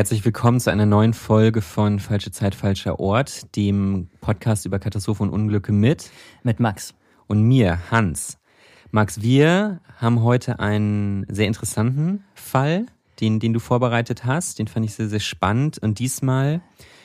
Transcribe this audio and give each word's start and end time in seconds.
Herzlich 0.00 0.24
willkommen 0.24 0.60
zu 0.60 0.70
einer 0.70 0.86
neuen 0.86 1.12
Folge 1.12 1.60
von 1.60 1.98
Falsche 1.98 2.30
Zeit, 2.30 2.54
falscher 2.54 3.00
Ort, 3.00 3.54
dem 3.54 4.08
Podcast 4.22 4.64
über 4.64 4.78
Katastrophen 4.78 5.28
und 5.28 5.34
Unglücke 5.34 5.72
mit. 5.72 6.10
Mit 6.42 6.58
Max. 6.58 6.94
Und 7.26 7.42
mir, 7.42 7.78
Hans. 7.90 8.38
Max, 8.92 9.20
wir 9.20 9.82
haben 9.98 10.22
heute 10.22 10.58
einen 10.58 11.26
sehr 11.28 11.48
interessanten 11.48 12.24
Fall, 12.32 12.86
den, 13.20 13.40
den 13.40 13.52
du 13.52 13.60
vorbereitet 13.60 14.24
hast. 14.24 14.58
Den 14.58 14.68
fand 14.68 14.86
ich 14.86 14.94
sehr, 14.94 15.10
sehr 15.10 15.20
spannend. 15.20 15.76
Und 15.76 15.98
diesmal, 15.98 16.62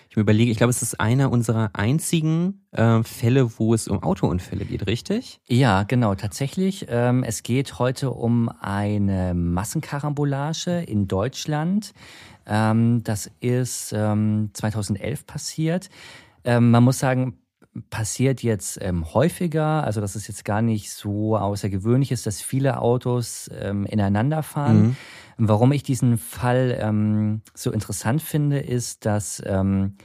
ich 0.10 0.16
mir 0.16 0.22
überlege, 0.22 0.50
ich 0.50 0.58
glaube, 0.58 0.72
es 0.72 0.82
ist 0.82 0.98
einer 0.98 1.34
unserer 1.34 1.72
einzigen 1.74 2.66
äh, 2.72 3.04
Fälle, 3.04 3.60
wo 3.60 3.74
es 3.74 3.90
um 3.90 4.04
Autounfälle 4.04 4.64
geht, 4.64 4.88
richtig? 4.88 5.42
Ja, 5.50 5.84
genau, 5.84 6.16
tatsächlich. 6.16 6.86
Ähm, 6.88 7.24
es 7.24 7.44
geht 7.44 7.78
heute 7.78 8.12
um 8.12 8.48
eine 8.62 9.34
Massenkarambolage 9.34 10.80
in 10.80 11.10
Deutschland. 11.10 11.92
Ähm, 12.46 13.04
das 13.04 13.32
ist 13.40 13.94
ähm, 13.94 14.50
2011 14.54 15.26
passiert. 15.26 15.90
Ähm, 16.44 16.72
man 16.72 16.84
muss 16.84 17.00
sagen, 17.00 17.40
passiert 17.90 18.42
jetzt 18.42 18.80
ähm, 18.82 19.14
häufiger, 19.14 19.84
also 19.84 20.00
dass 20.00 20.16
es 20.16 20.28
jetzt 20.28 20.46
gar 20.46 20.62
nicht 20.62 20.92
so 20.92 21.38
außergewöhnlich 21.38 22.12
ist, 22.12 22.26
dass 22.26 22.42
viele 22.42 22.80
Autos 22.80 23.50
ähm, 23.54 23.86
ineinander 23.86 24.44
fahren. 24.44 24.82
Mhm. 24.82 24.96
Warum 25.38 25.72
ich 25.74 25.84
diesen 25.84 26.18
Fall 26.18 26.78
ähm, 26.80 27.42
so 27.54 27.72
interessant 27.72 28.22
finde, 28.22 28.60
ist, 28.60 29.06
dass 29.06 29.44
ähm, 29.46 29.98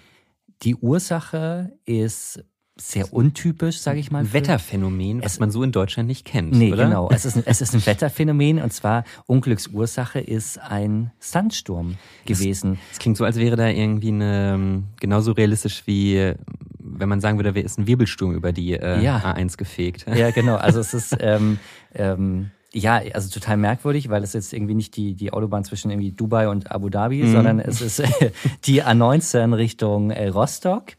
die 0.62 0.74
Ursache 0.74 1.72
ist 1.84 2.44
sehr 2.80 3.12
untypisch, 3.12 3.78
sage 3.78 4.00
ich 4.00 4.10
mal. 4.10 4.20
Ein 4.20 4.32
Wetterphänomen, 4.32 5.22
was 5.22 5.38
man 5.38 5.50
so 5.50 5.62
in 5.62 5.72
Deutschland 5.72 6.08
nicht 6.08 6.24
kennt. 6.24 6.52
Nee, 6.52 6.72
oder? 6.72 6.84
genau. 6.84 7.10
Es 7.10 7.24
ist, 7.24 7.36
ein, 7.36 7.42
es 7.46 7.60
ist 7.60 7.74
ein 7.74 7.84
Wetterphänomen 7.84 8.60
und 8.60 8.72
zwar 8.72 9.04
Unglücksursache 9.26 10.20
ist 10.20 10.58
ein 10.58 11.10
Sandsturm 11.18 11.96
gewesen. 12.24 12.78
Es 12.92 12.98
klingt 12.98 13.16
so, 13.16 13.24
als 13.24 13.36
wäre 13.36 13.56
da 13.56 13.68
irgendwie 13.68 14.08
eine 14.08 14.54
ähm, 14.54 14.84
genauso 14.98 15.32
realistisch 15.32 15.82
wie 15.86 16.34
wenn 16.82 17.08
man 17.08 17.20
sagen 17.20 17.38
würde, 17.38 17.58
ist 17.60 17.78
ein 17.78 17.86
Wirbelsturm 17.86 18.34
über 18.34 18.52
die 18.52 18.72
äh, 18.72 19.02
ja. 19.02 19.18
A1 19.18 19.56
gefegt. 19.56 20.06
Ja, 20.12 20.30
genau. 20.30 20.56
Also 20.56 20.80
es 20.80 20.94
ist 20.94 21.16
ähm, 21.20 21.58
ähm, 21.94 22.50
ja, 22.72 23.00
also 23.14 23.28
total 23.30 23.56
merkwürdig, 23.56 24.10
weil 24.10 24.22
es 24.22 24.32
jetzt 24.32 24.52
irgendwie 24.52 24.74
nicht 24.74 24.96
die, 24.96 25.14
die 25.14 25.32
Autobahn 25.32 25.64
zwischen 25.64 25.90
irgendwie 25.90 26.12
Dubai 26.12 26.48
und 26.48 26.70
Abu 26.70 26.88
Dhabi, 26.88 27.24
mhm. 27.24 27.32
sondern 27.32 27.58
es 27.58 27.80
ist 27.80 27.98
äh, 27.98 28.30
die 28.64 28.84
A19 28.84 29.56
Richtung 29.56 30.10
äh, 30.10 30.28
Rostock. 30.28 30.92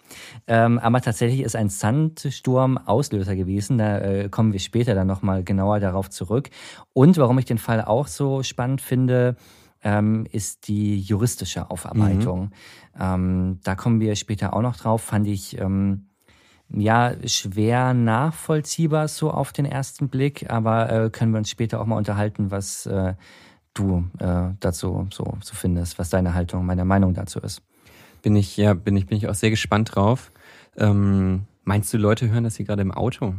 Ähm, 0.47 0.79
aber 0.79 1.01
tatsächlich 1.01 1.41
ist 1.41 1.55
ein 1.55 1.69
Sandsturm 1.69 2.77
Auslöser 2.77 3.35
gewesen. 3.37 3.77
Da 3.77 3.99
äh, 3.99 4.29
kommen 4.29 4.51
wir 4.51 4.59
später 4.59 4.95
dann 4.95 5.07
nochmal 5.07 5.43
genauer 5.43 5.79
darauf 5.79 6.09
zurück. 6.09 6.49
Und 6.91 7.17
warum 7.17 7.39
ich 7.39 7.45
den 7.45 7.57
Fall 7.57 7.81
auch 7.81 8.07
so 8.07 8.43
spannend 8.43 8.81
finde, 8.81 9.37
ähm, 9.81 10.27
ist 10.29 10.67
die 10.67 10.99
juristische 10.99 11.71
Aufarbeitung. 11.71 12.41
Mhm. 12.41 12.51
Ähm, 12.99 13.59
da 13.63 13.75
kommen 13.75 14.01
wir 14.01 14.15
später 14.15 14.53
auch 14.53 14.61
noch 14.61 14.75
drauf, 14.75 15.01
fand 15.01 15.27
ich. 15.27 15.57
Ähm, 15.57 16.07
ja, 16.73 17.13
schwer 17.25 17.93
nachvollziehbar 17.93 19.07
so 19.07 19.31
auf 19.31 19.51
den 19.53 19.65
ersten 19.65 20.09
Blick, 20.09 20.49
aber 20.49 20.89
äh, 20.89 21.09
können 21.09 21.31
wir 21.31 21.37
uns 21.37 21.49
später 21.49 21.81
auch 21.81 21.85
mal 21.85 21.97
unterhalten, 21.97 22.51
was 22.51 22.85
äh, 22.85 23.15
du 23.73 24.05
äh, 24.19 24.49
dazu 24.59 25.07
so, 25.11 25.37
so 25.41 25.55
findest, 25.55 25.99
was 25.99 26.09
deine 26.09 26.33
Haltung, 26.33 26.65
meine 26.65 26.85
Meinung 26.85 27.13
dazu 27.13 27.39
ist. 27.39 27.61
Bin 28.21 28.35
ich, 28.35 28.57
ja, 28.57 28.73
bin 28.73 28.95
ich, 28.95 29.07
bin 29.07 29.17
ich 29.17 29.27
auch 29.27 29.33
sehr 29.35 29.49
gespannt 29.49 29.95
drauf. 29.95 30.31
Ähm, 30.77 31.45
meinst 31.63 31.93
du, 31.93 31.97
Leute 31.97 32.29
hören 32.29 32.43
das 32.43 32.55
hier 32.55 32.65
gerade 32.65 32.81
im 32.81 32.91
Auto? 32.91 33.33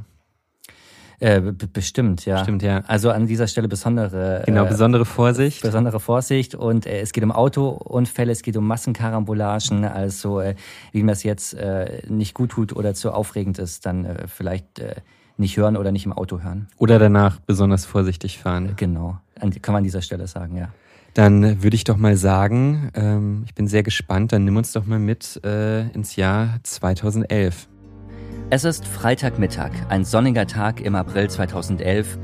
Äh, 1.23 1.41
bestimmt, 1.73 2.25
ja. 2.25 2.39
Bestimmt, 2.39 2.63
ja. 2.65 2.83
Also 2.89 3.11
an 3.11 3.29
dieser 3.29 3.47
Stelle 3.47 3.69
besondere. 3.69 4.43
Genau, 4.45 4.65
äh, 4.65 4.69
besondere 4.69 5.05
Vorsicht. 5.05 5.63
Besondere 5.63 6.01
Vorsicht. 6.01 6.57
Und 6.57 6.85
äh, 6.85 7.01
es 7.01 7.13
geht 7.13 7.23
um 7.23 7.31
Autounfälle, 7.31 8.33
es 8.33 8.43
geht 8.43 8.57
um 8.57 8.67
Massenkarambolagen. 8.67 9.85
Also 9.85 10.41
äh, 10.41 10.57
wie 10.91 11.05
man 11.05 11.13
es 11.13 11.23
jetzt 11.23 11.55
äh, 11.55 12.03
nicht 12.09 12.35
gut 12.35 12.51
tut 12.51 12.75
oder 12.75 12.95
zu 12.95 13.13
aufregend 13.13 13.61
ist, 13.61 13.87
dann 13.87 14.05
äh, 14.05 14.27
vielleicht 14.27 14.81
äh, 14.81 14.97
nicht 15.37 15.57
hören 15.57 15.77
oder 15.77 15.93
nicht 15.93 16.07
im 16.07 16.13
Auto 16.13 16.41
hören. 16.41 16.67
Oder 16.79 16.99
danach 16.99 17.39
besonders 17.39 17.87
vorsichtig 17.87 18.39
fahren. 18.41 18.73
Genau, 18.75 19.17
an, 19.39 19.51
kann 19.63 19.75
man 19.75 19.81
an 19.81 19.85
dieser 19.85 20.03
Stelle 20.03 20.27
sagen, 20.27 20.57
ja. 20.57 20.71
Dann 21.15 21.63
würde 21.63 21.77
ich 21.77 21.85
doch 21.85 21.99
mal 21.99 22.17
sagen, 22.17 22.91
ähm, 22.95 23.43
ich 23.47 23.55
bin 23.55 23.69
sehr 23.69 23.85
gespannt, 23.85 24.33
dann 24.33 24.45
nimm 24.45 24.57
uns 24.57 24.73
doch 24.73 24.87
mal 24.87 24.99
mit 24.99 25.41
äh, 25.45 25.89
ins 25.91 26.17
Jahr 26.17 26.59
2011. 26.65 27.69
Es 28.55 28.65
ist 28.65 28.87
Freitagmittag, 28.87 29.71
ein 29.89 30.05
sonniger 30.05 30.47
Tag 30.47 30.83
im 30.83 30.95
April 30.95 31.31
2011 31.31 32.19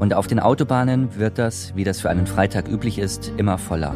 und 0.00 0.14
auf 0.14 0.26
den 0.26 0.40
Autobahnen 0.40 1.14
wird 1.16 1.36
das, 1.36 1.76
wie 1.76 1.84
das 1.84 2.00
für 2.00 2.08
einen 2.08 2.26
Freitag 2.26 2.70
üblich 2.70 2.98
ist, 2.98 3.30
immer 3.36 3.58
voller. 3.58 3.94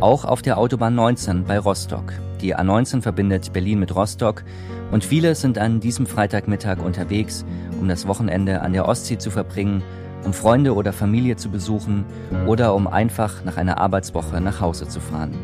Auch 0.00 0.24
auf 0.24 0.42
der 0.42 0.58
Autobahn 0.58 0.96
19 0.96 1.44
bei 1.44 1.60
Rostock. 1.60 2.12
Die 2.40 2.56
A19 2.56 3.00
verbindet 3.02 3.52
Berlin 3.52 3.78
mit 3.78 3.94
Rostock 3.94 4.42
und 4.90 5.04
viele 5.04 5.36
sind 5.36 5.56
an 5.56 5.78
diesem 5.78 6.04
Freitagmittag 6.06 6.84
unterwegs, 6.84 7.44
um 7.80 7.86
das 7.86 8.08
Wochenende 8.08 8.62
an 8.62 8.72
der 8.72 8.88
Ostsee 8.88 9.18
zu 9.18 9.30
verbringen, 9.30 9.84
um 10.24 10.32
Freunde 10.32 10.74
oder 10.74 10.92
Familie 10.92 11.36
zu 11.36 11.48
besuchen 11.48 12.06
oder 12.48 12.74
um 12.74 12.88
einfach 12.88 13.44
nach 13.44 13.56
einer 13.56 13.78
Arbeitswoche 13.78 14.40
nach 14.40 14.60
Hause 14.60 14.88
zu 14.88 14.98
fahren. 14.98 15.38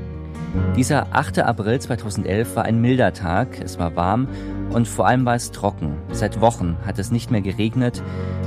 Dieser 0.75 1.07
8. 1.13 1.41
April 1.41 1.79
2011 1.79 2.57
war 2.57 2.65
ein 2.65 2.81
milder 2.81 3.13
Tag, 3.13 3.61
es 3.63 3.79
war 3.79 3.95
warm 3.95 4.27
und 4.71 4.89
vor 4.89 5.07
allem 5.07 5.25
war 5.25 5.35
es 5.35 5.53
trocken. 5.53 5.97
Seit 6.13 6.41
Wochen 6.41 6.77
hat 6.87 6.99
es 6.99 7.11
nicht 7.11 7.31
mehr 7.31 7.41
geregnet. 7.41 8.03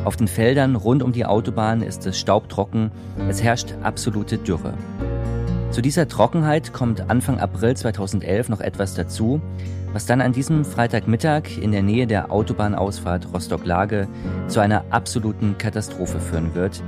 Auf 0.05 0.15
den 0.15 0.27
Feldern 0.27 0.75
rund 0.75 1.03
um 1.03 1.11
die 1.11 1.25
Autobahn 1.25 1.81
ist 1.81 2.05
es 2.05 2.19
staubtrocken. 2.19 2.91
Es 3.29 3.43
herrscht 3.43 3.73
absolute 3.83 4.37
Dürre. 4.37 4.73
Zu 5.71 5.81
dieser 5.81 6.07
Trockenheit 6.07 6.73
kommt 6.73 7.09
Anfang 7.09 7.39
April 7.39 7.77
2011 7.77 8.49
noch 8.49 8.59
etwas 8.59 8.95
dazu, 8.95 9.39
was 9.93 10.05
dann 10.05 10.21
an 10.21 10.33
diesem 10.33 10.65
Freitagmittag 10.65 11.57
in 11.61 11.71
der 11.71 11.83
Nähe 11.83 12.07
der 12.07 12.31
Autobahnausfahrt 12.31 13.33
Rostock-Lage 13.33 14.07
zu 14.47 14.59
einer 14.59 14.85
absoluten 14.89 15.57
Katastrophe 15.57 16.19
führen 16.19 16.55
wird. 16.55 16.83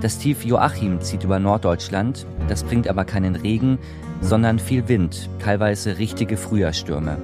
Das 0.00 0.18
Tief 0.18 0.44
Joachim 0.44 1.00
zieht 1.00 1.24
über 1.24 1.38
Norddeutschland, 1.38 2.26
das 2.48 2.64
bringt 2.64 2.88
aber 2.88 3.04
keinen 3.04 3.36
Regen, 3.36 3.78
sondern 4.20 4.58
viel 4.58 4.88
Wind, 4.88 5.28
teilweise 5.40 5.98
richtige 5.98 6.36
Frühjahrstürme. 6.36 7.18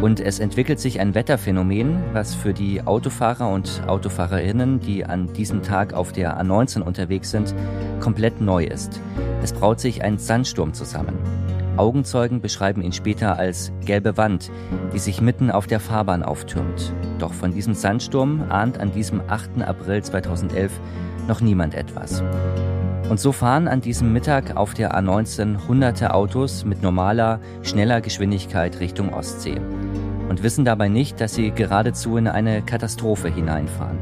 Und 0.00 0.18
es 0.20 0.40
entwickelt 0.40 0.80
sich 0.80 0.98
ein 1.00 1.14
Wetterphänomen, 1.14 2.02
was 2.12 2.34
für 2.34 2.52
die 2.52 2.82
Autofahrer 2.82 3.48
und 3.48 3.82
Autofahrerinnen, 3.86 4.80
die 4.80 5.04
an 5.04 5.32
diesem 5.32 5.62
Tag 5.62 5.92
auf 5.92 6.12
der 6.12 6.40
A19 6.40 6.80
unterwegs 6.80 7.30
sind, 7.30 7.54
komplett 8.00 8.40
neu 8.40 8.64
ist. 8.64 9.00
Es 9.42 9.52
braut 9.52 9.80
sich 9.80 10.02
ein 10.02 10.18
Sandsturm 10.18 10.72
zusammen. 10.72 11.16
Augenzeugen 11.76 12.40
beschreiben 12.40 12.82
ihn 12.82 12.92
später 12.92 13.38
als 13.38 13.72
gelbe 13.84 14.16
Wand, 14.16 14.50
die 14.92 14.98
sich 14.98 15.20
mitten 15.20 15.50
auf 15.50 15.66
der 15.66 15.80
Fahrbahn 15.80 16.22
auftürmt. 16.22 16.92
Doch 17.18 17.32
von 17.32 17.52
diesem 17.52 17.74
Sandsturm 17.74 18.44
ahnt 18.50 18.78
an 18.78 18.92
diesem 18.92 19.22
8. 19.26 19.62
April 19.62 20.02
2011 20.02 20.72
noch 21.28 21.40
niemand 21.40 21.74
etwas. 21.74 22.22
Und 23.12 23.20
so 23.20 23.30
fahren 23.30 23.68
an 23.68 23.82
diesem 23.82 24.14
Mittag 24.14 24.56
auf 24.56 24.72
der 24.72 24.98
A19 24.98 25.68
hunderte 25.68 26.14
Autos 26.14 26.64
mit 26.64 26.82
normaler, 26.82 27.40
schneller 27.60 28.00
Geschwindigkeit 28.00 28.80
Richtung 28.80 29.12
Ostsee 29.12 29.60
und 30.30 30.42
wissen 30.42 30.64
dabei 30.64 30.88
nicht, 30.88 31.20
dass 31.20 31.34
sie 31.34 31.50
geradezu 31.50 32.16
in 32.16 32.26
eine 32.26 32.62
Katastrophe 32.62 33.28
hineinfahren. 33.28 33.98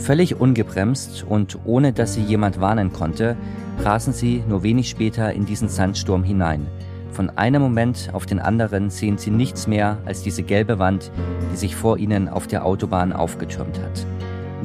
Völlig 0.00 0.38
ungebremst 0.38 1.24
und 1.26 1.60
ohne 1.64 1.94
dass 1.94 2.12
sie 2.12 2.20
jemand 2.22 2.60
warnen 2.60 2.92
konnte, 2.92 3.38
rasen 3.78 4.12
sie 4.12 4.44
nur 4.46 4.62
wenig 4.62 4.90
später 4.90 5.32
in 5.32 5.46
diesen 5.46 5.70
Sandsturm 5.70 6.22
hinein. 6.22 6.66
Von 7.12 7.30
einem 7.38 7.62
Moment 7.62 8.10
auf 8.12 8.26
den 8.26 8.38
anderen 8.38 8.90
sehen 8.90 9.16
sie 9.16 9.30
nichts 9.30 9.66
mehr 9.66 9.96
als 10.04 10.22
diese 10.22 10.42
gelbe 10.42 10.78
Wand, 10.78 11.10
die 11.54 11.56
sich 11.56 11.74
vor 11.74 11.96
ihnen 11.96 12.28
auf 12.28 12.46
der 12.46 12.66
Autobahn 12.66 13.14
aufgetürmt 13.14 13.78
hat. 13.78 14.04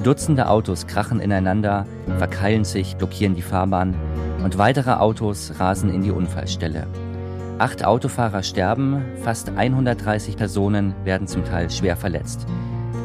Dutzende 0.04 0.50
Autos 0.50 0.88
krachen 0.88 1.20
ineinander, 1.20 1.86
verkeilen 2.18 2.66
sich, 2.66 2.96
blockieren 2.98 3.34
die 3.34 3.42
Fahrbahn 3.42 3.96
und 4.44 4.58
weitere 4.58 4.92
Autos 4.92 5.54
rasen 5.58 5.92
in 5.92 6.02
die 6.02 6.12
Unfallstelle. 6.12 6.88
Acht 7.58 7.86
Autofahrer 7.86 8.44
sterben, 8.44 9.04
fast 9.24 9.50
130 9.50 10.36
Personen 10.36 10.94
werden 11.06 11.28
zum 11.28 11.46
Teil 11.46 11.72
schwer 11.72 11.96
verletzt. 11.96 12.46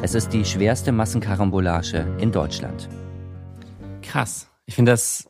Es 0.01 0.13
ist 0.13 0.33
die 0.33 0.43
schwerste 0.43 0.91
Massenkarambolage 0.91 2.05
in 2.19 2.31
Deutschland. 2.31 2.89
Krass. 4.01 4.49
Ich 4.65 4.75
finde 4.75 4.91
das 4.91 5.29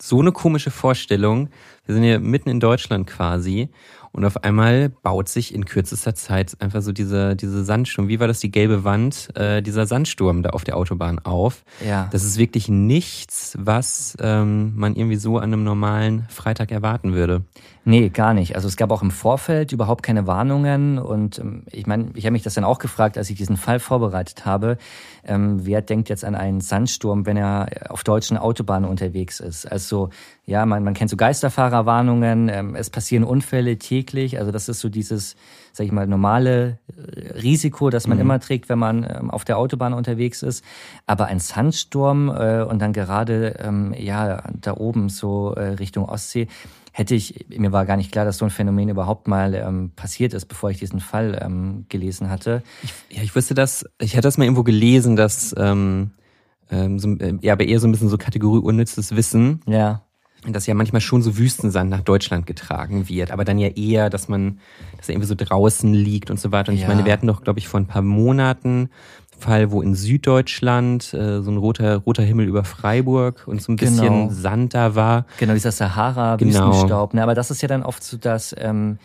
so 0.00 0.20
eine 0.20 0.32
komische 0.32 0.70
Vorstellung. 0.70 1.48
Wir 1.86 1.94
sind 1.94 2.04
ja 2.04 2.18
mitten 2.18 2.50
in 2.50 2.60
Deutschland 2.60 3.06
quasi 3.06 3.70
und 4.18 4.24
auf 4.24 4.42
einmal 4.42 4.88
baut 4.88 5.28
sich 5.28 5.54
in 5.54 5.64
kürzester 5.64 6.12
Zeit 6.12 6.56
einfach 6.58 6.82
so 6.82 6.90
diese, 6.90 7.36
diese 7.36 7.64
Sandsturm, 7.64 8.08
wie 8.08 8.18
war 8.18 8.26
das, 8.26 8.40
die 8.40 8.50
gelbe 8.50 8.82
Wand, 8.82 9.28
äh, 9.36 9.62
dieser 9.62 9.86
Sandsturm 9.86 10.42
da 10.42 10.50
auf 10.50 10.64
der 10.64 10.76
Autobahn 10.76 11.20
auf. 11.20 11.64
Ja. 11.86 12.08
Das 12.10 12.24
ist 12.24 12.36
wirklich 12.36 12.68
nichts, 12.68 13.56
was 13.60 14.16
ähm, 14.20 14.72
man 14.74 14.96
irgendwie 14.96 15.14
so 15.14 15.38
an 15.38 15.52
einem 15.52 15.62
normalen 15.62 16.26
Freitag 16.30 16.72
erwarten 16.72 17.14
würde. 17.14 17.44
Nee, 17.84 18.10
gar 18.10 18.34
nicht. 18.34 18.54
Also 18.54 18.68
es 18.68 18.76
gab 18.76 18.90
auch 18.90 19.00
im 19.00 19.10
Vorfeld 19.10 19.72
überhaupt 19.72 20.02
keine 20.02 20.26
Warnungen 20.26 20.98
und 20.98 21.38
ähm, 21.38 21.62
ich 21.70 21.86
meine, 21.86 22.10
ich 22.14 22.26
habe 22.26 22.32
mich 22.32 22.42
das 22.42 22.54
dann 22.54 22.64
auch 22.64 22.80
gefragt, 22.80 23.16
als 23.16 23.30
ich 23.30 23.36
diesen 23.36 23.56
Fall 23.56 23.78
vorbereitet 23.78 24.44
habe. 24.44 24.78
Ähm, 25.24 25.64
wer 25.64 25.80
denkt 25.80 26.08
jetzt 26.08 26.24
an 26.24 26.34
einen 26.34 26.60
Sandsturm, 26.60 27.24
wenn 27.24 27.38
er 27.38 27.68
auf 27.88 28.04
deutschen 28.04 28.36
Autobahnen 28.36 28.90
unterwegs 28.90 29.40
ist? 29.40 29.64
Also 29.64 30.10
ja, 30.44 30.66
man, 30.66 30.82
man 30.82 30.94
kennt 30.94 31.08
so 31.08 31.16
Geisterfahrerwarnungen, 31.16 32.48
ähm, 32.48 32.74
es 32.74 32.90
passieren 32.90 33.24
Unfälle 33.24 33.78
täglich. 33.78 34.07
Also 34.38 34.50
das 34.50 34.68
ist 34.68 34.80
so 34.80 34.88
dieses, 34.88 35.36
sag 35.72 35.86
ich 35.86 35.92
mal, 35.92 36.06
normale 36.06 36.78
äh, 36.96 37.38
Risiko, 37.38 37.90
das 37.90 38.06
man 38.06 38.18
mhm. 38.18 38.22
immer 38.22 38.40
trägt, 38.40 38.68
wenn 38.68 38.78
man 38.78 39.04
ähm, 39.08 39.30
auf 39.30 39.44
der 39.44 39.58
Autobahn 39.58 39.92
unterwegs 39.92 40.42
ist. 40.42 40.64
Aber 41.06 41.26
ein 41.26 41.40
Sandsturm 41.40 42.28
äh, 42.28 42.62
und 42.62 42.80
dann 42.80 42.92
gerade 42.92 43.56
ähm, 43.60 43.94
ja 43.96 44.42
da 44.60 44.74
oben 44.74 45.08
so 45.08 45.52
äh, 45.54 45.74
Richtung 45.74 46.08
Ostsee 46.08 46.48
hätte 46.92 47.14
ich, 47.14 47.46
mir 47.48 47.70
war 47.70 47.86
gar 47.86 47.96
nicht 47.96 48.10
klar, 48.10 48.24
dass 48.24 48.38
so 48.38 48.44
ein 48.44 48.50
Phänomen 48.50 48.88
überhaupt 48.88 49.28
mal 49.28 49.54
ähm, 49.54 49.92
passiert 49.94 50.34
ist, 50.34 50.46
bevor 50.46 50.70
ich 50.70 50.78
diesen 50.78 50.98
Fall 50.98 51.40
ähm, 51.40 51.86
gelesen 51.88 52.28
hatte. 52.28 52.62
Ich, 52.82 52.92
ja, 53.16 53.22
ich 53.22 53.36
wusste 53.36 53.54
das, 53.54 53.84
ich 54.00 54.14
hatte 54.14 54.22
das 54.22 54.36
mal 54.36 54.44
irgendwo 54.44 54.64
gelesen, 54.64 55.14
dass 55.14 55.54
ähm, 55.56 56.10
ähm, 56.70 56.98
so, 56.98 57.08
äh, 57.18 57.38
ja, 57.40 57.52
aber 57.52 57.64
eher 57.64 57.80
so 57.80 57.86
ein 57.86 57.92
bisschen 57.92 58.08
so 58.08 58.18
Kategorie 58.18 58.58
unnützes 58.58 59.14
Wissen. 59.14 59.60
Ja. 59.66 60.02
Dass 60.46 60.66
ja 60.66 60.74
manchmal 60.74 61.00
schon 61.00 61.20
so 61.20 61.36
Wüstensand 61.36 61.90
nach 61.90 62.02
Deutschland 62.02 62.46
getragen 62.46 63.08
wird, 63.08 63.32
aber 63.32 63.44
dann 63.44 63.58
ja 63.58 63.68
eher, 63.68 64.08
dass 64.08 64.28
man, 64.28 64.60
dass 64.96 65.08
er 65.08 65.14
irgendwie 65.14 65.28
so 65.28 65.34
draußen 65.34 65.92
liegt 65.92 66.30
und 66.30 66.38
so 66.38 66.52
weiter. 66.52 66.70
Und 66.70 66.78
ja. 66.78 66.82
ich 66.82 66.88
meine, 66.88 67.04
wir 67.04 67.12
hatten 67.12 67.26
doch, 67.26 67.42
glaube 67.42 67.58
ich, 67.58 67.66
vor 67.66 67.80
ein 67.80 67.86
paar 67.86 68.02
Monaten 68.02 68.88
Fall, 69.38 69.70
wo 69.70 69.82
in 69.82 69.94
Süddeutschland 69.94 71.14
äh, 71.14 71.40
so 71.40 71.50
ein 71.50 71.56
roter, 71.56 71.96
roter 71.98 72.22
Himmel 72.22 72.46
über 72.46 72.64
Freiburg 72.64 73.44
und 73.46 73.62
so 73.62 73.72
ein 73.72 73.76
bisschen 73.76 74.02
genau. 74.02 74.30
Sand 74.30 74.74
da 74.74 74.94
war. 74.94 75.26
Genau, 75.38 75.54
dieser 75.54 75.72
Sahara-Wüstenstaub. 75.72 77.10
Genau. 77.10 77.20
Ne? 77.20 77.22
Aber 77.22 77.34
das 77.34 77.50
ist 77.50 77.62
ja 77.62 77.68
dann 77.68 77.82
oft 77.82 78.02
so, 78.02 78.16
dass 78.16 78.54
ähm, 78.58 78.98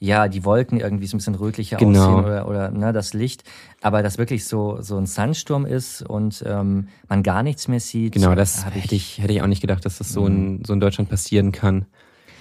ja 0.00 0.28
die 0.28 0.44
Wolken 0.44 0.80
irgendwie 0.80 1.06
so 1.06 1.16
ein 1.16 1.18
bisschen 1.18 1.34
rötlicher 1.34 1.76
genau. 1.76 2.00
aussehen 2.00 2.24
oder, 2.24 2.48
oder 2.48 2.70
ne, 2.70 2.92
das 2.92 3.14
Licht. 3.14 3.44
Aber 3.82 4.02
dass 4.02 4.18
wirklich 4.18 4.46
so, 4.46 4.80
so 4.80 4.96
ein 4.96 5.06
Sandsturm 5.06 5.66
ist 5.66 6.02
und 6.02 6.42
ähm, 6.46 6.88
man 7.08 7.22
gar 7.22 7.42
nichts 7.42 7.68
mehr 7.68 7.80
sieht. 7.80 8.14
Genau, 8.14 8.34
das 8.34 8.66
hätte 8.66 8.94
ich, 8.94 9.18
hätte 9.18 9.32
ich 9.32 9.42
auch 9.42 9.46
nicht 9.46 9.60
gedacht, 9.60 9.84
dass 9.84 9.98
das 9.98 10.08
so 10.08 10.26
in, 10.26 10.54
mhm. 10.54 10.64
so 10.64 10.72
in 10.72 10.80
Deutschland 10.80 11.10
passieren 11.10 11.52
kann. 11.52 11.84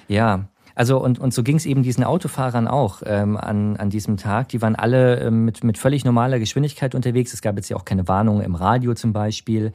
Ja, 0.07 0.47
also 0.73 1.03
und, 1.03 1.19
und 1.19 1.33
so 1.33 1.43
ging 1.43 1.57
es 1.57 1.65
eben 1.65 1.83
diesen 1.83 2.05
Autofahrern 2.05 2.67
auch 2.69 3.01
ähm, 3.05 3.35
an, 3.35 3.75
an 3.75 3.89
diesem 3.89 4.15
Tag. 4.15 4.47
Die 4.49 4.61
waren 4.61 4.75
alle 4.75 5.19
ähm, 5.19 5.43
mit, 5.43 5.61
mit 5.61 5.77
völlig 5.77 6.05
normaler 6.05 6.39
Geschwindigkeit 6.39 6.95
unterwegs. 6.95 7.33
Es 7.33 7.41
gab 7.41 7.57
jetzt 7.57 7.67
ja 7.67 7.75
auch 7.75 7.83
keine 7.83 8.07
Warnung 8.07 8.41
im 8.41 8.55
Radio 8.55 8.93
zum 8.93 9.11
Beispiel. 9.11 9.73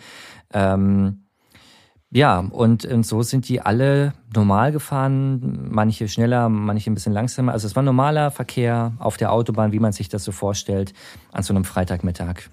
Ähm, 0.54 1.23
ja, 2.14 2.38
und, 2.38 2.84
und 2.84 3.04
so 3.04 3.22
sind 3.22 3.48
die 3.48 3.60
alle 3.60 4.12
normal 4.32 4.70
gefahren, 4.70 5.68
manche 5.72 6.06
schneller, 6.06 6.48
manche 6.48 6.88
ein 6.88 6.94
bisschen 6.94 7.12
langsamer. 7.12 7.50
Also 7.50 7.66
es 7.66 7.74
war 7.74 7.82
normaler 7.82 8.30
Verkehr 8.30 8.92
auf 9.00 9.16
der 9.16 9.32
Autobahn, 9.32 9.72
wie 9.72 9.80
man 9.80 9.90
sich 9.90 10.08
das 10.08 10.22
so 10.22 10.30
vorstellt, 10.30 10.94
an 11.32 11.42
so 11.42 11.52
einem 11.52 11.64
Freitagmittag. 11.64 12.50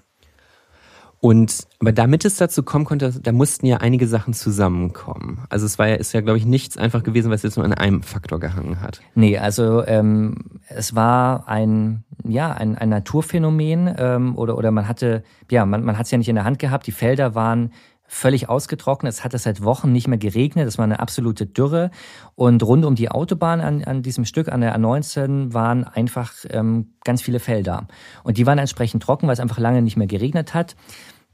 Und 1.20 1.68
aber 1.78 1.92
damit 1.92 2.24
es 2.24 2.34
dazu 2.34 2.64
kommen 2.64 2.84
konnte, 2.84 3.12
da 3.22 3.30
mussten 3.30 3.64
ja 3.66 3.76
einige 3.76 4.08
Sachen 4.08 4.34
zusammenkommen. 4.34 5.44
Also 5.50 5.66
es 5.66 5.78
war 5.78 5.86
ja, 5.86 5.94
ist 5.94 6.12
ja, 6.12 6.20
glaube 6.20 6.38
ich, 6.38 6.44
nichts 6.44 6.76
einfach 6.76 7.04
gewesen, 7.04 7.30
was 7.30 7.44
jetzt 7.44 7.56
nur 7.56 7.64
an 7.64 7.72
einem 7.72 8.02
Faktor 8.02 8.40
gehangen 8.40 8.80
hat. 8.80 9.00
Nee, 9.14 9.38
also 9.38 9.86
ähm, 9.86 10.34
es 10.66 10.96
war 10.96 11.48
ein 11.48 12.02
ja 12.24 12.52
ein, 12.52 12.76
ein 12.76 12.88
Naturphänomen 12.88 13.94
ähm, 13.96 14.36
oder 14.36 14.58
oder 14.58 14.72
man 14.72 14.88
hatte 14.88 15.22
ja 15.48 15.64
man 15.64 15.84
man 15.84 15.96
hat 15.96 16.06
es 16.06 16.10
ja 16.10 16.18
nicht 16.18 16.28
in 16.28 16.34
der 16.34 16.44
Hand 16.44 16.58
gehabt. 16.58 16.88
Die 16.88 16.92
Felder 16.92 17.36
waren 17.36 17.70
völlig 18.12 18.48
ausgetrocknet. 18.48 19.10
Es 19.10 19.24
hatte 19.24 19.38
seit 19.38 19.64
Wochen 19.64 19.90
nicht 19.90 20.06
mehr 20.06 20.18
geregnet. 20.18 20.68
Es 20.68 20.76
war 20.76 20.84
eine 20.84 21.00
absolute 21.00 21.46
Dürre. 21.46 21.90
Und 22.34 22.62
rund 22.62 22.84
um 22.84 22.94
die 22.94 23.10
Autobahn 23.10 23.62
an, 23.62 23.82
an 23.84 24.02
diesem 24.02 24.26
Stück, 24.26 24.52
an 24.52 24.60
der 24.60 24.78
A19, 24.78 25.54
waren 25.54 25.84
einfach 25.84 26.32
ähm, 26.50 26.92
ganz 27.04 27.22
viele 27.22 27.40
Felder. 27.40 27.86
Und 28.22 28.36
die 28.36 28.46
waren 28.46 28.58
entsprechend 28.58 29.02
trocken, 29.02 29.26
weil 29.26 29.32
es 29.32 29.40
einfach 29.40 29.58
lange 29.58 29.80
nicht 29.80 29.96
mehr 29.96 30.06
geregnet 30.06 30.52
hat. 30.52 30.76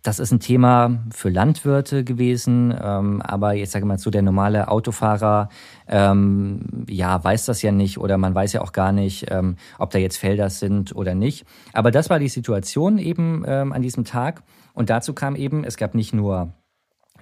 Das 0.05 0.21
ist 0.21 0.31
ein 0.31 0.39
Thema 0.39 1.01
für 1.13 1.29
Landwirte 1.29 2.05
gewesen, 2.05 2.73
ähm, 2.81 3.21
aber 3.23 3.55
jetzt 3.55 3.73
sage 3.73 3.85
mal 3.85 3.99
so, 3.99 4.11
der 4.11 4.23
normale 4.23 4.69
Autofahrer 4.69 5.49
ähm, 5.89 6.87
ja 6.89 7.23
weiß 7.23 7.47
das 7.47 7.61
ja 7.63 7.73
nicht 7.73 7.99
oder 7.99 8.17
man 8.17 8.33
weiß 8.33 8.53
ja 8.53 8.61
auch 8.61 8.71
gar 8.71 8.93
nicht, 8.93 9.27
ähm, 9.31 9.57
ob 9.79 9.91
da 9.91 9.99
jetzt 9.99 10.17
Felder 10.17 10.51
sind 10.51 10.95
oder 10.95 11.17
nicht. 11.17 11.45
Aber 11.73 11.91
das 11.91 12.09
war 12.09 12.21
die 12.21 12.29
Situation 12.29 12.99
eben 12.99 13.43
ähm, 13.49 13.73
an 13.73 13.83
diesem 13.83 14.05
Tag 14.05 14.45
und 14.73 14.89
dazu 14.89 15.13
kam 15.13 15.35
eben, 15.35 15.65
es 15.65 15.77
gab 15.77 15.97
nicht 15.97 16.15
nur 16.15 16.53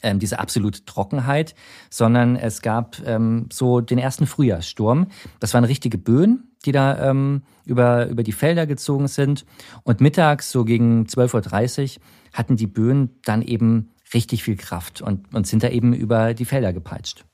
ähm, 0.02 0.18
diese 0.18 0.38
absolute 0.38 0.84
Trockenheit, 0.84 1.54
sondern 1.90 2.36
es 2.36 2.62
gab 2.62 2.98
ähm, 3.06 3.46
so 3.52 3.80
den 3.80 3.98
ersten 3.98 4.26
Frühjahrssturm. 4.26 5.08
Das 5.40 5.54
waren 5.54 5.64
richtige 5.64 5.98
Böen, 5.98 6.50
die 6.64 6.72
da 6.72 7.10
ähm, 7.10 7.42
über, 7.64 8.06
über 8.08 8.22
die 8.22 8.32
Felder 8.32 8.66
gezogen 8.66 9.08
sind. 9.08 9.44
Und 9.82 10.00
mittags, 10.00 10.50
so 10.50 10.64
gegen 10.64 11.04
12.30 11.04 11.96
Uhr, 11.96 12.02
hatten 12.32 12.56
die 12.56 12.66
Böen 12.66 13.10
dann 13.24 13.42
eben 13.42 13.90
richtig 14.14 14.42
viel 14.42 14.56
Kraft 14.56 15.02
und, 15.02 15.34
und 15.34 15.46
sind 15.46 15.62
da 15.62 15.68
eben 15.68 15.92
über 15.92 16.34
die 16.34 16.44
Felder 16.44 16.72
gepeitscht. 16.72 17.24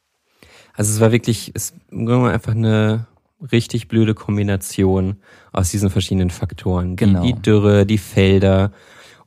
Also 0.74 0.92
es 0.92 1.00
war 1.00 1.12
wirklich, 1.12 1.52
es 1.54 1.74
war 1.90 2.30
einfach 2.30 2.52
eine 2.52 3.06
richtig 3.50 3.88
blöde 3.88 4.14
Kombination 4.14 5.16
aus 5.52 5.70
diesen 5.70 5.90
verschiedenen 5.90 6.30
Faktoren. 6.30 6.96
Genau. 6.96 7.22
Die, 7.22 7.34
die 7.34 7.42
Dürre, 7.42 7.84
die 7.84 7.98
Felder 7.98 8.72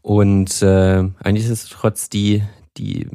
und 0.05 0.61
äh, 0.61 1.03
eigentlich 1.23 1.45
ist 1.45 1.49
es 1.49 1.65
trotz 1.65 2.09
die, 2.09 2.43
die 2.77 3.07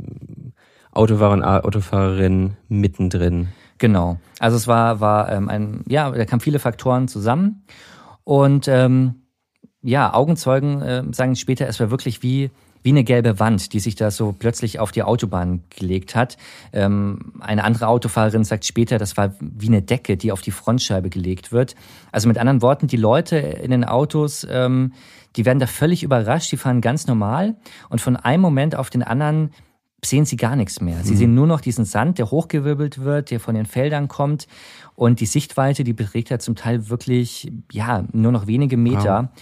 Autofahrer 0.93 1.33
und 1.33 1.45
Autofahrerinnen 1.45 2.57
mittendrin. 2.69 3.49
Genau. 3.79 4.19
Also 4.39 4.57
es 4.57 4.67
war, 4.67 5.01
war 5.01 5.31
ähm, 5.31 5.49
ein, 5.49 5.85
ja, 5.89 6.11
da 6.11 6.25
kamen 6.25 6.41
viele 6.41 6.59
Faktoren 6.59 7.09
zusammen. 7.09 7.65
Und 8.25 8.69
ähm, 8.69 9.23
ja, 9.83 10.13
Augenzeugen 10.13 10.83
äh, 10.83 11.05
sagen 11.13 11.37
später, 11.37 11.67
es 11.67 11.81
war 11.81 11.91
wirklich 11.91 12.23
wie, 12.23 12.51
wie 12.83 12.91
eine 12.91 13.05
gelbe 13.05 13.39
Wand, 13.39 13.73
die 13.73 13.81
sich 13.81 13.95
da 13.95 14.11
so 14.11 14.33
plötzlich 14.33 14.79
auf 14.79 14.93
die 14.93 15.03
Autobahn 15.03 15.63
gelegt 15.71 16.15
hat. 16.15 16.37
Ähm, 16.73 17.33
eine 17.41 17.65
andere 17.65 17.89
Autofahrerin 17.89 18.45
sagt 18.45 18.65
später, 18.65 18.99
das 18.99 19.17
war 19.17 19.35
wie 19.41 19.69
eine 19.69 19.83
Decke, 19.83 20.17
die 20.17 20.33
auf 20.33 20.41
die 20.41 20.51
Frontscheibe 20.51 21.11
gelegt 21.11 21.53
wird. 21.53 21.75
Also 22.13 22.29
mit 22.29 22.39
anderen 22.39 22.63
Worten, 22.63 22.87
die 22.87 22.97
Leute 22.97 23.37
in 23.37 23.71
den 23.71 23.85
Autos, 23.85 24.47
ähm, 24.51 24.93
die 25.37 25.45
werden 25.45 25.59
da 25.59 25.67
völlig 25.67 26.03
überrascht, 26.03 26.51
die 26.53 26.57
fahren 26.57 26.81
ganz 26.81 27.07
normal 27.07 27.57
und 27.89 28.01
von 28.01 28.17
einem 28.17 28.43
Moment 28.43 28.75
auf 28.75 28.91
den 28.91 29.03
anderen 29.03 29.51
sehen 30.05 30.25
sie 30.25 30.37
gar 30.37 30.57
nichts 30.57 30.81
mehr. 30.81 30.99
Sie 31.03 31.13
mhm. 31.13 31.19
sehen 31.19 31.35
nur 31.35 31.47
noch 31.47 31.61
diesen 31.61 31.85
Sand, 31.85 32.19
der 32.19 32.31
hochgewirbelt 32.31 33.03
wird, 33.03 33.31
der 33.31 33.41
von 33.41 33.55
den 33.55 33.67
Feldern 33.67 34.09
kommt. 34.09 34.47
Und 34.95 35.21
die 35.21 35.27
Sichtweite, 35.27 35.85
die 35.85 35.93
beträgt 35.93 36.31
ja 36.31 36.39
zum 36.39 36.57
Teil 36.57 36.89
wirklich, 36.89 37.53
ja, 37.71 38.05
nur 38.13 38.33
noch 38.33 38.47
wenige 38.47 38.77
Meter. 38.77 39.31
Wow. 39.33 39.41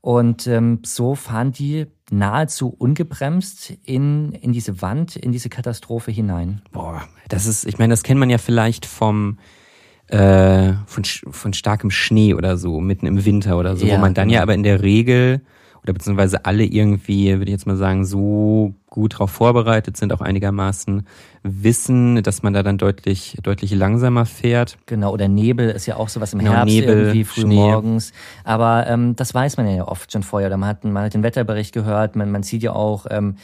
Und 0.00 0.46
ähm, 0.46 0.80
so 0.84 1.14
fahren 1.14 1.52
die 1.52 1.86
nahezu 2.10 2.68
ungebremst 2.68 3.74
in, 3.84 4.32
in 4.32 4.52
diese 4.52 4.80
Wand, 4.80 5.16
in 5.16 5.32
diese 5.32 5.48
Katastrophe 5.48 6.10
hinein. 6.10 6.62
Boah, 6.72 7.02
das 7.28 7.46
ist, 7.46 7.66
ich 7.66 7.78
meine, 7.78 7.92
das 7.92 8.02
kennt 8.02 8.20
man 8.20 8.30
ja 8.30 8.38
vielleicht 8.38 8.86
vom, 8.86 9.38
äh, 10.06 10.72
von, 10.86 11.04
von 11.04 11.52
starkem 11.52 11.90
Schnee 11.90 12.34
oder 12.34 12.56
so, 12.56 12.80
mitten 12.80 13.06
im 13.06 13.24
Winter 13.24 13.58
oder 13.58 13.76
so, 13.76 13.86
ja, 13.86 13.96
wo 13.96 13.98
man 13.98 14.14
dann 14.14 14.28
genau. 14.28 14.38
ja 14.38 14.42
aber 14.42 14.54
in 14.54 14.62
der 14.62 14.82
Regel 14.82 15.42
oder 15.82 15.92
beziehungsweise 15.92 16.44
alle 16.44 16.64
irgendwie, 16.64 17.28
würde 17.30 17.44
ich 17.44 17.50
jetzt 17.50 17.66
mal 17.66 17.76
sagen, 17.76 18.04
so 18.04 18.74
gut 18.90 19.14
darauf 19.14 19.30
vorbereitet 19.30 19.96
sind, 19.96 20.12
auch 20.12 20.20
einigermaßen 20.20 21.06
wissen, 21.42 22.22
dass 22.22 22.42
man 22.42 22.52
da 22.52 22.62
dann 22.62 22.78
deutlich, 22.78 23.38
deutlich 23.42 23.72
langsamer 23.72 24.26
fährt. 24.26 24.78
Genau, 24.86 25.12
oder 25.12 25.28
Nebel 25.28 25.70
ist 25.70 25.86
ja 25.86 25.96
auch 25.96 26.08
sowas 26.08 26.32
im 26.32 26.40
genau, 26.40 26.52
Herbst 26.52 26.74
Nebel, 26.74 26.98
irgendwie 26.98 27.24
früh 27.24 27.42
Schnee. 27.42 27.54
morgens. 27.54 28.12
Aber 28.44 28.86
ähm, 28.86 29.14
das 29.16 29.34
weiß 29.34 29.56
man 29.56 29.68
ja 29.68 29.86
oft 29.86 30.12
schon 30.12 30.22
vorher. 30.22 30.48
Oder 30.48 30.56
man 30.56 30.68
hat, 30.68 30.84
man 30.84 31.04
hat 31.04 31.14
den 31.14 31.22
Wetterbericht 31.22 31.72
gehört, 31.72 32.16
man, 32.16 32.30
man 32.30 32.42
sieht 32.42 32.62
ja 32.62 32.72
auch, 32.72 33.06
ähm, 33.10 33.36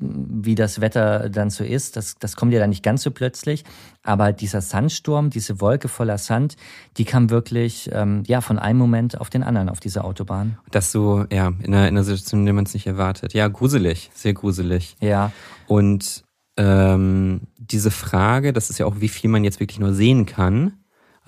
wie 0.00 0.54
das 0.54 0.80
Wetter 0.80 1.28
dann 1.30 1.50
so 1.50 1.64
ist. 1.64 1.96
Das, 1.96 2.18
das 2.18 2.36
kommt 2.36 2.52
ja 2.52 2.58
dann 2.58 2.70
nicht 2.70 2.82
ganz 2.82 3.02
so 3.02 3.10
plötzlich. 3.10 3.64
Aber 4.02 4.32
dieser 4.32 4.60
Sandsturm, 4.60 5.30
diese 5.30 5.60
Wolke 5.60 5.88
voller 5.88 6.18
Sand, 6.18 6.56
die 6.96 7.04
kam 7.04 7.30
wirklich 7.30 7.90
ähm, 7.92 8.22
ja 8.26 8.40
von 8.40 8.58
einem 8.58 8.78
Moment 8.78 9.20
auf 9.20 9.30
den 9.30 9.42
anderen 9.42 9.68
auf 9.68 9.80
dieser 9.80 10.04
Autobahn. 10.04 10.58
Das 10.70 10.92
so, 10.92 11.24
ja, 11.30 11.48
in 11.48 11.74
einer, 11.74 11.88
in 11.88 11.96
einer 11.96 12.04
Situation, 12.04 12.40
in 12.40 12.46
der 12.46 12.54
man 12.54 12.64
es 12.64 12.74
nicht 12.74 12.86
erwartet. 12.86 13.34
Ja, 13.34 13.48
gruselig, 13.48 14.10
sehr 14.14 14.32
gruselig. 14.32 14.87
Ja. 15.00 15.32
Und 15.66 16.24
ähm, 16.56 17.42
diese 17.56 17.90
Frage, 17.90 18.52
das 18.52 18.70
ist 18.70 18.78
ja 18.78 18.86
auch, 18.86 18.96
wie 19.00 19.08
viel 19.08 19.30
man 19.30 19.44
jetzt 19.44 19.60
wirklich 19.60 19.78
nur 19.78 19.94
sehen 19.94 20.26
kann. 20.26 20.72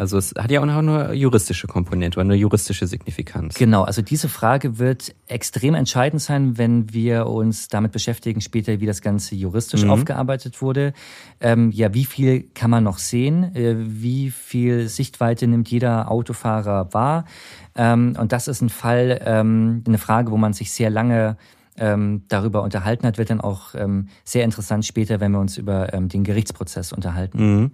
Also 0.01 0.17
es 0.17 0.33
hat 0.39 0.51
ja 0.51 0.61
auch 0.61 0.67
eine 0.67 1.13
juristische 1.13 1.67
Komponente 1.67 2.17
oder 2.19 2.25
eine 2.25 2.35
juristische 2.35 2.87
Signifikanz. 2.87 3.57
Genau, 3.57 3.83
also 3.83 4.01
diese 4.01 4.31
Frage 4.31 4.79
wird 4.79 5.15
extrem 5.27 5.75
entscheidend 5.75 6.23
sein, 6.23 6.57
wenn 6.57 6.95
wir 6.95 7.27
uns 7.27 7.69
damit 7.69 7.93
beschäftigen, 7.93 8.41
später, 8.41 8.81
wie 8.81 8.87
das 8.87 9.03
Ganze 9.03 9.35
juristisch 9.35 9.85
mhm. 9.85 9.91
aufgearbeitet 9.91 10.63
wurde. 10.63 10.95
Ähm, 11.39 11.71
ja, 11.71 11.93
wie 11.93 12.07
viel 12.07 12.45
kann 12.55 12.71
man 12.71 12.83
noch 12.83 12.97
sehen? 12.97 13.55
Äh, 13.55 13.75
wie 13.77 14.31
viel 14.31 14.89
Sichtweite 14.89 15.47
nimmt 15.47 15.71
jeder 15.71 16.11
Autofahrer 16.11 16.95
wahr? 16.95 17.27
Ähm, 17.75 18.17
und 18.19 18.33
das 18.33 18.49
ist 18.49 18.63
ein 18.63 18.71
Fall, 18.71 19.21
ähm, 19.23 19.85
eine 19.87 19.99
Frage, 19.99 20.31
wo 20.31 20.39
man 20.39 20.55
sich 20.55 20.73
sehr 20.73 20.89
lange 20.89 21.37
ähm, 21.77 22.25
darüber 22.29 22.63
unterhalten 22.63 23.07
hat, 23.07 23.19
wird 23.19 23.31
dann 23.31 23.41
auch 23.41 23.75
ähm, 23.75 24.09
sehr 24.25 24.45
interessant 24.45 24.85
später, 24.85 25.21
wenn 25.21 25.33
wir 25.33 25.41
uns 25.41 25.57
über 25.57 25.93
ähm, 25.95 26.09
den 26.09 26.25
Gerichtsprozess 26.25 26.93
unterhalten. 26.93 27.39
Mhm. 27.39 27.71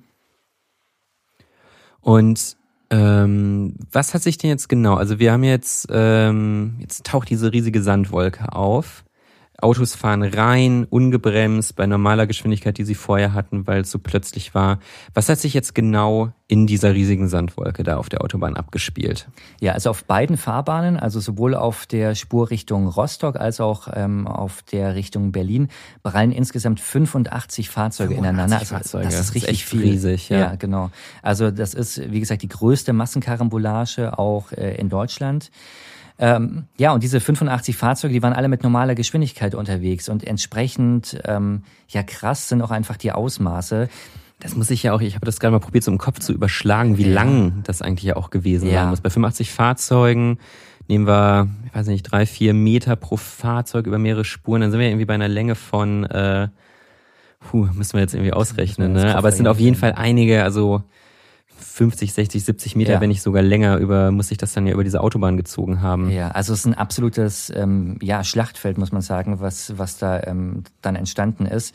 Und 2.00 2.56
ähm, 2.90 3.74
was 3.90 4.14
hat 4.14 4.22
sich 4.22 4.38
denn 4.38 4.50
jetzt 4.50 4.68
genau? 4.68 4.94
Also 4.94 5.18
wir 5.18 5.32
haben 5.32 5.42
jetzt, 5.42 5.88
ähm, 5.90 6.76
jetzt 6.78 7.04
taucht 7.04 7.30
diese 7.30 7.52
riesige 7.52 7.82
Sandwolke 7.82 8.52
auf. 8.52 9.04
Autos 9.60 9.94
fahren 9.94 10.22
rein, 10.22 10.84
ungebremst, 10.84 11.76
bei 11.76 11.86
normaler 11.86 12.26
Geschwindigkeit, 12.26 12.76
die 12.76 12.84
sie 12.84 12.94
vorher 12.94 13.32
hatten, 13.32 13.66
weil 13.66 13.82
es 13.82 13.90
so 13.90 13.98
plötzlich 13.98 14.54
war. 14.54 14.80
Was 15.14 15.28
hat 15.28 15.38
sich 15.38 15.54
jetzt 15.54 15.74
genau 15.74 16.32
in 16.48 16.66
dieser 16.66 16.94
riesigen 16.94 17.28
Sandwolke 17.28 17.82
da 17.82 17.96
auf 17.96 18.08
der 18.08 18.22
Autobahn 18.22 18.56
abgespielt? 18.56 19.28
Ja, 19.60 19.72
also 19.72 19.90
auf 19.90 20.04
beiden 20.04 20.36
Fahrbahnen, 20.36 20.96
also 20.96 21.20
sowohl 21.20 21.54
auf 21.54 21.86
der 21.86 22.14
Spur 22.14 22.50
Richtung 22.50 22.86
Rostock 22.86 23.36
als 23.36 23.60
auch 23.60 23.88
ähm, 23.92 24.26
auf 24.26 24.62
der 24.62 24.94
Richtung 24.94 25.32
Berlin, 25.32 25.68
prallen 26.02 26.32
insgesamt 26.32 26.78
85 26.80 27.70
Fahrzeuge 27.70 28.14
85 28.14 28.18
ineinander. 28.18 28.58
Also 28.58 28.74
Fahrzeuge. 28.74 29.04
Das 29.06 29.20
ist 29.20 29.34
richtig 29.34 29.50
das 29.50 29.60
ist 29.60 29.68
viel. 29.68 29.82
riesig. 29.82 30.28
Ja. 30.28 30.38
ja, 30.38 30.54
genau. 30.56 30.90
Also 31.22 31.50
das 31.50 31.74
ist, 31.74 32.12
wie 32.12 32.20
gesagt, 32.20 32.42
die 32.42 32.48
größte 32.48 32.92
Massenkarambolage 32.92 34.18
auch 34.18 34.52
äh, 34.52 34.76
in 34.76 34.88
Deutschland. 34.88 35.50
Ähm, 36.18 36.64
ja, 36.78 36.92
und 36.92 37.02
diese 37.02 37.20
85 37.20 37.76
Fahrzeuge, 37.76 38.14
die 38.14 38.22
waren 38.22 38.32
alle 38.32 38.48
mit 38.48 38.62
normaler 38.62 38.94
Geschwindigkeit 38.94 39.54
unterwegs 39.54 40.08
und 40.08 40.26
entsprechend 40.26 41.18
ähm, 41.24 41.62
ja 41.88 42.02
krass 42.02 42.48
sind 42.48 42.62
auch 42.62 42.70
einfach 42.70 42.96
die 42.96 43.12
Ausmaße. 43.12 43.88
Das 44.40 44.56
muss 44.56 44.70
ich 44.70 44.82
ja 44.82 44.92
auch, 44.92 45.00
ich 45.00 45.14
habe 45.14 45.26
das 45.26 45.40
gerade 45.40 45.52
mal 45.52 45.60
probiert, 45.60 45.84
so 45.84 45.90
im 45.90 45.98
Kopf 45.98 46.20
zu 46.20 46.32
überschlagen, 46.32 46.98
wie 46.98 47.08
ja. 47.08 47.14
lang 47.14 47.62
das 47.64 47.82
eigentlich 47.82 48.04
ja 48.04 48.16
auch 48.16 48.30
gewesen 48.30 48.68
ja. 48.68 48.82
sein 48.82 48.90
muss. 48.90 49.00
Bei 49.00 49.10
85 49.10 49.50
Fahrzeugen 49.50 50.38
nehmen 50.88 51.06
wir, 51.06 51.48
ich 51.66 51.74
weiß 51.74 51.86
nicht, 51.86 52.02
drei, 52.02 52.26
vier 52.26 52.54
Meter 52.54 52.96
pro 52.96 53.16
Fahrzeug 53.16 53.86
über 53.86 53.98
mehrere 53.98 54.24
Spuren, 54.24 54.60
dann 54.60 54.70
sind 54.70 54.80
wir 54.80 54.88
irgendwie 54.88 55.06
bei 55.06 55.14
einer 55.14 55.28
Länge 55.28 55.54
von, 55.54 56.04
äh, 56.04 56.48
puh, 57.40 57.68
müssen 57.74 57.94
wir 57.94 58.00
jetzt 58.00 58.14
irgendwie 58.14 58.32
ausrechnen, 58.32 58.92
ne? 58.92 59.16
Aber 59.16 59.28
es 59.28 59.36
sind 59.36 59.48
auf 59.48 59.58
jeden 59.58 59.76
Fall 59.76 59.92
einige, 59.92 60.44
also 60.44 60.82
50, 61.58 62.12
60, 62.12 62.44
70 62.44 62.76
Meter, 62.76 62.92
ja. 62.94 63.00
wenn 63.00 63.08
nicht 63.08 63.22
sogar 63.22 63.42
länger, 63.42 63.78
über 63.78 64.10
muss 64.10 64.30
ich 64.30 64.38
das 64.38 64.52
dann 64.52 64.66
ja 64.66 64.72
über 64.72 64.84
diese 64.84 65.00
Autobahn 65.00 65.36
gezogen 65.36 65.82
haben. 65.82 66.10
Ja, 66.10 66.28
also 66.28 66.52
es 66.52 66.60
ist 66.60 66.66
ein 66.66 66.74
absolutes 66.74 67.52
ähm, 67.54 67.98
ja, 68.00 68.24
Schlachtfeld, 68.24 68.78
muss 68.78 68.92
man 68.92 69.02
sagen, 69.02 69.40
was, 69.40 69.78
was 69.78 69.98
da 69.98 70.22
ähm, 70.22 70.64
dann 70.82 70.96
entstanden 70.96 71.46
ist. 71.46 71.74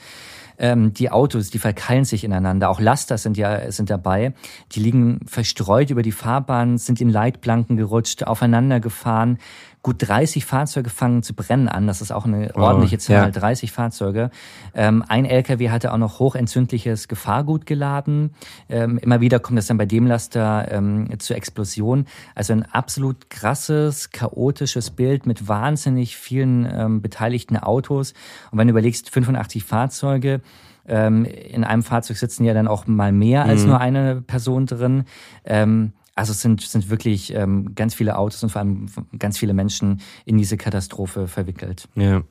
Ähm, 0.58 0.94
die 0.94 1.10
Autos, 1.10 1.50
die 1.50 1.60
verkeilen 1.60 2.06
sich 2.06 2.24
ineinander. 2.24 2.70
Auch 2.70 2.80
Laster 2.80 3.18
sind 3.18 3.36
ja 3.36 3.72
sind 3.72 3.90
dabei. 3.90 4.34
Die 4.74 4.80
liegen 4.80 5.22
verstreut 5.26 5.90
über 5.90 6.04
die 6.04 6.12
Fahrbahn, 6.12 6.78
sind 6.78 7.02
in 7.02 7.10
Leitplanken 7.10 7.78
gerutscht, 7.78 8.24
aufeinander 8.24 8.80
gefahren 8.80 9.40
gut 9.84 9.96
30 10.00 10.46
Fahrzeuge 10.46 10.90
fangen 10.90 11.24
zu 11.24 11.34
brennen 11.34 11.68
an. 11.68 11.88
Das 11.88 12.02
ist 12.02 12.12
auch 12.12 12.26
eine 12.26 12.52
oh, 12.56 12.60
ordentliche 12.60 13.00
Zahl, 13.00 13.26
ja. 13.26 13.32
30 13.32 13.72
Fahrzeuge. 13.72 14.30
Ähm, 14.76 15.04
ein 15.08 15.26
LKW 15.26 15.70
hatte 15.70 15.92
auch 15.92 15.98
noch 15.98 16.20
hochentzündliches 16.20 17.08
Gefahrgut 17.08 17.66
geladen. 17.66 18.34
Ähm, 18.70 18.98
immer 19.00 19.22
wieder 19.22 19.40
kommt 19.40 19.58
es 19.58 19.68
dann 19.68 19.78
bei 19.78 19.86
dem 19.86 20.06
Laster 20.06 20.72
ähm, 20.72 21.08
zur 21.20 21.36
Explosion. 21.36 22.06
Also 22.36 22.54
ein 22.54 22.64
absolut 22.64 23.30
krasses, 23.30 24.12
chaotisches 24.12 24.92
Bild 24.92 25.26
mit 25.26 25.48
wahnsinnig 25.48 26.16
vielen 26.16 26.68
ähm, 26.72 27.02
beteiligten 27.02 27.58
Autos. 27.58 28.14
Und 28.52 28.60
wenn 28.60 28.68
du 28.68 28.72
überlegst, 28.72 29.10
85 29.10 29.64
Fahrzeuge, 29.64 30.42
ähm, 30.88 31.26
in 31.26 31.64
einem 31.64 31.84
Fahrzeug 31.84 32.18
sitzen 32.18 32.44
ja 32.44 32.54
dann 32.54 32.68
auch 32.68 32.86
mal 32.88 33.12
mehr 33.12 33.46
als 33.46 33.64
mhm. 33.64 33.70
nur 33.70 33.80
eine 33.80 34.22
Person 34.22 34.66
drin. 34.66 35.06
Ähm, 35.46 35.94
also 36.16 36.32
es 36.32 36.42
sind, 36.42 36.62
sind 36.62 36.90
wirklich 36.90 37.34
ähm, 37.34 37.74
ganz 37.76 37.96
viele 37.96 38.18
Autos 38.18 38.44
und 38.44 38.50
vor 38.50 38.60
allem 38.60 38.88
ganz 39.18 39.38
viele 39.38 39.54
Menschen 39.54 40.02
in 40.26 40.38
diese 40.38 40.58
Katastrophe 40.58 41.28
verwickelt. 41.28 41.88
Ja. 41.96 42.24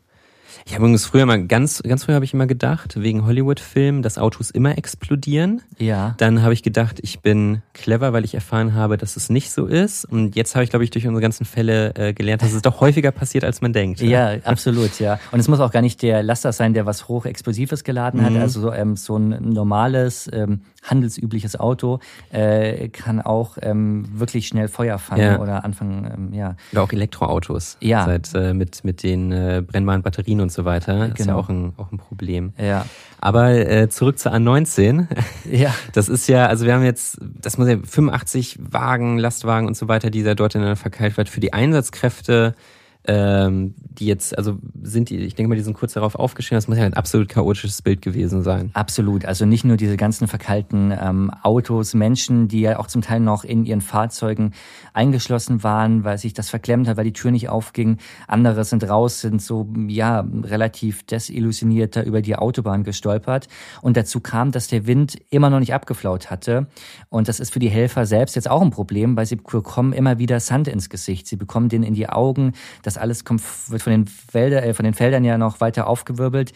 Ich 0.67 0.75
habe 0.75 0.83
übrigens 0.83 1.07
früher 1.07 1.27
mal 1.27 1.47
ganz, 1.47 1.83
ganz 1.83 2.05
früher 2.05 2.15
habe 2.15 2.25
ich 2.25 2.35
immer 2.35 2.47
gedacht, 2.47 3.01
wegen 3.01 3.25
Hollywood-Filmen, 3.25 4.03
dass 4.03 4.19
Autos 4.19 4.51
immer 4.51 4.77
explodieren. 4.77 5.63
Ja. 5.79 6.15
Dann 6.19 6.43
habe 6.43 6.53
ich 6.53 6.63
gedacht, 6.63 6.99
ich 7.03 7.21
bin 7.21 7.63
clever, 7.73 8.13
weil 8.13 8.25
ich 8.25 8.35
erfahren 8.35 8.75
habe, 8.75 8.97
dass 8.97 9.17
es 9.17 9.31
nicht 9.31 9.51
so 9.51 9.67
ist. 9.67 10.05
Und 10.05 10.37
jetzt 10.37 10.55
habe 10.55 10.65
ich, 10.65 10.71
glaube 10.71 10.85
ich, 10.85 10.91
durch 10.91 11.07
unsere 11.07 11.23
ganzen 11.23 11.45
Fälle 11.45 11.95
äh, 11.95 12.13
gelernt, 12.13 12.43
dass 12.43 12.53
es 12.53 12.63
doch 12.63 12.81
häufiger 12.81 13.13
passiert, 13.13 13.45
als 13.45 13.61
man 13.61 13.73
denkt. 13.73 14.01
Ja, 14.01 14.33
ja 14.33 14.43
absolut, 14.45 14.99
ja. 15.01 15.19
Und 15.31 15.41
es 15.41 15.49
muss 15.49 15.61
auch 15.61 15.71
gar 15.71 15.83
nicht 15.83 16.03
der 16.03 16.23
Laster 16.23 16.53
sein, 16.53 16.75
der 16.75 16.87
was 16.87 17.09
hochexplosives 17.09 17.85
geladen 17.85 18.23
hat. 18.25 18.33
Mhm. 18.33 18.41
Also 18.41 18.73
ähm, 18.73 18.97
so 18.97 19.17
ein 19.17 19.53
normales, 19.53 20.29
ähm, 20.33 20.63
handelsübliches 20.83 21.59
Auto 21.59 22.01
äh, 22.31 22.89
kann 22.89 23.21
auch 23.21 23.59
ähm, 23.61 24.07
wirklich 24.19 24.49
schnell 24.49 24.69
Feuer 24.69 24.99
fangen 24.99 25.23
ja. 25.23 25.39
oder 25.39 25.65
anfangen, 25.65 26.11
ähm, 26.13 26.33
ja. 26.33 26.57
Oder 26.73 26.83
auch 26.83 26.93
Elektroautos. 26.93 27.77
Ja. 27.81 28.05
Seit, 28.05 28.35
äh, 28.35 28.55
mit, 28.55 28.85
mit 28.85 29.03
den 29.03 29.33
äh, 29.33 29.63
brennbaren 29.67 30.03
Batterien 30.03 30.41
und 30.41 30.53
so 30.53 30.65
weiter. 30.65 31.09
Das 31.09 31.15
genau. 31.15 31.15
ist 31.15 31.19
ja 31.19 31.25
genau. 31.25 31.39
auch 31.39 31.49
ein, 31.49 31.73
auch 31.77 31.93
ein 31.93 31.99
Problem. 31.99 32.53
Ja. 32.59 32.87
Aber 33.19 33.51
äh, 33.51 33.89
zurück 33.89 34.19
zur 34.19 34.33
A19. 34.33 35.07
Ja. 35.51 35.75
Das 35.93 36.09
ist 36.09 36.29
ja, 36.29 36.47
also 36.47 36.65
wir 36.65 36.75
haben 36.75 36.85
jetzt, 36.85 37.19
das 37.21 37.59
muss 37.59 37.69
ja 37.69 37.77
85 37.83 38.59
Wagen, 38.61 39.19
Lastwagen 39.19 39.67
und 39.67 39.77
so 39.77 39.89
weiter, 39.89 40.11
die 40.11 40.23
da 40.23 40.35
dort 40.35 40.55
in 40.55 40.63
der 40.63 40.77
verkeilt 40.77 41.17
wird. 41.17 41.29
Für 41.29 41.41
die 41.41 41.53
Einsatzkräfte 41.53 42.55
ähm, 43.04 43.75
die 43.78 44.07
jetzt, 44.07 44.37
also 44.37 44.59
sind 44.83 45.11
die, 45.11 45.19
ich 45.19 45.35
denke 45.35 45.49
mal, 45.49 45.54
die 45.54 45.62
sind 45.62 45.75
kurz 45.75 45.95
darauf 45.95 46.14
aufgeschrieben, 46.14 46.59
das 46.59 46.69
muss 46.69 46.78
ja 46.78 46.85
ein 46.85 46.95
absolut 46.95 47.28
chaotisches 47.28 47.83
Bild 47.83 48.02
gewesen 48.02 48.42
sein. 48.42 48.71
Absolut, 48.75 49.25
also 49.25 49.47
nicht 49.47 49.64
nur 49.64 49.76
diese 49.76 49.97
ganzen 49.97 50.28
verkalten 50.28 50.92
ähm, 50.99 51.30
Autos, 51.42 51.95
Menschen, 51.95 52.49
die 52.49 52.61
ja 52.61 52.78
auch 52.78 52.87
zum 52.87 53.02
Teil 53.02 53.21
noch 53.21 53.45
in 53.45 53.64
ihren 53.64 53.80
Fahrzeugen 53.80 54.52
eingeschlossen 54.92 55.62
waren, 55.62 56.04
weil 56.04 56.19
sich 56.19 56.35
das 56.35 56.50
verklemmt 56.50 56.88
hat, 56.88 56.97
weil 56.97 57.04
die 57.04 57.12
Tür 57.12 57.30
nicht 57.30 57.49
aufging. 57.49 57.99
Andere 58.26 58.64
sind 58.64 58.88
raus, 58.88 59.21
sind 59.21 59.40
so, 59.40 59.69
ja, 59.88 60.26
relativ 60.42 61.04
desillusionierter 61.04 62.04
über 62.04 62.23
die 62.23 62.37
Autobahn 62.37 62.85
gestolpert. 62.85 63.49
Und 63.80 63.97
dazu 63.97 64.21
kam, 64.21 64.52
dass 64.52 64.69
der 64.69 64.87
Wind 64.87 65.19
immer 65.30 65.50
noch 65.50 65.61
nicht 65.61 65.75
abgeflaut 65.75 66.30
hatte. 66.30 66.66
Und 67.09 67.28
das 67.28 67.40
ist 67.40 67.52
für 67.52 67.59
die 67.59 67.71
Helfer 67.71 68.07
selbst 68.07 68.37
jetzt 68.37 68.50
auch 68.50 68.62
ein 68.62 68.71
Problem, 68.71 69.16
weil 69.16 69.26
sie 69.26 69.37
bekommen 69.37 69.92
immer 69.92 70.19
wieder 70.19 70.40
Sand 70.40 70.69
ins 70.69 70.90
Gesicht. 70.90 71.26
Sie 71.26 71.37
bekommen 71.37 71.69
den 71.69 71.83
in 71.83 71.95
die 71.95 72.09
Augen. 72.09 72.52
Das 72.94 72.99
alles 73.00 73.25
kommt, 73.25 73.42
wird 73.68 73.82
von 73.82 73.92
den, 73.92 74.11
Wälder, 74.32 74.64
äh, 74.64 74.75
von 74.75 74.85
den 74.85 74.94
Feldern 74.94 75.25
ja 75.25 75.38
noch 75.38 75.61
weiter 75.61 75.87
aufgewirbelt. 75.87 76.52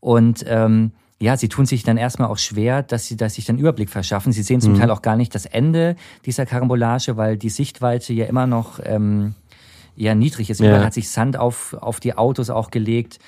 Und 0.00 0.44
ähm, 0.48 0.92
ja, 1.20 1.36
sie 1.36 1.48
tun 1.48 1.64
sich 1.64 1.82
dann 1.82 1.96
erstmal 1.96 2.28
auch 2.28 2.38
schwer, 2.38 2.82
dass 2.82 3.06
sie, 3.06 3.16
dass 3.16 3.34
sich 3.34 3.44
dann 3.44 3.56
Überblick 3.56 3.88
verschaffen. 3.88 4.32
Sie 4.32 4.42
sehen 4.42 4.60
zum 4.60 4.72
mhm. 4.72 4.80
Teil 4.80 4.90
auch 4.90 5.00
gar 5.00 5.16
nicht 5.16 5.34
das 5.34 5.46
Ende 5.46 5.96
dieser 6.26 6.44
Karambolage, 6.44 7.16
weil 7.16 7.36
die 7.38 7.48
Sichtweite 7.48 8.12
ja 8.12 8.26
immer 8.26 8.46
noch 8.46 8.80
ähm, 8.82 9.34
ja 9.94 10.14
niedrig 10.14 10.50
ist. 10.50 10.60
Ja. 10.60 10.84
hat 10.84 10.92
sich 10.92 11.08
Sand 11.08 11.38
auf, 11.38 11.74
auf 11.74 12.00
die 12.00 12.16
Autos 12.16 12.50
auch 12.50 12.70
gelegt. 12.70 13.18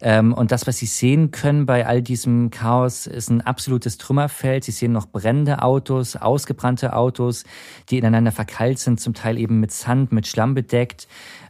Ähm, 0.00 0.32
und 0.32 0.52
das, 0.52 0.66
was 0.66 0.78
Sie 0.78 0.86
sehen 0.86 1.30
können 1.30 1.66
bei 1.66 1.86
all 1.86 2.02
diesem 2.02 2.50
Chaos, 2.50 3.06
ist 3.06 3.30
ein 3.30 3.40
absolutes 3.40 3.98
Trümmerfeld. 3.98 4.64
Sie 4.64 4.72
sehen 4.72 4.92
noch 4.92 5.06
brennende 5.06 5.62
Autos, 5.62 6.16
ausgebrannte 6.16 6.94
Autos, 6.94 7.44
die 7.90 7.98
ineinander 7.98 8.32
verkeilt 8.32 8.78
sind, 8.78 9.00
zum 9.00 9.14
Teil 9.14 9.38
eben 9.38 9.60
mit 9.60 9.72
Sand, 9.72 10.12
mit 10.12 10.26
Schlamm 10.26 10.54
bedeckt. 10.54 11.08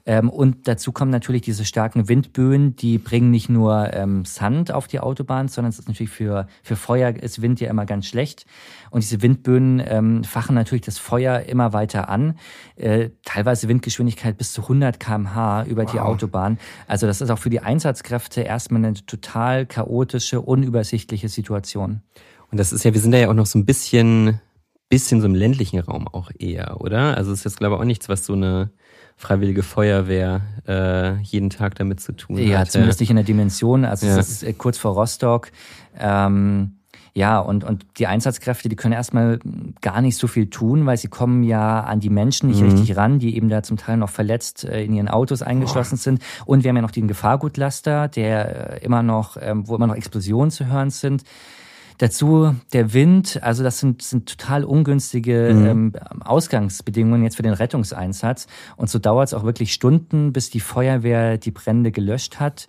Ähm, 0.09 0.31
und 0.31 0.69
dazu 0.69 0.93
kommen 0.93 1.11
natürlich 1.11 1.43
diese 1.43 1.65
starken 1.65 2.09
Windböen, 2.09 2.77
die 2.77 2.99
bringen 2.99 3.33
nicht 3.33 3.49
nur 3.49 3.93
ähm, 3.93 4.25
Sand 4.25 4.71
auf 4.73 4.87
die 4.87 5.01
Autobahn, 5.01 5.49
sondern 5.49 5.71
es 5.71 5.81
ist 5.81 5.89
natürlich 5.89 6.13
für, 6.13 6.47
für 6.63 6.77
Feuer 6.77 7.11
ist 7.17 7.43
Wind 7.43 7.61
ja 7.61 7.69
immer 7.69 7.87
ganz 7.87 8.07
schlecht. 8.07 8.47
Und 8.91 9.03
diese 9.03 9.21
Windböen 9.21 10.25
fachen 10.25 10.55
natürlich 10.55 10.85
das 10.85 10.99
Feuer 10.99 11.41
immer 11.41 11.73
weiter 11.73 12.09
an. 12.09 12.39
Äh, 12.77 13.11
teilweise 13.25 13.69
Windgeschwindigkeit 13.69 14.39
bis 14.39 14.53
zu 14.53 14.63
100 14.63 15.01
kmh 15.01 15.65
über 15.65 15.85
wow. 15.85 15.93
die 15.93 16.01
Autobahn. 16.01 16.59
Also 16.87 17.07
das 17.07 17.21
ist 17.21 17.31
auch 17.31 17.39
für 17.39 17.51
die 17.51 17.61
Einsatzkräfte 17.61 18.36
erstmal 18.43 18.85
eine 18.85 18.95
total 18.95 19.67
chaotische, 19.67 20.41
unübersichtliche 20.41 21.29
Situation. 21.29 22.03
Und 22.51 22.59
das 22.59 22.73
ist 22.73 22.85
ja, 22.85 22.95
wir 22.95 23.01
sind 23.01 23.13
da 23.13 23.19
ja 23.19 23.29
auch 23.29 23.35
noch 23.35 23.47
so 23.47 23.59
ein 23.59 23.67
bisschen, 23.67 24.41
bisschen 24.89 25.21
so 25.21 25.27
im 25.27 25.35
ländlichen 25.35 25.81
Raum 25.81 26.09
auch 26.09 26.31
eher, 26.39 26.81
oder? 26.81 27.17
Also 27.17 27.33
es 27.33 27.41
ist 27.41 27.45
jetzt 27.45 27.59
glaube 27.59 27.75
ich 27.75 27.81
auch 27.81 27.85
nichts, 27.85 28.09
was 28.09 28.25
so 28.25 28.35
eine 28.35 28.71
Freiwillige 29.17 29.63
Feuerwehr 29.63 30.43
äh, 30.69 31.19
jeden 31.23 31.49
Tag 31.49 31.75
damit 31.77 32.01
zu 32.01 32.13
tun 32.13 32.37
ja, 32.37 32.59
hat. 32.59 32.67
Ja, 32.67 32.73
zumindest 32.73 33.01
nicht 33.01 33.11
in 33.11 33.17
der 33.17 33.25
Dimension. 33.25 33.85
Also 33.85 34.07
ja. 34.07 34.19
es 34.19 34.29
ist 34.29 34.43
äh, 34.43 34.53
kurz 34.53 34.77
vor 34.77 34.93
Rostock. 34.93 35.51
Ähm, 35.99 36.76
ja, 37.17 37.39
und, 37.39 37.65
und 37.65 37.87
die 37.97 38.07
Einsatzkräfte, 38.07 38.69
die 38.69 38.77
können 38.77 38.93
erstmal 38.93 39.39
gar 39.81 40.03
nicht 40.03 40.19
so 40.19 40.27
viel 40.27 40.51
tun, 40.51 40.85
weil 40.85 40.99
sie 40.99 41.09
kommen 41.09 41.45
ja 41.45 41.81
an 41.81 41.99
die 41.99 42.11
Menschen 42.11 42.51
nicht 42.51 42.61
mhm. 42.61 42.69
richtig 42.69 42.95
ran, 42.95 43.19
die 43.19 43.35
eben 43.37 43.49
da 43.49 43.63
zum 43.63 43.79
Teil 43.79 43.97
noch 43.97 44.11
verletzt 44.11 44.65
äh, 44.65 44.85
in 44.85 44.93
ihren 44.93 45.09
Autos 45.09 45.41
eingeschlossen 45.41 45.97
Boah. 45.97 46.03
sind. 46.03 46.23
Und 46.45 46.63
wir 46.63 46.69
haben 46.69 46.77
ja 46.77 46.83
noch 46.83 46.91
den 46.91 47.09
Gefahrgutlaster, 47.09 48.09
der 48.09 48.83
äh, 48.83 48.85
immer 48.85 49.03
noch, 49.03 49.39
ähm, 49.41 49.67
wo 49.67 49.77
immer 49.77 49.87
noch 49.87 49.95
Explosionen 49.95 50.51
zu 50.51 50.67
hören 50.67 50.91
sind. 50.91 51.23
Dazu 51.97 52.55
der 52.75 52.93
Wind, 52.93 53.43
also 53.43 53.63
das 53.63 53.79
sind, 53.79 54.03
sind 54.03 54.29
total 54.29 54.65
ungünstige 54.65 55.55
mhm. 55.55 55.67
ähm, 55.67 55.93
Ausgangsbedingungen 56.23 57.23
jetzt 57.23 57.37
für 57.37 57.43
den 57.43 57.55
Rettungseinsatz. 57.55 58.47
Und 58.77 58.91
so 58.91 58.99
dauert 58.99 59.29
es 59.29 59.35
auch 59.35 59.45
wirklich 59.45 59.73
Stunden, 59.73 60.35
bis 60.35 60.51
die 60.51 60.61
Feuerwehr 60.61 61.39
die 61.39 61.51
Brände 61.51 61.93
gelöscht 61.93 62.41
hat. 62.41 62.69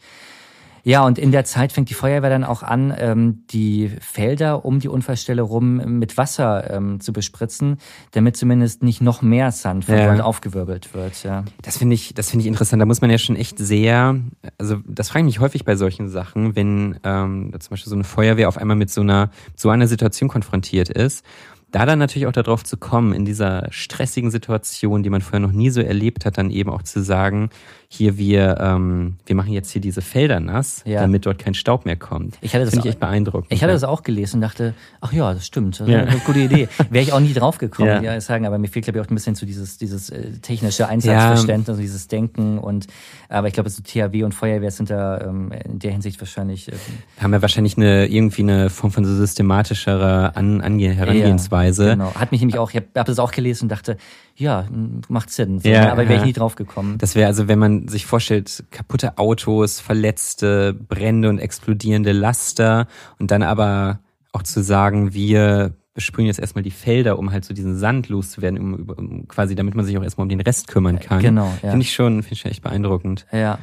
Ja, 0.87 1.05
und 1.05 1.19
in 1.19 1.33
der 1.33 1.43
Zeit 1.43 1.73
fängt 1.73 1.89
die 1.89 1.93
Feuerwehr 1.93 2.29
dann 2.29 2.45
auch 2.45 2.63
an, 2.63 2.95
ähm, 2.97 3.43
die 3.49 3.91
Felder 3.99 4.63
um 4.63 4.79
die 4.79 4.87
Unfallstelle 4.87 5.41
rum 5.41 5.99
mit 5.99 6.15
Wasser 6.15 6.71
ähm, 6.71 7.01
zu 7.01 7.11
bespritzen, 7.11 7.75
damit 8.11 8.37
zumindest 8.37 8.83
nicht 8.83 9.01
noch 9.01 9.21
mehr 9.21 9.51
Sand 9.51 9.83
von 9.83 9.97
ja. 9.97 10.21
aufgewirbelt 10.21 10.93
wird. 10.93 11.25
Ja. 11.25 11.43
Das 11.61 11.75
finde 11.75 11.95
ich, 11.95 12.13
das 12.13 12.29
finde 12.29 12.43
ich 12.43 12.47
interessant. 12.47 12.81
Da 12.81 12.85
muss 12.85 13.01
man 13.01 13.09
ja 13.09 13.17
schon 13.17 13.35
echt 13.35 13.59
sehr, 13.59 14.17
also 14.57 14.77
das 14.87 15.09
frage 15.09 15.27
ich 15.27 15.35
mich 15.35 15.39
häufig 15.41 15.65
bei 15.65 15.75
solchen 15.75 16.07
Sachen, 16.07 16.55
wenn 16.55 16.97
ähm, 17.03 17.51
zum 17.59 17.71
Beispiel 17.71 17.89
so 17.89 17.95
eine 17.95 18.05
Feuerwehr 18.05 18.47
auf 18.47 18.57
einmal 18.57 18.77
mit 18.77 18.89
so 18.89 19.01
einer 19.01 19.29
so 19.57 19.69
einer 19.69 19.87
Situation 19.87 20.29
konfrontiert 20.29 20.87
ist 20.87 21.25
da 21.71 21.85
dann 21.85 21.99
natürlich 21.99 22.27
auch 22.27 22.31
darauf 22.31 22.63
zu 22.63 22.77
kommen, 22.77 23.13
in 23.13 23.25
dieser 23.25 23.67
stressigen 23.71 24.31
Situation, 24.31 25.03
die 25.03 25.09
man 25.09 25.21
vorher 25.21 25.41
noch 25.41 25.51
nie 25.51 25.69
so 25.69 25.81
erlebt 25.81 26.25
hat, 26.25 26.37
dann 26.37 26.49
eben 26.49 26.69
auch 26.69 26.81
zu 26.81 27.03
sagen, 27.03 27.49
hier 27.89 28.17
wir, 28.17 28.57
ähm, 28.59 29.15
wir 29.25 29.35
machen 29.35 29.53
jetzt 29.53 29.71
hier 29.71 29.81
diese 29.81 30.01
Felder 30.01 30.39
nass, 30.39 30.81
ja. 30.85 31.01
damit 31.01 31.25
dort 31.25 31.39
kein 31.39 31.53
Staub 31.53 31.85
mehr 31.85 31.95
kommt. 31.95 32.37
Ich 32.41 32.53
hatte 32.53 32.65
das 32.65 32.71
Finde 32.71 32.87
ich 32.87 32.93
echt 32.93 32.99
beeindruckend. 32.99 33.51
Ich 33.51 33.63
hatte 33.63 33.71
das 33.71 33.85
auch 33.85 34.03
gelesen 34.03 34.37
und 34.37 34.41
dachte, 34.41 34.73
ach 34.99 35.13
ja, 35.13 35.33
das 35.33 35.45
stimmt, 35.45 35.79
das 35.79 35.87
ja. 35.87 35.99
eine 35.99 36.19
gute 36.19 36.39
Idee. 36.39 36.67
Wäre 36.89 37.03
ich 37.03 37.13
auch 37.13 37.21
nie 37.21 37.33
drauf 37.33 37.57
gekommen, 37.57 37.87
ja. 37.87 38.01
ja 38.01 38.21
sagen, 38.21 38.45
aber 38.45 38.57
mir 38.57 38.67
fehlt 38.67 38.85
glaube 38.85 38.99
ich 38.99 39.05
auch 39.05 39.09
ein 39.09 39.15
bisschen 39.15 39.35
zu 39.35 39.45
dieses, 39.45 39.77
dieses 39.77 40.09
äh, 40.09 40.31
technische 40.41 40.87
Einsatzverständnis, 40.87 41.77
ja. 41.77 41.81
dieses 41.81 42.07
Denken 42.09 42.57
und 42.57 42.87
aber 43.29 43.47
ich 43.47 43.53
glaube, 43.53 43.69
so 43.69 43.81
THW 43.81 44.23
und 44.23 44.33
Feuerwehr 44.33 44.71
sind 44.71 44.89
da 44.89 45.21
ähm, 45.21 45.51
in 45.51 45.79
der 45.79 45.91
Hinsicht 45.91 46.19
wahrscheinlich. 46.21 46.69
Äh, 46.69 46.75
haben 47.19 47.31
wir 47.31 47.41
wahrscheinlich 47.41 47.77
eine 47.77 48.07
irgendwie 48.07 48.41
eine 48.41 48.69
Form 48.69 48.91
von 48.91 49.03
so 49.03 49.13
systematischerer 49.13 50.35
An 50.35 50.61
Ange 50.61 50.93
Herangehensweise. 50.93 51.91
genau. 51.91 52.13
Hat 52.15 52.31
mich 52.31 52.41
nämlich 52.41 52.57
auch, 52.57 52.69
ich 52.69 52.77
habe 52.77 52.87
hab 52.95 53.05
das 53.05 53.19
auch 53.19 53.31
gelesen 53.31 53.65
und 53.65 53.69
dachte, 53.69 53.97
ja, 54.37 54.65
macht 55.09 55.31
Sinn. 55.31 55.59
So, 55.59 55.67
ja, 55.67 55.91
aber 55.91 56.07
wäre 56.07 56.19
ich 56.19 56.25
nie 56.25 56.33
drauf 56.33 56.55
gekommen. 56.55 56.97
Das 56.99 57.15
wäre 57.15 57.27
also, 57.27 57.47
wenn 57.47 57.57
man 57.57 57.87
sich 57.87 58.05
vorstellt, 58.05 58.63
kaputte 58.69 59.17
Autos, 59.17 59.79
verletzte, 59.79 60.73
brennende 60.73 61.29
und 61.29 61.39
explodierende 61.39 62.11
Laster 62.11 62.87
und 63.17 63.31
dann 63.31 63.41
aber 63.41 63.99
auch 64.33 64.43
zu 64.43 64.61
sagen, 64.61 65.13
wir 65.13 65.73
besprühen 65.95 66.27
jetzt 66.27 66.39
erstmal 66.39 66.63
die 66.63 66.71
Felder, 66.71 67.17
um 67.17 67.31
halt 67.31 67.43
so 67.43 67.55
diesen 67.55 67.75
Sand 67.75 68.09
loszuwerden, 68.09 68.59
um, 68.59 68.89
um 68.89 69.27
quasi, 69.27 69.55
damit 69.55 69.73
man 69.73 69.83
sich 69.83 69.97
auch 69.97 70.03
erstmal 70.03 70.25
um 70.25 70.29
den 70.29 70.41
Rest 70.41 70.67
kümmern 70.67 70.99
kann. 70.99 71.23
Genau. 71.23 71.51
Ja. 71.63 71.71
Finde 71.71 71.83
ich 71.83 71.93
schon, 71.93 72.21
finde 72.21 72.35
ich 72.35 72.45
echt 72.45 72.61
beeindruckend. 72.61 73.25
Ja. 73.31 73.57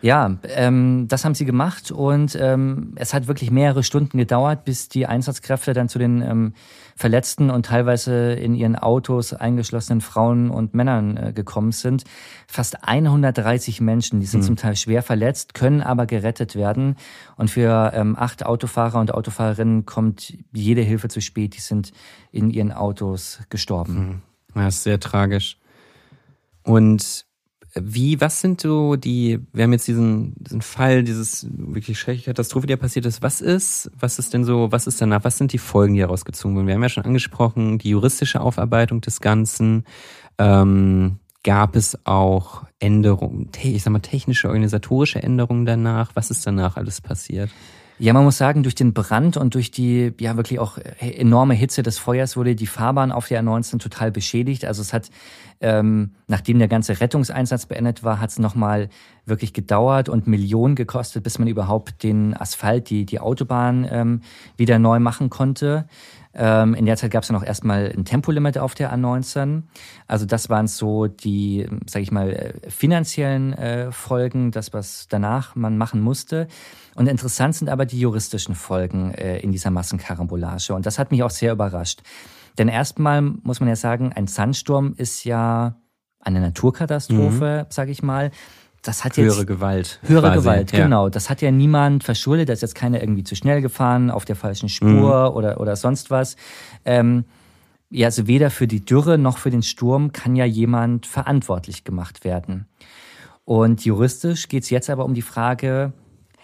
Ja, 0.00 0.36
ähm, 0.56 1.06
das 1.08 1.24
haben 1.24 1.36
sie 1.36 1.44
gemacht 1.44 1.92
und 1.92 2.36
ähm, 2.40 2.92
es 2.96 3.14
hat 3.14 3.28
wirklich 3.28 3.52
mehrere 3.52 3.84
Stunden 3.84 4.18
gedauert, 4.18 4.64
bis 4.64 4.88
die 4.88 5.06
Einsatzkräfte 5.06 5.74
dann 5.74 5.88
zu 5.88 6.00
den 6.00 6.22
ähm, 6.22 6.54
verletzten 7.02 7.50
und 7.50 7.66
teilweise 7.66 8.32
in 8.32 8.54
ihren 8.54 8.76
Autos 8.76 9.34
eingeschlossenen 9.34 10.00
Frauen 10.00 10.50
und 10.50 10.72
Männern 10.72 11.16
äh, 11.16 11.32
gekommen 11.32 11.72
sind. 11.72 12.04
Fast 12.46 12.84
130 12.86 13.80
Menschen, 13.80 14.20
die 14.20 14.26
sind 14.26 14.42
mhm. 14.42 14.46
zum 14.46 14.56
Teil 14.56 14.76
schwer 14.76 15.02
verletzt, 15.02 15.52
können 15.52 15.80
aber 15.80 16.06
gerettet 16.06 16.54
werden. 16.54 16.94
Und 17.36 17.50
für 17.50 17.90
ähm, 17.92 18.14
acht 18.16 18.46
Autofahrer 18.46 19.00
und 19.00 19.12
Autofahrerinnen 19.12 19.84
kommt 19.84 20.32
jede 20.52 20.82
Hilfe 20.82 21.08
zu 21.08 21.20
spät. 21.20 21.56
Die 21.56 21.60
sind 21.60 21.90
in 22.30 22.50
ihren 22.50 22.70
Autos 22.70 23.40
gestorben. 23.50 24.22
Mhm. 24.54 24.60
Ja, 24.60 24.68
ist 24.68 24.84
sehr 24.84 25.00
tragisch. 25.00 25.58
Und 26.62 27.26
wie, 27.74 28.20
was 28.20 28.40
sind 28.40 28.60
so 28.60 28.96
die, 28.96 29.40
wir 29.52 29.64
haben 29.64 29.72
jetzt 29.72 29.88
diesen, 29.88 30.34
diesen 30.36 30.62
Fall, 30.62 31.02
dieses 31.02 31.46
wirklich 31.50 31.98
schreckliche 31.98 32.30
Katastrophe, 32.30 32.66
die 32.66 32.74
da 32.74 32.76
passiert 32.76 33.06
ist. 33.06 33.22
Was 33.22 33.40
ist, 33.40 33.90
was 33.98 34.18
ist 34.18 34.34
denn 34.34 34.44
so, 34.44 34.70
was 34.72 34.86
ist 34.86 35.00
danach, 35.00 35.24
was 35.24 35.38
sind 35.38 35.52
die 35.52 35.58
Folgen, 35.58 35.94
die 35.94 36.00
herausgezogen 36.00 36.56
wurden? 36.56 36.66
Wir 36.66 36.74
haben 36.74 36.82
ja 36.82 36.88
schon 36.88 37.04
angesprochen, 37.04 37.78
die 37.78 37.90
juristische 37.90 38.40
Aufarbeitung 38.40 39.00
des 39.00 39.20
Ganzen. 39.20 39.84
Ähm, 40.38 41.18
gab 41.44 41.74
es 41.74 41.98
auch 42.04 42.64
Änderungen, 42.78 43.48
ich 43.62 43.82
sag 43.82 43.92
mal 43.92 44.00
technische, 44.00 44.48
organisatorische 44.48 45.22
Änderungen 45.22 45.66
danach? 45.66 46.12
Was 46.14 46.30
ist 46.30 46.46
danach 46.46 46.76
alles 46.76 47.00
passiert? 47.00 47.50
Ja, 47.98 48.12
man 48.12 48.24
muss 48.24 48.38
sagen, 48.38 48.62
durch 48.62 48.74
den 48.74 48.94
Brand 48.94 49.36
und 49.36 49.54
durch 49.54 49.70
die 49.70 50.12
ja 50.18 50.36
wirklich 50.36 50.58
auch 50.58 50.78
enorme 50.98 51.54
Hitze 51.54 51.82
des 51.82 51.98
Feuers 51.98 52.36
wurde 52.36 52.56
die 52.56 52.66
Fahrbahn 52.66 53.12
auf 53.12 53.28
der 53.28 53.42
R19 53.42 53.78
total 53.78 54.10
beschädigt. 54.10 54.64
Also 54.64 54.82
es 54.82 54.92
hat, 54.92 55.10
ähm, 55.60 56.12
nachdem 56.26 56.58
der 56.58 56.68
ganze 56.68 57.00
Rettungseinsatz 57.00 57.66
beendet 57.66 58.02
war, 58.02 58.20
hat 58.20 58.30
es 58.30 58.38
nochmal 58.38 58.88
wirklich 59.24 59.52
gedauert 59.52 60.08
und 60.08 60.26
Millionen 60.26 60.74
gekostet, 60.74 61.22
bis 61.22 61.38
man 61.38 61.48
überhaupt 61.48 62.02
den 62.02 62.36
Asphalt, 62.36 62.90
die, 62.90 63.04
die 63.04 63.20
Autobahn 63.20 63.86
ähm, 63.88 64.20
wieder 64.56 64.78
neu 64.78 64.98
machen 64.98 65.30
konnte. 65.30 65.86
Ähm, 66.34 66.74
in 66.74 66.86
der 66.86 66.96
Zeit 66.96 67.10
gab 67.10 67.22
es 67.22 67.28
dann 67.28 67.36
auch 67.36 67.44
erstmal 67.44 67.92
ein 67.94 68.04
Tempolimit 68.04 68.56
auf 68.58 68.74
der 68.74 68.92
A19. 68.92 69.62
Also 70.06 70.24
das 70.24 70.48
waren 70.48 70.66
so 70.66 71.06
die, 71.06 71.66
sage 71.86 72.02
ich 72.02 72.10
mal, 72.10 72.30
äh, 72.30 72.70
finanziellen 72.70 73.52
äh, 73.52 73.92
Folgen, 73.92 74.50
das, 74.50 74.72
was 74.72 75.06
danach 75.08 75.54
man 75.54 75.76
machen 75.76 76.00
musste. 76.00 76.48
Und 76.94 77.06
interessant 77.06 77.54
sind 77.54 77.68
aber 77.68 77.86
die 77.86 77.98
juristischen 77.98 78.54
Folgen 78.54 79.12
äh, 79.14 79.38
in 79.38 79.52
dieser 79.52 79.70
Massenkarambolage. 79.70 80.74
Und 80.74 80.86
das 80.86 80.98
hat 80.98 81.10
mich 81.10 81.22
auch 81.22 81.30
sehr 81.30 81.52
überrascht. 81.52 82.02
Denn 82.58 82.68
erstmal 82.68 83.22
muss 83.22 83.60
man 83.60 83.68
ja 83.68 83.76
sagen, 83.76 84.12
ein 84.12 84.26
Sandsturm 84.26 84.94
ist 84.96 85.24
ja 85.24 85.76
eine 86.20 86.40
Naturkatastrophe, 86.40 87.64
mhm. 87.64 87.72
sage 87.72 87.90
ich 87.90 88.02
mal. 88.02 88.30
Das 88.82 89.04
hat 89.04 89.16
jetzt 89.16 89.26
höhere 89.26 89.46
Gewalt. 89.46 90.00
Höhere 90.02 90.32
quasi. 90.32 90.38
Gewalt, 90.40 90.72
ja. 90.72 90.84
genau. 90.84 91.08
Das 91.08 91.30
hat 91.30 91.40
ja 91.40 91.50
niemand 91.50 92.04
verschuldet. 92.04 92.48
Da 92.48 92.52
ist 92.52 92.62
jetzt 92.62 92.74
keiner 92.74 93.00
irgendwie 93.00 93.24
zu 93.24 93.36
schnell 93.36 93.62
gefahren, 93.62 94.10
auf 94.10 94.24
der 94.24 94.36
falschen 94.36 94.68
Spur 94.68 95.30
mhm. 95.30 95.36
oder 95.36 95.60
oder 95.60 95.76
sonst 95.76 96.10
was. 96.10 96.36
Ähm, 96.84 97.24
ja, 97.90 98.06
also 98.06 98.26
weder 98.26 98.50
für 98.50 98.66
die 98.66 98.84
Dürre 98.84 99.18
noch 99.18 99.38
für 99.38 99.50
den 99.50 99.62
Sturm 99.62 100.12
kann 100.12 100.34
ja 100.34 100.44
jemand 100.44 101.06
verantwortlich 101.06 101.84
gemacht 101.84 102.24
werden. 102.24 102.66
Und 103.44 103.84
juristisch 103.84 104.48
geht's 104.48 104.70
jetzt 104.70 104.90
aber 104.90 105.04
um 105.04 105.14
die 105.14 105.22
Frage, 105.22 105.92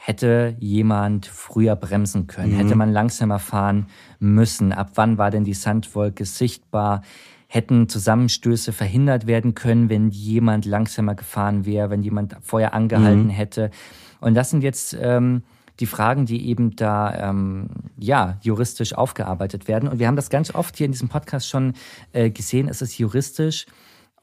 hätte 0.09 0.57
jemand 0.59 1.27
früher 1.27 1.77
bremsen 1.77 2.29
können? 2.29 2.55
Mhm. 2.55 2.57
Hätte 2.57 2.77
man 2.77 2.91
langsamer 2.91 3.39
fahren 3.39 3.89
müssen? 4.19 4.73
Ab 4.73 4.93
wann 4.95 5.19
war 5.19 5.31
denn 5.31 5.45
die 5.45 5.53
Sandwolke 5.53 6.25
sichtbar? 6.25 7.03
Hätten 7.47 7.91
Zusammenstöße 7.91 8.73
verhindert 8.73 9.27
werden 9.27 9.55
können, 9.55 9.91
wenn 9.91 10.09
jemand 10.09 10.65
langsamer 10.65 11.15
gefahren 11.15 11.67
wäre, 11.67 11.91
wenn 11.91 12.03
jemand 12.03 12.37
vorher 12.41 12.73
angehalten 12.73 13.25
mhm. 13.25 13.31
hätte? 13.31 13.71
Und 14.21 14.35
das 14.35 14.49
sind 14.49 14.63
jetzt 14.63 14.97
ähm, 14.99 15.43
die 15.79 15.87
Fragen, 15.87 16.25
die 16.25 16.49
eben 16.49 16.75
da 16.75 17.29
ähm, 17.29 17.69
ja 17.99 18.39
juristisch 18.41 18.95
aufgearbeitet 18.95 19.69
werden. 19.69 19.91
Und 19.91 19.99
wir 19.99 20.07
haben 20.07 20.17
das 20.17 20.31
ganz 20.31 20.55
oft 20.55 20.75
hier 20.79 20.87
in 20.87 20.93
diesem 20.93 21.11
Podcast 21.11 21.51
schon 21.51 21.75
äh, 22.15 22.31
gesehen. 22.31 22.69
Es 22.69 22.81
ist 22.81 22.97
juristisch 22.97 23.67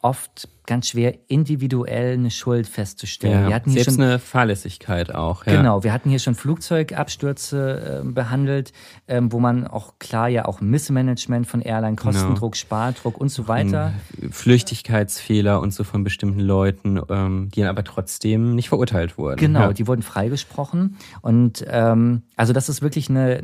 oft 0.05 0.47
ganz 0.67 0.89
schwer, 0.89 1.15
individuell 1.27 2.13
eine 2.13 2.31
Schuld 2.31 2.67
festzustellen. 2.67 3.41
Ja, 3.41 3.47
wir 3.47 3.55
hatten 3.55 3.71
hier 3.71 3.83
selbst 3.83 3.95
schon, 3.95 4.05
eine 4.05 4.19
Fahrlässigkeit 4.19 5.13
auch. 5.13 5.45
Ja. 5.45 5.57
Genau, 5.57 5.83
wir 5.83 5.93
hatten 5.93 6.09
hier 6.09 6.19
schon 6.19 6.35
Flugzeugabstürze 6.35 8.03
äh, 8.03 8.07
behandelt, 8.07 8.71
ähm, 9.07 9.31
wo 9.31 9.39
man 9.39 9.67
auch 9.67 9.99
klar 9.99 10.27
ja 10.27 10.45
auch 10.45 10.61
Missmanagement 10.61 11.47
von 11.47 11.61
Airline, 11.61 11.95
genau. 11.95 12.11
Kostendruck, 12.11 12.53
genau. 12.53 12.59
Spardruck 12.59 13.19
und 13.19 13.29
so 13.29 13.47
weiter. 13.47 13.93
Flüchtigkeitsfehler 14.31 15.59
und 15.59 15.73
so 15.73 15.83
von 15.83 16.03
bestimmten 16.03 16.39
Leuten, 16.39 16.99
ähm, 17.09 17.49
die 17.53 17.63
aber 17.63 17.83
trotzdem 17.83 18.55
nicht 18.55 18.69
verurteilt 18.69 19.17
wurden. 19.17 19.37
Genau, 19.37 19.61
ja. 19.61 19.73
die 19.73 19.87
wurden 19.87 20.03
freigesprochen. 20.03 20.97
Und 21.21 21.65
ähm, 21.67 22.23
also 22.35 22.53
das 22.53 22.69
ist 22.69 22.81
wirklich 22.81 23.09
eine, 23.09 23.41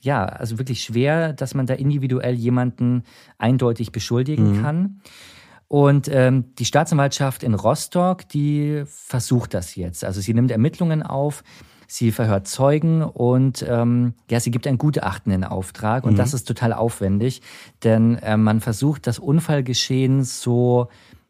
ja, 0.00 0.24
also 0.24 0.58
wirklich 0.58 0.82
schwer, 0.82 1.32
dass 1.32 1.54
man 1.54 1.66
da 1.66 1.74
individuell 1.74 2.34
jemanden 2.34 3.04
eindeutig 3.38 3.92
beschuldigen 3.92 4.58
mhm. 4.58 4.62
kann. 4.62 5.00
Und 5.68 6.08
ähm, 6.08 6.54
die 6.58 6.64
Staatsanwaltschaft 6.64 7.42
in 7.42 7.54
Rostock, 7.54 8.28
die 8.28 8.84
versucht 8.86 9.54
das 9.54 9.74
jetzt. 9.74 10.04
Also 10.04 10.20
sie 10.20 10.32
nimmt 10.32 10.50
Ermittlungen 10.50 11.02
auf, 11.02 11.42
sie 11.88 12.12
verhört 12.12 12.46
Zeugen 12.46 13.02
und 13.02 13.64
ähm, 13.68 14.14
ja, 14.30 14.38
sie 14.38 14.50
gibt 14.50 14.66
ein 14.66 14.78
Gutachten 14.78 15.32
in 15.32 15.44
Auftrag. 15.44 16.04
Und 16.04 16.14
mhm. 16.14 16.18
das 16.18 16.34
ist 16.34 16.44
total 16.44 16.72
aufwendig, 16.72 17.42
denn 17.82 18.16
äh, 18.18 18.36
man 18.36 18.60
versucht, 18.60 19.06
das 19.06 19.18
Unfallgeschehen 19.18 20.22
so 20.22 20.88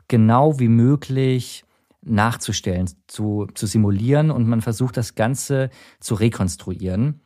genau 0.09 0.59
wie 0.59 0.69
möglich 0.69 1.65
nachzustellen, 2.03 2.89
zu, 3.09 3.49
zu 3.55 3.67
simulieren 3.67 4.31
und 4.31 4.47
man 4.47 4.61
versucht 4.61 4.97
das 4.97 5.15
Ganze 5.15 5.71
zu 5.99 6.15
rekonstruieren. 6.15 7.21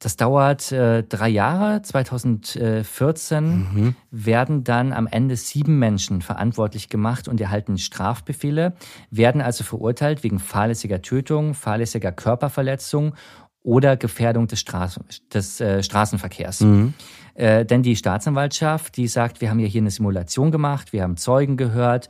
Das 0.00 0.16
dauert 0.16 0.72
äh, 0.72 1.02
drei 1.02 1.28
Jahre. 1.28 1.82
2014 1.82 3.44
mhm. 3.44 3.94
werden 4.10 4.64
dann 4.64 4.94
am 4.94 5.06
Ende 5.06 5.36
sieben 5.36 5.78
Menschen 5.78 6.22
verantwortlich 6.22 6.88
gemacht 6.88 7.28
und 7.28 7.38
erhalten 7.38 7.76
Strafbefehle, 7.76 8.72
werden 9.10 9.42
also 9.42 9.62
verurteilt 9.62 10.24
wegen 10.24 10.38
fahrlässiger 10.38 11.02
Tötung, 11.02 11.52
fahrlässiger 11.52 12.12
Körperverletzung 12.12 13.14
oder 13.62 13.98
Gefährdung 13.98 14.46
des, 14.46 14.60
Straßen, 14.60 15.04
des 15.34 15.60
äh, 15.60 15.82
Straßenverkehrs. 15.82 16.60
Mhm. 16.60 16.94
Äh, 17.34 17.66
denn 17.66 17.82
die 17.82 17.94
Staatsanwaltschaft, 17.94 18.96
die 18.96 19.06
sagt, 19.06 19.42
wir 19.42 19.50
haben 19.50 19.58
ja 19.58 19.66
hier 19.66 19.82
eine 19.82 19.90
Simulation 19.90 20.50
gemacht, 20.50 20.94
wir 20.94 21.02
haben 21.02 21.18
Zeugen 21.18 21.58
gehört 21.58 22.08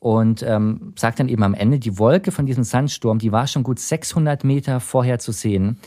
und 0.00 0.42
ähm, 0.42 0.92
sagt 0.96 1.18
dann 1.18 1.28
eben 1.28 1.42
am 1.42 1.54
Ende, 1.54 1.78
die 1.78 1.98
Wolke 1.98 2.30
von 2.30 2.46
diesem 2.46 2.62
Sandsturm, 2.64 3.18
die 3.18 3.32
war 3.32 3.46
schon 3.46 3.64
gut 3.64 3.80
600 3.80 4.44
Meter 4.44 4.80
vorher 4.80 5.18
zu 5.18 5.32
sehen. 5.32 5.78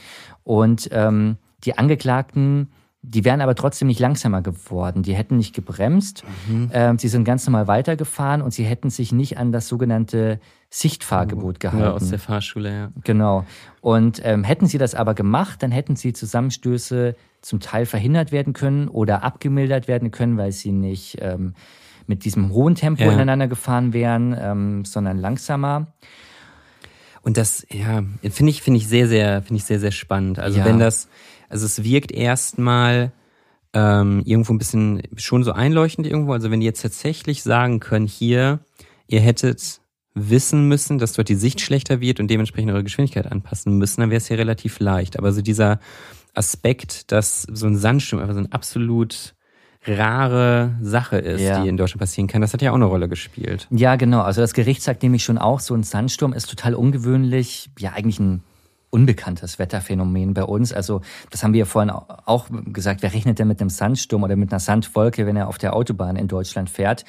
Und 0.44 0.90
ähm, 0.92 1.38
Die 1.64 1.78
Angeklagten 1.78 2.70
die 3.04 3.26
wären 3.26 3.42
aber 3.42 3.56
trotzdem 3.56 3.88
nicht 3.88 4.00
langsamer 4.00 4.44
geworden. 4.44 5.02
Die 5.02 5.16
hätten 5.16 5.38
nicht 5.38 5.56
gebremst. 5.56 6.24
Mhm. 6.48 6.70
Ähm, 6.72 7.00
sie 7.00 7.08
sind 7.08 7.24
ganz 7.24 7.48
normal 7.48 7.68
weitergefahren 7.68 8.44
und 8.44 8.54
sie 8.54 8.64
hätten 8.64 8.92
sich 8.92 9.12
nicht 9.12 9.40
an 9.40 9.52
das 9.52 9.68
sogenannte 9.68 10.40
Sichtfahrgebot 10.70 11.60
gehalten. 11.60 11.84
Ja, 11.84 11.92
aus 11.94 12.10
der 12.10 12.20
Fahrschule, 12.20 12.72
ja. 12.72 12.92
Genau. 13.04 13.46
Und 13.82 14.22
ähm, 14.24 14.44
hätten 14.44 14.68
sie 14.68 14.78
das 14.78 14.94
aber 14.94 15.16
gemacht, 15.16 15.64
dann 15.64 15.72
hätten 15.72 15.96
sie 15.96 16.14
Zusammenstöße 16.14 17.16
zum 17.42 17.60
Teil 17.60 17.88
verhindert 17.88 18.32
werden 18.32 18.54
können 18.54 18.88
oder 18.88 19.24
abgemildert 19.24 19.88
werden 19.88 20.12
können, 20.12 20.38
weil 20.38 20.52
sie 20.52 20.72
nicht 20.72 21.18
ähm, 21.22 21.56
mit 22.06 22.24
diesem 22.24 22.52
hohen 22.52 22.76
Tempo 22.76 23.04
ja. 23.04 23.14
ineinander 23.14 23.48
gefahren 23.48 23.94
wären, 23.94 24.36
ähm, 24.40 24.86
sondern 24.86 25.18
langsamer. 25.18 25.88
Und 27.24 27.38
das, 27.38 27.66
ja, 27.70 28.04
finde 28.30 28.50
ich, 28.50 28.62
finde 28.62 28.80
ich 28.80 28.88
sehr, 28.88 29.08
sehr, 29.08 29.42
finde 29.42 29.58
ich 29.58 29.66
sehr, 29.66 29.80
sehr 29.80 29.92
spannend. 29.92 30.40
Also 30.40 30.60
ja. 30.60 30.66
wenn 30.66 30.80
das, 30.80 31.08
also 31.50 31.66
es 31.66 31.84
wirkt 31.84 32.12
erstmal 32.12 33.12
ähm, 33.74 34.22
irgendwo 34.26 34.54
ein 34.54 34.58
bisschen 34.58 35.04
schon 35.16 35.44
so 35.44 35.52
einleuchtend 35.52 36.08
irgendwo. 36.08 36.34
Also 36.34 36.52
wenn 36.52 36.60
die 36.60 36.66
jetzt 36.66 36.82
tatsächlich 36.82 37.44
sagen 37.44 37.80
können, 37.80 38.08
hier, 38.08 38.60
ihr 39.08 39.22
hättet 39.22 39.82
wissen 40.14 40.68
müssen, 40.68 40.98
dass 40.98 41.14
dort 41.14 41.30
die 41.30 41.36
Sicht 41.36 41.62
schlechter 41.62 42.02
wird 42.02 42.20
und 42.20 42.28
dementsprechend 42.28 42.72
eure 42.72 42.84
Geschwindigkeit 42.84 43.32
anpassen 43.32 43.78
müssen, 43.78 44.02
dann 44.02 44.10
wäre 44.10 44.18
es 44.18 44.30
ja 44.30 44.36
relativ 44.36 44.80
leicht. 44.80 45.18
Aber 45.18 45.32
so 45.32 45.42
dieser 45.42 45.80
Aspekt, 46.34 47.12
dass 47.12 47.44
so 47.44 47.68
ein 47.68 47.78
Sandsturm 47.78 48.22
einfach 48.22 48.34
so 48.34 48.42
ein 48.42 48.52
absolut 48.52 49.36
rare 49.86 50.76
Sache 50.82 51.18
ist, 51.18 51.42
ja. 51.42 51.62
die 51.62 51.70
in 51.70 51.78
Deutschland 51.78 52.00
passieren 52.02 52.28
kann. 52.28 52.42
Das 52.42 52.54
hat 52.54 52.62
ja 52.62 52.72
auch 52.72 52.76
eine 52.76 52.86
Rolle 52.86 53.10
gespielt. 53.10 53.68
Ja, 53.72 53.96
genau. 53.96 54.22
Also 54.22 54.42
das 54.42 54.54
Gericht 54.54 54.84
sagt 54.84 55.04
nämlich 55.04 55.24
schon 55.24 55.38
auch, 55.38 55.60
so 55.60 55.74
ein 55.74 55.84
Sandsturm 55.84 56.34
ist 56.34 56.50
total 56.50 56.76
ungewöhnlich. 56.76 57.72
Ja, 57.80 57.94
eigentlich 57.94 58.20
ein 58.20 58.44
unbekanntes 58.92 59.58
Wetterphänomen 59.58 60.34
bei 60.34 60.44
uns. 60.44 60.72
Also 60.74 61.02
das 61.32 61.44
haben 61.44 61.54
wir 61.54 61.60
ja 61.60 61.66
vorhin 61.66 61.90
auch 61.90 62.48
gesagt. 62.66 63.02
Wer 63.02 63.14
rechnet 63.14 63.40
denn 63.40 63.48
mit 63.48 63.60
einem 63.60 63.70
Sandsturm 63.70 64.24
oder 64.24 64.36
mit 64.36 64.52
einer 64.52 64.60
Sandwolke, 64.60 65.26
wenn 65.26 65.38
er 65.38 65.48
auf 65.48 65.58
der 65.58 65.76
Autobahn 65.76 66.16
in 66.16 66.28
Deutschland 66.28 66.70
fährt? 66.70 67.06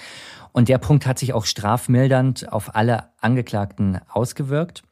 Und 0.53 0.69
der 0.69 0.79
Punkt 0.79 1.07
hat 1.07 1.19
sich 1.19 1.33
auch 1.35 1.45
strafmildernd 1.45 2.53
auf 2.53 2.75
alle 2.75 3.09
Angeklagten 3.21 4.01
ausgewirkt. 4.09 4.83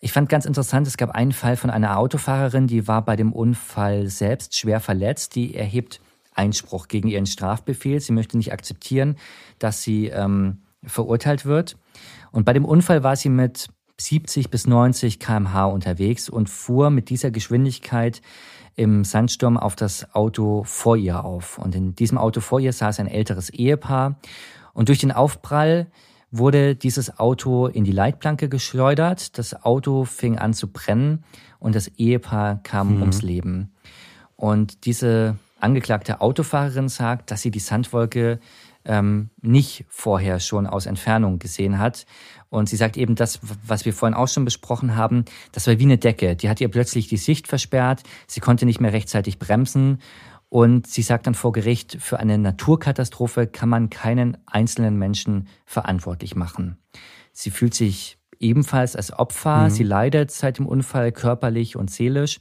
Ich 0.00 0.12
fand 0.12 0.28
ganz 0.28 0.44
interessant, 0.44 0.88
es 0.88 0.96
gab 0.96 1.10
einen 1.10 1.32
Fall 1.32 1.56
von 1.56 1.70
einer 1.70 1.96
Autofahrerin, 1.96 2.66
die 2.66 2.88
war 2.88 3.04
bei 3.04 3.14
dem 3.14 3.32
Unfall 3.32 4.08
selbst 4.08 4.58
schwer 4.58 4.80
verletzt. 4.80 5.36
Die 5.36 5.54
erhebt 5.54 6.00
Einspruch 6.34 6.88
gegen 6.88 7.08
ihren 7.08 7.26
Strafbefehl. 7.26 8.00
Sie 8.00 8.12
möchte 8.12 8.36
nicht 8.36 8.52
akzeptieren, 8.52 9.16
dass 9.58 9.82
sie 9.82 10.06
ähm, 10.06 10.62
verurteilt 10.84 11.44
wird. 11.44 11.76
Und 12.30 12.44
bei 12.44 12.52
dem 12.52 12.64
Unfall 12.64 13.02
war 13.02 13.16
sie 13.16 13.28
mit 13.28 13.68
70 14.00 14.50
bis 14.50 14.66
90 14.66 15.20
kmh 15.20 15.66
unterwegs 15.66 16.28
und 16.28 16.48
fuhr 16.48 16.90
mit 16.90 17.10
dieser 17.10 17.30
Geschwindigkeit 17.30 18.22
im 18.74 19.04
Sandsturm 19.04 19.56
auf 19.56 19.76
das 19.76 20.14
Auto 20.14 20.64
vor 20.64 20.96
ihr 20.96 21.24
auf. 21.24 21.58
Und 21.58 21.74
in 21.74 21.94
diesem 21.94 22.18
Auto 22.18 22.40
vor 22.40 22.58
ihr 22.58 22.72
saß 22.72 23.00
ein 23.00 23.06
älteres 23.06 23.50
Ehepaar. 23.50 24.18
Und 24.72 24.88
durch 24.88 24.98
den 24.98 25.12
Aufprall 25.12 25.88
wurde 26.30 26.74
dieses 26.74 27.18
Auto 27.18 27.66
in 27.66 27.84
die 27.84 27.92
Leitplanke 27.92 28.48
geschleudert. 28.48 29.36
Das 29.36 29.64
Auto 29.64 30.04
fing 30.04 30.38
an 30.38 30.54
zu 30.54 30.72
brennen 30.72 31.24
und 31.58 31.74
das 31.74 31.88
Ehepaar 31.88 32.62
kam 32.62 32.96
mhm. 32.96 33.00
ums 33.02 33.22
Leben. 33.22 33.72
Und 34.36 34.86
diese 34.86 35.36
angeklagte 35.62 36.20
Autofahrerin 36.20 36.88
sagt, 36.88 37.30
dass 37.30 37.42
sie 37.42 37.50
die 37.50 37.58
Sandwolke 37.58 38.40
ähm, 38.84 39.30
nicht 39.40 39.84
vorher 39.88 40.40
schon 40.40 40.66
aus 40.66 40.86
Entfernung 40.86 41.38
gesehen 41.38 41.78
hat 41.78 42.06
und 42.52 42.68
sie 42.68 42.76
sagt 42.76 42.98
eben 42.98 43.14
das, 43.14 43.40
was 43.66 43.86
wir 43.86 43.94
vorhin 43.94 44.14
auch 44.14 44.28
schon 44.28 44.44
besprochen 44.44 44.94
haben, 44.94 45.24
das 45.52 45.66
war 45.66 45.78
wie 45.78 45.84
eine 45.84 45.96
Decke. 45.96 46.36
Die 46.36 46.50
hat 46.50 46.60
ihr 46.60 46.68
plötzlich 46.68 47.08
die 47.08 47.16
Sicht 47.16 47.48
versperrt, 47.48 48.02
sie 48.26 48.40
konnte 48.40 48.66
nicht 48.66 48.78
mehr 48.78 48.92
rechtzeitig 48.92 49.38
bremsen. 49.38 50.00
Und 50.50 50.86
sie 50.86 51.00
sagt 51.00 51.26
dann 51.26 51.32
vor 51.32 51.52
Gericht, 51.52 51.96
für 51.98 52.18
eine 52.18 52.36
Naturkatastrophe 52.36 53.46
kann 53.46 53.70
man 53.70 53.88
keinen 53.88 54.36
einzelnen 54.44 54.98
Menschen 54.98 55.48
verantwortlich 55.64 56.36
machen. 56.36 56.76
Sie 57.32 57.50
fühlt 57.50 57.72
sich 57.72 58.18
ebenfalls 58.38 58.96
als 58.96 59.18
Opfer, 59.18 59.64
mhm. 59.64 59.70
sie 59.70 59.84
leidet 59.84 60.30
seit 60.30 60.58
dem 60.58 60.66
Unfall 60.66 61.10
körperlich 61.10 61.76
und 61.76 61.90
seelisch. 61.90 62.38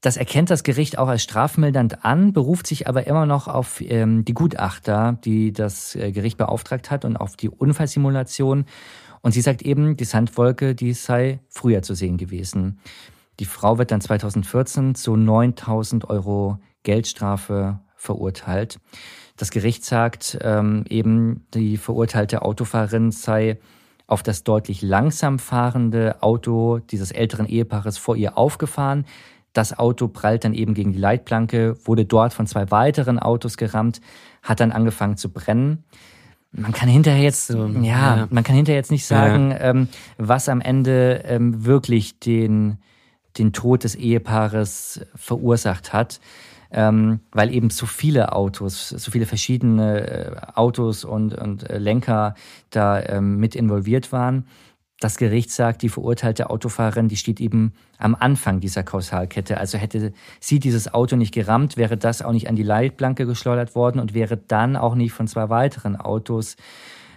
Das 0.00 0.16
erkennt 0.16 0.48
das 0.48 0.62
Gericht 0.62 0.98
auch 0.98 1.08
als 1.08 1.22
strafmildernd 1.22 2.04
an, 2.04 2.32
beruft 2.32 2.66
sich 2.66 2.88
aber 2.88 3.06
immer 3.06 3.26
noch 3.26 3.48
auf 3.48 3.82
ähm, 3.82 4.24
die 4.24 4.32
Gutachter, 4.32 5.18
die 5.24 5.52
das 5.52 5.94
äh, 5.94 6.10
Gericht 6.10 6.38
beauftragt 6.38 6.90
hat 6.90 7.04
und 7.04 7.16
auf 7.16 7.36
die 7.36 7.50
Unfallsimulation. 7.50 8.64
Und 9.20 9.32
sie 9.32 9.42
sagt 9.42 9.60
eben, 9.60 9.98
die 9.98 10.04
Sandwolke, 10.04 10.74
die 10.74 10.94
sei 10.94 11.40
früher 11.48 11.82
zu 11.82 11.94
sehen 11.94 12.16
gewesen. 12.16 12.80
Die 13.40 13.44
Frau 13.44 13.76
wird 13.76 13.90
dann 13.90 14.00
2014 14.00 14.94
zu 14.94 15.16
9000 15.16 16.08
Euro 16.08 16.58
Geldstrafe 16.82 17.80
verurteilt. 17.94 18.80
Das 19.36 19.50
Gericht 19.50 19.84
sagt 19.84 20.38
ähm, 20.40 20.84
eben, 20.88 21.46
die 21.52 21.76
verurteilte 21.76 22.40
Autofahrerin 22.40 23.10
sei 23.10 23.58
auf 24.06 24.22
das 24.22 24.44
deutlich 24.44 24.82
langsam 24.82 25.38
fahrende 25.38 26.22
Auto 26.22 26.78
dieses 26.78 27.12
älteren 27.12 27.46
Ehepaares 27.46 27.96
vor 27.96 28.16
ihr 28.16 28.36
aufgefahren. 28.36 29.04
Das 29.52 29.78
Auto 29.78 30.08
prallt 30.08 30.44
dann 30.44 30.54
eben 30.54 30.74
gegen 30.74 30.92
die 30.92 30.98
Leitplanke, 30.98 31.76
wurde 31.84 32.04
dort 32.04 32.32
von 32.32 32.46
zwei 32.46 32.70
weiteren 32.70 33.18
Autos 33.18 33.56
gerammt, 33.56 34.00
hat 34.42 34.60
dann 34.60 34.72
angefangen 34.72 35.16
zu 35.16 35.32
brennen 35.32 35.84
man 36.52 36.72
kann 36.72 36.88
hinterher 36.88 37.22
jetzt, 37.22 37.46
so, 37.46 37.66
ja, 37.66 38.16
ja, 38.16 38.28
man 38.30 38.42
kann 38.42 38.56
hinterher 38.56 38.78
jetzt 38.78 38.90
nicht 38.90 39.06
sagen, 39.06 39.50
ja. 39.52 39.60
ähm, 39.60 39.88
was 40.18 40.48
am 40.48 40.60
Ende 40.60 41.22
ähm, 41.24 41.64
wirklich 41.64 42.18
den, 42.18 42.78
den 43.38 43.52
Tod 43.52 43.84
des 43.84 43.94
Ehepaares 43.94 45.06
verursacht 45.14 45.92
hat. 45.92 46.20
Ähm, 46.72 47.18
weil 47.32 47.52
eben 47.52 47.70
so 47.70 47.84
viele 47.84 48.32
Autos, 48.32 48.90
so 48.90 49.10
viele 49.10 49.26
verschiedene 49.26 50.06
äh, 50.06 50.36
Autos 50.54 51.04
und, 51.04 51.34
und 51.34 51.68
äh, 51.68 51.78
Lenker 51.78 52.36
da 52.70 53.02
ähm, 53.02 53.38
mit 53.38 53.56
involviert 53.56 54.12
waren 54.12 54.46
das 55.00 55.16
Gericht 55.16 55.50
sagt, 55.50 55.82
die 55.82 55.88
verurteilte 55.88 56.50
Autofahrerin, 56.50 57.08
die 57.08 57.16
steht 57.16 57.40
eben 57.40 57.72
am 57.98 58.14
Anfang 58.14 58.60
dieser 58.60 58.82
Kausalkette. 58.82 59.58
Also 59.58 59.78
hätte 59.78 60.12
sie 60.40 60.60
dieses 60.60 60.92
Auto 60.92 61.16
nicht 61.16 61.32
gerammt, 61.32 61.78
wäre 61.78 61.96
das 61.96 62.20
auch 62.22 62.32
nicht 62.32 62.48
an 62.48 62.54
die 62.54 62.62
Leitplanke 62.62 63.26
geschleudert 63.26 63.74
worden 63.74 63.98
und 63.98 64.12
wäre 64.12 64.36
dann 64.36 64.76
auch 64.76 64.94
nicht 64.94 65.12
von 65.12 65.26
zwei 65.26 65.48
weiteren 65.48 65.96
Autos 65.96 66.56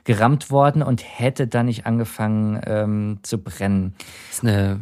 gerammt 0.05 0.49
worden 0.49 0.81
und 0.81 1.03
hätte 1.03 1.47
dann 1.47 1.65
nicht 1.65 1.85
angefangen 1.85 2.61
ähm, 2.65 3.19
zu 3.21 3.37
brennen. 3.37 3.93
Das 4.29 4.37
ist 4.37 4.43
eine 4.43 4.79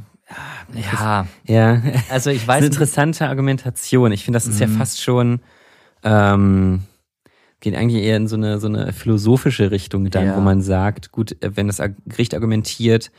ja, 0.74 1.28
ja. 1.46 1.82
Also 2.10 2.30
ich 2.30 2.48
weiß. 2.48 2.60
Das 2.60 2.64
ist 2.64 2.64
eine 2.64 2.66
interessante 2.68 3.28
Argumentation. 3.28 4.14
Ich 4.14 4.24
finde, 4.24 4.38
das 4.38 4.48
ist 4.48 4.62
mhm. 4.62 4.72
ja 4.72 4.78
fast 4.78 5.02
schon 5.02 5.42
ähm, 6.04 6.84
geht 7.62 7.76
eigentlich 7.76 8.04
eher 8.04 8.17
in 8.17 8.28
so 8.28 8.36
eine, 8.36 8.60
so 8.60 8.67
eine 8.67 8.91
philosophische 8.91 9.71
Richtung 9.71 10.10
dann, 10.10 10.26
ja. 10.26 10.36
wo 10.36 10.41
man 10.41 10.62
sagt, 10.62 11.12
gut, 11.12 11.41
äh, 11.41 11.56
wenn 11.56 11.67
das 11.67 11.82
Gericht 12.08 12.34
argumentiert, 12.34 13.12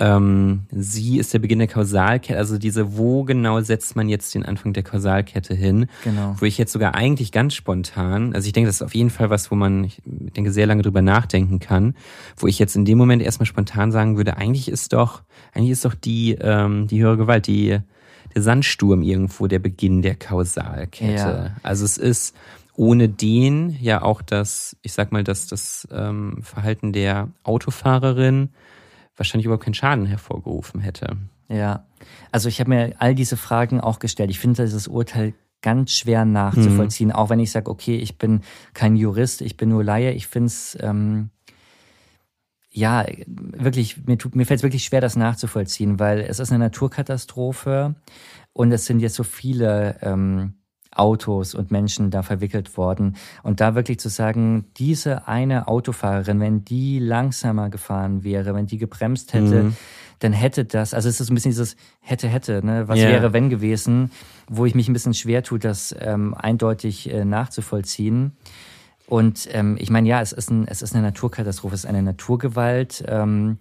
ähm, 0.00 0.60
sie 0.70 1.18
ist 1.18 1.34
der 1.34 1.40
Beginn 1.40 1.58
der 1.58 1.66
Kausalkette, 1.66 2.38
also 2.38 2.56
diese, 2.56 2.96
wo 2.96 3.24
genau 3.24 3.60
setzt 3.60 3.96
man 3.96 4.08
jetzt 4.08 4.32
den 4.32 4.44
Anfang 4.44 4.72
der 4.72 4.84
Kausalkette 4.84 5.54
hin? 5.54 5.86
Genau. 6.04 6.36
Wo 6.38 6.46
ich 6.46 6.56
jetzt 6.56 6.72
sogar 6.72 6.94
eigentlich 6.94 7.32
ganz 7.32 7.54
spontan, 7.54 8.32
also 8.32 8.46
ich 8.46 8.52
denke, 8.52 8.68
das 8.68 8.76
ist 8.76 8.82
auf 8.82 8.94
jeden 8.94 9.10
Fall 9.10 9.28
was, 9.28 9.50
wo 9.50 9.56
man, 9.56 9.82
ich 9.82 10.00
denke, 10.04 10.52
sehr 10.52 10.66
lange 10.66 10.82
drüber 10.82 11.02
nachdenken 11.02 11.58
kann, 11.58 11.94
wo 12.36 12.46
ich 12.46 12.60
jetzt 12.60 12.76
in 12.76 12.84
dem 12.84 12.96
Moment 12.96 13.22
erstmal 13.22 13.46
spontan 13.46 13.90
sagen 13.90 14.16
würde, 14.16 14.36
eigentlich 14.36 14.68
ist 14.68 14.92
doch, 14.92 15.22
eigentlich 15.52 15.72
ist 15.72 15.84
doch 15.84 15.96
die, 15.96 16.38
ähm, 16.40 16.86
die 16.86 17.02
höhere 17.02 17.16
Gewalt, 17.16 17.48
die, 17.48 17.80
der 18.34 18.42
Sandsturm 18.42 19.02
irgendwo 19.02 19.48
der 19.48 19.58
Beginn 19.58 20.02
der 20.02 20.14
Kausalkette. 20.14 21.50
Ja. 21.54 21.56
Also 21.64 21.84
es 21.84 21.98
ist, 21.98 22.36
ohne 22.78 23.08
den 23.08 23.76
ja 23.80 24.02
auch 24.02 24.22
das, 24.22 24.76
ich 24.82 24.92
sag 24.92 25.10
mal, 25.10 25.24
dass 25.24 25.48
das 25.48 25.88
ähm, 25.90 26.38
Verhalten 26.42 26.92
der 26.92 27.28
Autofahrerin 27.42 28.50
wahrscheinlich 29.16 29.46
überhaupt 29.46 29.64
keinen 29.64 29.74
Schaden 29.74 30.06
hervorgerufen 30.06 30.80
hätte. 30.80 31.16
Ja, 31.48 31.86
also 32.30 32.48
ich 32.48 32.60
habe 32.60 32.70
mir 32.70 32.94
all 33.00 33.16
diese 33.16 33.36
Fragen 33.36 33.80
auch 33.80 33.98
gestellt. 33.98 34.30
Ich 34.30 34.38
finde 34.38 34.62
dieses 34.62 34.86
Urteil 34.86 35.34
ganz 35.60 35.90
schwer 35.90 36.24
nachzuvollziehen, 36.24 37.08
mhm. 37.08 37.14
auch 37.16 37.30
wenn 37.30 37.40
ich 37.40 37.50
sage, 37.50 37.68
okay, 37.68 37.96
ich 37.96 38.16
bin 38.16 38.42
kein 38.74 38.94
Jurist, 38.94 39.40
ich 39.40 39.56
bin 39.56 39.70
nur 39.70 39.82
Laie. 39.82 40.12
Ich 40.12 40.28
finde 40.28 40.46
es 40.46 40.78
ähm, 40.80 41.30
ja 42.70 43.04
wirklich, 43.26 44.06
mir, 44.06 44.18
tut, 44.18 44.36
mir 44.36 44.46
fällt 44.46 44.60
es 44.60 44.62
wirklich 44.62 44.84
schwer, 44.84 45.00
das 45.00 45.16
nachzuvollziehen, 45.16 45.98
weil 45.98 46.20
es 46.20 46.38
ist 46.38 46.52
eine 46.52 46.62
Naturkatastrophe 46.62 47.96
und 48.52 48.70
es 48.70 48.86
sind 48.86 49.00
jetzt 49.00 49.16
so 49.16 49.24
viele 49.24 49.96
ähm, 50.00 50.57
Autos 50.98 51.54
und 51.54 51.70
Menschen 51.70 52.10
da 52.10 52.22
verwickelt 52.22 52.76
worden. 52.76 53.16
Und 53.42 53.60
da 53.60 53.74
wirklich 53.74 54.00
zu 54.00 54.08
sagen, 54.08 54.66
diese 54.76 55.28
eine 55.28 55.68
Autofahrerin, 55.68 56.40
wenn 56.40 56.64
die 56.64 56.98
langsamer 56.98 57.70
gefahren 57.70 58.24
wäre, 58.24 58.54
wenn 58.54 58.66
die 58.66 58.78
gebremst 58.78 59.32
hätte, 59.32 59.64
mhm. 59.64 59.76
dann 60.18 60.32
hätte 60.32 60.64
das, 60.64 60.94
also 60.94 61.08
es 61.08 61.20
ist 61.20 61.30
ein 61.30 61.34
bisschen 61.34 61.52
dieses 61.52 61.76
hätte, 62.00 62.28
hätte, 62.28 62.64
ne? 62.64 62.88
was 62.88 62.98
yeah. 62.98 63.10
wäre, 63.10 63.32
wenn 63.32 63.48
gewesen, 63.48 64.10
wo 64.48 64.66
ich 64.66 64.74
mich 64.74 64.88
ein 64.88 64.92
bisschen 64.92 65.14
schwer 65.14 65.42
tue, 65.42 65.58
das 65.58 65.94
ähm, 65.98 66.34
eindeutig 66.34 67.12
äh, 67.12 67.24
nachzuvollziehen. 67.24 68.32
Und 69.06 69.48
ähm, 69.52 69.76
ich 69.78 69.88
meine, 69.88 70.08
ja, 70.08 70.20
es 70.20 70.32
ist, 70.32 70.50
ein, 70.50 70.66
es 70.68 70.82
ist 70.82 70.94
eine 70.94 71.02
Naturkatastrophe, 71.02 71.74
es 71.74 71.84
ist 71.84 71.90
eine 71.90 72.02
Naturgewalt. 72.02 73.02
Ähm, 73.08 73.58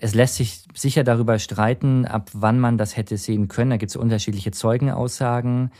es 0.00 0.14
lässt 0.14 0.36
sich 0.36 0.64
sicher 0.74 1.04
darüber 1.04 1.38
streiten, 1.38 2.06
ab 2.06 2.30
wann 2.32 2.58
man 2.58 2.78
das 2.78 2.96
hätte 2.96 3.16
sehen 3.16 3.48
können. 3.48 3.70
Da 3.70 3.76
gibt 3.76 3.90
es 3.90 3.96
unterschiedliche 3.96 4.50
Zeugenaussagen. 4.50 5.70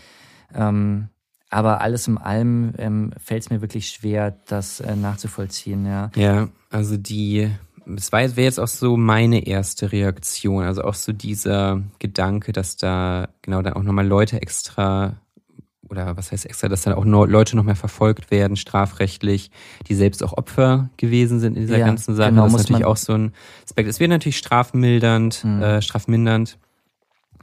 Ähm, 0.54 1.08
aber 1.50 1.80
alles 1.80 2.08
in 2.08 2.18
allem 2.18 2.72
ähm, 2.78 3.12
fällt 3.22 3.44
es 3.44 3.50
mir 3.50 3.60
wirklich 3.60 3.88
schwer, 3.88 4.36
das 4.46 4.80
äh, 4.80 4.96
nachzuvollziehen. 4.96 5.86
Ja. 5.86 6.10
ja, 6.16 6.48
also 6.70 6.96
die, 6.96 7.48
es 7.96 8.10
wäre 8.10 8.28
jetzt 8.40 8.58
auch 8.58 8.68
so 8.68 8.96
meine 8.96 9.46
erste 9.46 9.92
Reaktion. 9.92 10.64
Also 10.64 10.82
auch 10.82 10.94
so 10.94 11.12
dieser 11.12 11.82
Gedanke, 12.00 12.52
dass 12.52 12.76
da 12.76 13.28
genau 13.42 13.62
da 13.62 13.74
auch 13.74 13.82
nochmal 13.82 14.06
Leute 14.06 14.42
extra 14.42 15.16
oder 15.88 16.16
was 16.16 16.32
heißt 16.32 16.46
extra, 16.46 16.68
dass 16.68 16.82
dann 16.82 16.94
auch 16.94 17.04
Leute 17.04 17.56
noch 17.56 17.62
mehr 17.62 17.76
verfolgt 17.76 18.30
werden, 18.30 18.56
strafrechtlich, 18.56 19.50
die 19.86 19.94
selbst 19.94 20.24
auch 20.24 20.36
Opfer 20.36 20.88
gewesen 20.96 21.40
sind 21.40 21.56
in 21.56 21.62
dieser 21.62 21.78
ja, 21.78 21.86
ganzen 21.86 22.16
Sache. 22.16 22.30
Genau, 22.30 22.44
das 22.44 22.54
ist 22.54 22.58
natürlich 22.60 22.84
auch 22.84 22.96
so 22.96 23.12
ein 23.12 23.32
Aspekt. 23.64 23.88
Es 23.88 24.00
wird 24.00 24.10
natürlich 24.10 24.38
strafmildernd, 24.38 25.44
mhm. 25.44 25.62
äh, 25.62 25.82
strafmindernd 25.82 26.58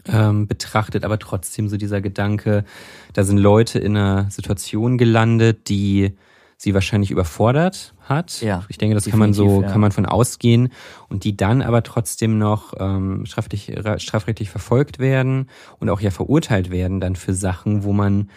ähm, 0.07 0.47
betrachtet, 0.47 1.03
aber 1.05 1.19
trotzdem 1.19 1.69
so 1.69 1.77
dieser 1.77 2.01
Gedanke, 2.01 2.65
da 3.13 3.23
sind 3.23 3.37
Leute 3.37 3.79
in 3.79 3.95
einer 3.97 4.29
Situation 4.29 4.97
gelandet, 4.97 5.69
die 5.69 6.15
sie 6.57 6.73
wahrscheinlich 6.75 7.09
überfordert 7.09 7.93
hat. 8.01 8.39
Ja, 8.41 8.63
ich 8.69 8.77
denke, 8.77 8.93
das 8.93 9.05
kann 9.05 9.19
man 9.19 9.33
so, 9.33 9.63
ja. 9.63 9.69
kann 9.69 9.81
man 9.81 9.91
von 9.91 10.05
ausgehen 10.05 10.71
und 11.09 11.23
die 11.23 11.35
dann 11.35 11.63
aber 11.63 11.81
trotzdem 11.81 12.37
noch 12.37 12.73
ähm, 12.79 13.25
strafrechtlich, 13.25 14.01
strafrechtlich 14.01 14.51
verfolgt 14.51 14.99
werden 14.99 15.49
und 15.79 15.89
auch 15.89 16.01
ja 16.01 16.11
verurteilt 16.11 16.69
werden 16.69 16.99
dann 16.99 17.15
für 17.15 17.33
Sachen, 17.33 17.83
wo 17.83 17.93
man 17.93 18.29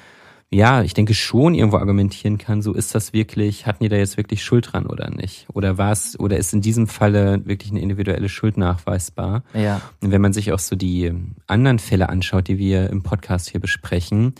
ja, 0.55 0.83
ich 0.83 0.95
denke 0.95 1.14
schon 1.14 1.55
irgendwo 1.55 1.79
argumentieren 1.79 2.38
kann, 2.38 2.62
so 2.62 2.73
ist 2.73 2.95
das 2.95 3.12
wirklich, 3.12 3.67
hatten 3.67 3.83
die 3.83 3.88
da 3.88 3.97
jetzt 3.97 4.17
wirklich 4.17 4.45
Schuld 4.45 4.73
dran 4.73 4.87
oder 4.87 5.11
nicht? 5.11 5.47
Oder 5.53 5.79
war 5.79 5.90
es, 5.90 6.19
oder 6.19 6.37
ist 6.37 6.55
in 6.55 6.61
diesem 6.61 6.87
Falle 6.87 7.45
wirklich 7.45 7.73
eine 7.73 7.81
individuelle 7.81 8.29
Schuld 8.29 8.57
nachweisbar? 8.57 9.43
Ja. 9.53 9.81
Und 10.01 10.12
wenn 10.12 10.21
man 10.21 10.33
sich 10.33 10.53
auch 10.53 10.61
so 10.61 10.77
die 10.77 11.12
anderen 11.49 11.81
Fälle 11.81 12.09
anschaut, 12.09 12.47
die 12.47 12.59
wir 12.59 12.88
im 12.90 13.03
Podcast 13.03 13.51
hier 13.51 13.61
besprechen, 13.61 14.35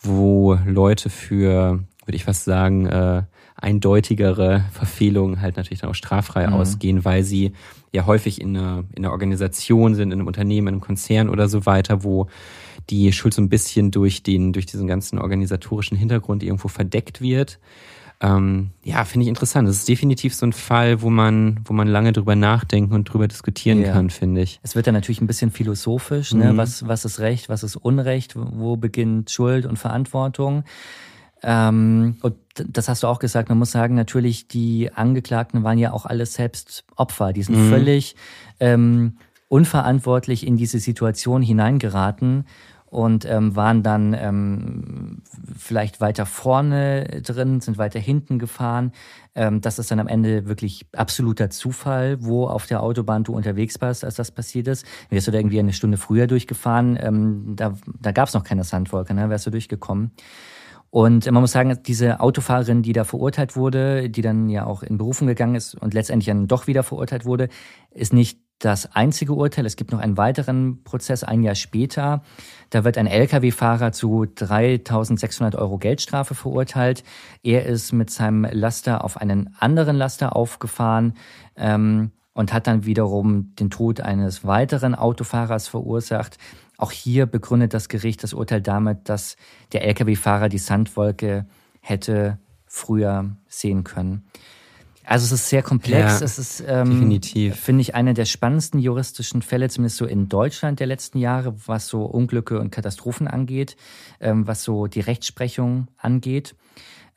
wo 0.00 0.58
Leute 0.66 1.08
für, 1.08 1.78
würde 2.04 2.16
ich 2.16 2.24
fast 2.24 2.44
sagen, 2.44 2.86
äh, 2.86 3.22
eindeutigere 3.54 4.64
Verfehlungen 4.72 5.40
halt 5.40 5.56
natürlich 5.56 5.80
dann 5.80 5.90
auch 5.90 5.94
straffrei 5.94 6.48
mhm. 6.48 6.54
ausgehen, 6.54 7.04
weil 7.04 7.22
sie 7.22 7.52
ja 7.92 8.06
häufig 8.06 8.40
in 8.40 8.56
einer, 8.56 8.84
in 8.92 9.04
einer 9.04 9.12
Organisation 9.12 9.94
sind, 9.94 10.10
in 10.10 10.18
einem 10.18 10.26
Unternehmen, 10.26 10.68
in 10.68 10.74
einem 10.74 10.80
Konzern 10.80 11.28
oder 11.28 11.48
so 11.48 11.64
weiter, 11.64 12.02
wo 12.02 12.26
die 12.88 13.12
Schuld 13.12 13.34
so 13.34 13.42
ein 13.42 13.48
bisschen 13.48 13.90
durch 13.90 14.22
den, 14.22 14.52
durch 14.52 14.66
diesen 14.66 14.86
ganzen 14.86 15.18
organisatorischen 15.18 15.96
Hintergrund 15.96 16.42
irgendwo 16.42 16.68
verdeckt 16.68 17.20
wird. 17.20 17.58
Ähm, 18.22 18.70
ja, 18.84 19.04
finde 19.04 19.24
ich 19.24 19.28
interessant. 19.28 19.66
Das 19.66 19.76
ist 19.76 19.88
definitiv 19.88 20.34
so 20.34 20.44
ein 20.44 20.52
Fall, 20.52 21.00
wo 21.00 21.08
man, 21.08 21.60
wo 21.64 21.72
man 21.72 21.88
lange 21.88 22.12
drüber 22.12 22.36
nachdenken 22.36 22.94
und 22.94 23.04
drüber 23.04 23.26
diskutieren 23.26 23.80
ja. 23.80 23.92
kann, 23.92 24.10
finde 24.10 24.42
ich. 24.42 24.60
Es 24.62 24.74
wird 24.74 24.86
dann 24.86 24.94
natürlich 24.94 25.22
ein 25.22 25.26
bisschen 25.26 25.50
philosophisch, 25.50 26.34
ne? 26.34 26.44
mhm. 26.44 26.50
ne? 26.50 26.56
Was, 26.58 26.86
was 26.86 27.06
ist 27.06 27.18
Recht, 27.18 27.48
was 27.48 27.62
ist 27.62 27.76
Unrecht, 27.76 28.34
wo 28.36 28.76
beginnt 28.76 29.30
Schuld 29.30 29.64
und 29.64 29.78
Verantwortung. 29.78 30.64
Ähm, 31.42 32.16
und 32.20 32.34
das 32.54 32.90
hast 32.90 33.02
du 33.02 33.06
auch 33.06 33.20
gesagt, 33.20 33.48
man 33.48 33.56
muss 33.56 33.70
sagen, 33.70 33.94
natürlich, 33.94 34.48
die 34.48 34.90
Angeklagten 34.92 35.62
waren 35.62 35.78
ja 35.78 35.92
auch 35.92 36.04
alles 36.04 36.34
selbst 36.34 36.84
Opfer. 36.96 37.32
Die 37.32 37.42
sind 37.42 37.56
mhm. 37.56 37.70
völlig 37.70 38.16
ähm, 38.60 39.16
unverantwortlich 39.50 40.46
in 40.46 40.56
diese 40.56 40.78
Situation 40.78 41.42
hineingeraten 41.42 42.44
und 42.86 43.24
ähm, 43.24 43.54
waren 43.56 43.82
dann 43.82 44.14
ähm, 44.14 45.22
vielleicht 45.56 46.00
weiter 46.00 46.24
vorne 46.24 47.20
drin, 47.22 47.60
sind 47.60 47.76
weiter 47.76 47.98
hinten 47.98 48.38
gefahren. 48.38 48.92
Ähm, 49.34 49.60
das 49.60 49.80
ist 49.80 49.90
dann 49.90 49.98
am 49.98 50.06
Ende 50.06 50.46
wirklich 50.46 50.86
absoluter 50.94 51.50
Zufall, 51.50 52.18
wo 52.20 52.46
auf 52.46 52.66
der 52.66 52.80
Autobahn 52.82 53.24
du 53.24 53.34
unterwegs 53.34 53.80
warst, 53.80 54.04
als 54.04 54.14
das 54.14 54.30
passiert 54.30 54.68
ist. 54.68 54.86
Wärst 55.08 55.26
du 55.26 55.32
da 55.32 55.38
irgendwie 55.38 55.58
eine 55.58 55.72
Stunde 55.72 55.98
früher 55.98 56.28
durchgefahren, 56.28 56.96
ähm, 57.00 57.54
da, 57.56 57.74
da 58.00 58.12
gab 58.12 58.28
es 58.28 58.34
noch 58.34 58.44
keine 58.44 58.62
Sandwolke, 58.62 59.14
ne? 59.14 59.30
wärst 59.30 59.46
du 59.46 59.50
durchgekommen. 59.50 60.12
Und 60.90 61.30
man 61.30 61.40
muss 61.40 61.52
sagen, 61.52 61.76
diese 61.84 62.20
Autofahrerin, 62.20 62.82
die 62.82 62.92
da 62.92 63.04
verurteilt 63.04 63.56
wurde, 63.56 64.10
die 64.10 64.22
dann 64.22 64.48
ja 64.48 64.66
auch 64.66 64.82
in 64.82 64.98
Berufung 64.98 65.28
gegangen 65.28 65.54
ist 65.54 65.74
und 65.74 65.94
letztendlich 65.94 66.26
dann 66.26 66.48
doch 66.48 66.66
wieder 66.66 66.82
verurteilt 66.82 67.24
wurde, 67.24 67.48
ist 67.92 68.12
nicht 68.12 68.40
das 68.60 68.94
einzige 68.94 69.32
Urteil. 69.32 69.66
Es 69.66 69.74
gibt 69.74 69.90
noch 69.90 69.98
einen 69.98 70.16
weiteren 70.16 70.84
Prozess 70.84 71.24
ein 71.24 71.42
Jahr 71.42 71.54
später. 71.54 72.22
Da 72.68 72.84
wird 72.84 72.98
ein 72.98 73.06
Lkw-Fahrer 73.06 73.90
zu 73.90 74.26
3600 74.26 75.56
Euro 75.56 75.78
Geldstrafe 75.78 76.34
verurteilt. 76.34 77.02
Er 77.42 77.66
ist 77.66 77.92
mit 77.92 78.10
seinem 78.10 78.44
Laster 78.44 79.02
auf 79.02 79.16
einen 79.16 79.56
anderen 79.58 79.96
Laster 79.96 80.36
aufgefahren 80.36 81.14
ähm, 81.56 82.12
und 82.34 82.52
hat 82.52 82.66
dann 82.66 82.84
wiederum 82.84 83.54
den 83.58 83.70
Tod 83.70 84.02
eines 84.02 84.44
weiteren 84.44 84.94
Autofahrers 84.94 85.66
verursacht. 85.66 86.36
Auch 86.76 86.92
hier 86.92 87.26
begründet 87.26 87.74
das 87.74 87.88
Gericht 87.88 88.22
das 88.22 88.34
Urteil 88.34 88.60
damit, 88.60 89.08
dass 89.08 89.36
der 89.72 89.84
Lkw-Fahrer 89.84 90.50
die 90.50 90.58
Sandwolke 90.58 91.46
hätte 91.80 92.38
früher 92.66 93.36
sehen 93.48 93.84
können. 93.84 94.24
Also 95.10 95.24
es 95.24 95.32
ist 95.32 95.48
sehr 95.48 95.64
komplex. 95.64 96.20
Ja, 96.20 96.24
es 96.24 96.38
ist, 96.38 96.62
ähm, 96.68 96.88
definitiv. 96.88 97.56
finde 97.56 97.80
ich, 97.80 97.96
einer 97.96 98.14
der 98.14 98.26
spannendsten 98.26 98.78
juristischen 98.78 99.42
Fälle, 99.42 99.68
zumindest 99.68 99.96
so 99.96 100.06
in 100.06 100.28
Deutschland 100.28 100.78
der 100.78 100.86
letzten 100.86 101.18
Jahre, 101.18 101.52
was 101.66 101.88
so 101.88 102.04
Unglücke 102.04 102.60
und 102.60 102.70
Katastrophen 102.70 103.26
angeht, 103.26 103.76
ähm, 104.20 104.46
was 104.46 104.62
so 104.62 104.86
die 104.86 105.00
Rechtsprechung 105.00 105.88
angeht. 105.96 106.54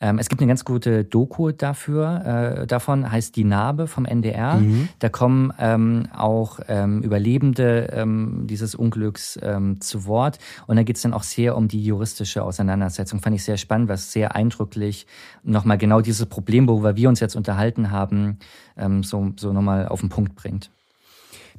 Ähm, 0.03 0.19
es 0.19 0.27
gibt 0.27 0.41
eine 0.41 0.49
ganz 0.49 0.65
gute 0.65 1.05
Doku 1.05 1.51
dafür, 1.51 2.57
äh, 2.63 2.67
davon 2.67 3.09
heißt 3.09 3.37
Die 3.37 3.45
Narbe 3.45 3.87
vom 3.87 4.03
NDR. 4.03 4.55
Mhm. 4.55 4.89
Da 4.99 5.07
kommen 5.07 5.53
ähm, 5.57 6.09
auch 6.13 6.59
ähm, 6.67 7.01
Überlebende 7.03 7.87
ähm, 7.93 8.41
dieses 8.45 8.75
Unglücks 8.75 9.39
ähm, 9.41 9.79
zu 9.79 10.05
Wort. 10.05 10.39
Und 10.67 10.75
da 10.75 10.83
geht 10.83 10.97
es 10.97 11.03
dann 11.03 11.13
auch 11.13 11.23
sehr 11.23 11.55
um 11.55 11.69
die 11.69 11.81
juristische 11.81 12.43
Auseinandersetzung. 12.43 13.21
Fand 13.21 13.37
ich 13.37 13.45
sehr 13.45 13.55
spannend, 13.55 13.87
was 13.87 14.11
sehr 14.11 14.35
eindrücklich 14.35 15.07
nochmal 15.41 15.77
genau 15.77 16.01
dieses 16.01 16.25
Problem, 16.25 16.67
worüber 16.67 16.97
wir 16.97 17.07
uns 17.07 17.21
jetzt 17.21 17.37
unterhalten 17.37 17.89
haben, 17.89 18.39
ähm, 18.75 19.03
so, 19.03 19.31
so 19.37 19.53
nochmal 19.53 19.87
auf 19.87 20.01
den 20.01 20.09
Punkt 20.09 20.35
bringt. 20.35 20.69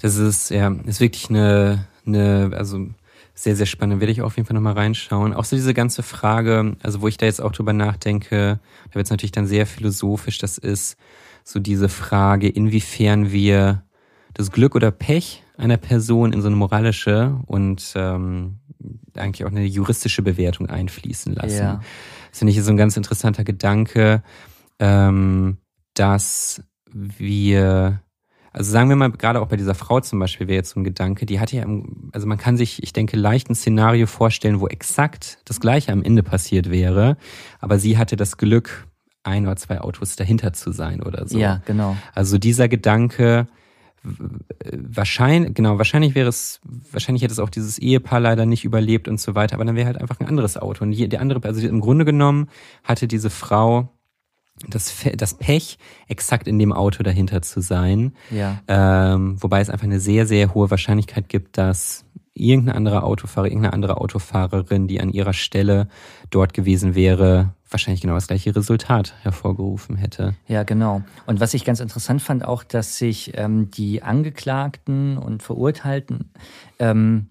Das 0.03 0.17
ist, 0.17 0.51
ja, 0.51 0.71
ist 0.85 1.01
wirklich 1.01 1.31
eine, 1.31 1.87
eine 2.05 2.51
also 2.55 2.89
sehr, 3.35 3.57
sehr 3.57 3.67
spannend. 3.67 4.01
Werde 4.01 4.13
ich 4.13 4.23
auf 4.23 4.37
jeden 4.37 4.47
Fall 4.47 4.55
nochmal 4.55 4.75
reinschauen. 4.75 5.35
Auch 5.35 5.45
so 5.45 5.57
diese 5.57 5.75
ganze 5.75 6.03
Frage, 6.03 6.77
also 6.83 7.01
wo 7.01 7.09
ich 7.09 7.17
da 7.17 7.27
jetzt 7.27 7.43
auch 7.43 7.53
drüber 7.53 7.73
nachdenke, 7.73 8.61
da 8.89 8.95
wird 8.95 9.07
es 9.07 9.11
natürlich 9.11 9.33
dann 9.33 9.47
sehr 9.47 9.67
philosophisch, 9.67 10.39
das 10.39 10.57
ist 10.57 10.97
so 11.43 11.59
diese 11.59 11.89
Frage, 11.89 12.49
inwiefern 12.49 13.31
wir 13.33 13.85
das 14.33 14.51
Glück 14.51 14.75
oder 14.75 14.91
Pech 14.91 15.43
einer 15.57 15.77
Person 15.77 16.33
in 16.33 16.41
so 16.41 16.49
eine 16.49 16.57
moralische 16.57 17.39
und 17.47 17.93
ähm, 17.97 18.59
eigentlich 19.17 19.45
auch 19.45 19.51
eine 19.51 19.65
juristische 19.65 20.23
Bewertung 20.23 20.69
einfließen 20.69 21.35
lassen. 21.35 21.59
Ja. 21.59 21.81
Das 22.31 22.39
finde 22.39 22.53
ich 22.53 22.63
so 22.63 22.71
ein 22.71 22.77
ganz 22.77 22.97
interessanter 22.97 23.45
Gedanke, 23.45 24.23
ähm, 24.79 25.59
dass 25.95 26.63
wir 26.93 28.01
also 28.55 28.71
sagen 28.71 28.89
wir 28.89 28.95
mal, 28.95 29.11
gerade 29.11 29.41
auch 29.41 29.49
bei 29.49 29.57
dieser 29.57 29.75
Frau 29.75 30.01
zum 30.01 30.21
Beispiel 30.21 30.47
wäre 30.47 30.57
jetzt 30.57 30.71
so 30.71 30.81
ein 30.81 30.85
Gedanke, 30.85 31.27
die 31.27 31.41
hatte 31.41 31.57
ja, 31.57 31.67
also 32.13 32.27
man 32.29 32.39
kann 32.39 32.57
sich, 32.57 32.83
ich 32.85 32.93
denke, 32.93 33.17
leicht 33.17 33.51
ein 33.51 33.57
Szenario 33.57 34.07
vorstellen, 34.07 34.61
wo 34.61 34.69
exakt 34.69 35.39
das 35.45 35.59
Gleiche 35.59 35.91
am 35.91 36.05
Ende 36.05 36.23
passiert 36.23 36.71
wäre, 36.71 37.17
aber 37.59 37.81
sie 37.81 37.99
hatte 37.99 38.15
das 38.15 38.37
Glück, 38.37 38.87
ein 39.25 39.47
oder 39.47 39.57
zwei 39.57 39.81
Autos 39.81 40.15
dahinter 40.15 40.53
zu 40.53 40.71
sein 40.71 41.03
oder 41.03 41.27
so. 41.27 41.37
Ja, 41.37 41.63
genau. 41.67 41.97
Also 42.15 42.39
dieser 42.39 42.69
Gedanke, 42.69 43.49
wahrscheinlich, 44.71 45.55
genau, 45.55 45.79
wahrscheinlich 45.79 46.15
wäre 46.15 46.29
es, 46.29 46.61
wahrscheinlich 46.93 47.23
hätte 47.25 47.33
es 47.33 47.41
auch 47.41 47.51
dieses 47.51 47.79
Ehepaar 47.79 48.21
leider 48.21 48.47
nicht 48.47 48.65
überlebt 48.65 49.09
und 49.09 49.19
so 49.19 49.35
weiter, 49.35 49.55
aber 49.55 49.65
dann 49.65 49.75
wäre 49.75 49.87
halt 49.87 50.01
einfach 50.01 50.21
ein 50.21 50.29
anderes 50.29 50.57
Auto. 50.57 50.85
Und 50.85 50.93
die, 50.93 51.09
die 51.09 51.19
andere, 51.19 51.43
also 51.43 51.67
im 51.67 51.81
Grunde 51.81 52.05
genommen 52.05 52.49
hatte 52.85 53.09
diese 53.09 53.31
Frau 53.31 53.89
das, 54.69 54.95
das 55.17 55.35
Pech, 55.35 55.79
exakt 56.09 56.47
in 56.47 56.59
dem 56.59 56.73
Auto 56.73 57.03
dahinter 57.03 57.43
zu 57.43 57.61
sein. 57.61 58.13
Ja. 58.31 58.61
Ähm, 58.69 59.43
wobei 59.43 59.61
es 59.61 59.71
einfach 59.71 59.85
eine 59.85 60.01
sehr, 60.01 60.27
sehr 60.27 60.55
hohe 60.55 60.71
Wahrscheinlichkeit 60.71 61.29
gibt, 61.29 61.59
dass 61.59 62.05
irgendein 62.35 62.77
anderer 62.77 63.05
Autofahrer, 63.05 63.47
irgendeine 63.47 63.73
andere 63.73 63.97
Autofahrerin, 63.99 64.89
die 64.89 65.01
an 65.01 65.11
ihrer 65.11 65.33
Stelle 65.33 65.89
dort 66.31 66.53
gewesen 66.53 66.95
wäre, 66.95 67.55
wahrscheinlich 67.71 68.01
genau 68.01 68.15
das 68.15 68.27
gleiche 68.27 68.55
Resultat 68.55 69.15
hervorgerufen 69.23 69.97
hätte. 69.97 70.35
Ja, 70.47 70.65
genau. 70.65 71.03
Und 71.27 71.41
was 71.41 71.55
ich 71.55 71.65
ganz 71.65 71.81
interessant 71.81 72.23
fand, 72.23 72.45
auch, 72.45 72.65
dass 72.65 72.99
sich 72.99 73.33
ähm, 73.37 73.71
die 73.71 74.03
Angeklagten 74.03 75.17
und 75.17 75.43
Verurteilten 75.43 76.31
ähm, 76.79 77.29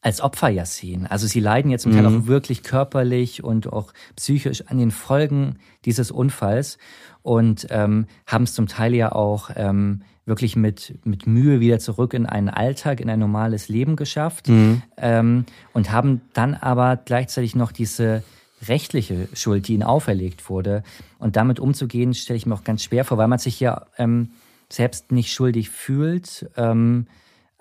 als 0.00 0.20
Opfer 0.20 0.48
ja 0.48 0.64
sehen. 0.64 1.06
Also 1.06 1.26
sie 1.26 1.40
leiden 1.40 1.70
jetzt 1.70 1.82
zum 1.82 1.92
Teil 1.92 2.08
mhm. 2.08 2.22
auch 2.22 2.26
wirklich 2.26 2.62
körperlich 2.62 3.42
und 3.42 3.72
auch 3.72 3.92
psychisch 4.16 4.66
an 4.66 4.78
den 4.78 4.90
Folgen 4.90 5.56
dieses 5.84 6.10
Unfalls 6.10 6.78
und 7.22 7.66
ähm, 7.70 8.06
haben 8.26 8.44
es 8.44 8.54
zum 8.54 8.68
Teil 8.68 8.94
ja 8.94 9.12
auch 9.12 9.50
ähm, 9.56 10.02
wirklich 10.24 10.54
mit, 10.54 10.98
mit 11.04 11.26
Mühe 11.26 11.58
wieder 11.58 11.78
zurück 11.80 12.14
in 12.14 12.26
einen 12.26 12.48
Alltag, 12.48 13.00
in 13.00 13.10
ein 13.10 13.18
normales 13.18 13.68
Leben 13.68 13.96
geschafft 13.96 14.48
mhm. 14.48 14.82
ähm, 14.96 15.46
und 15.72 15.90
haben 15.90 16.20
dann 16.32 16.54
aber 16.54 16.96
gleichzeitig 16.96 17.56
noch 17.56 17.72
diese 17.72 18.22
rechtliche 18.66 19.28
Schuld, 19.34 19.68
die 19.68 19.74
ihnen 19.74 19.82
auferlegt 19.82 20.48
wurde. 20.48 20.82
Und 21.18 21.36
damit 21.36 21.60
umzugehen, 21.60 22.14
stelle 22.14 22.36
ich 22.36 22.46
mir 22.46 22.54
auch 22.54 22.64
ganz 22.64 22.84
schwer 22.84 23.04
vor, 23.04 23.18
weil 23.18 23.28
man 23.28 23.38
sich 23.38 23.58
ja 23.58 23.86
ähm, 23.96 24.30
selbst 24.68 25.12
nicht 25.12 25.32
schuldig 25.32 25.70
fühlt. 25.70 26.50
Ähm, 26.56 27.06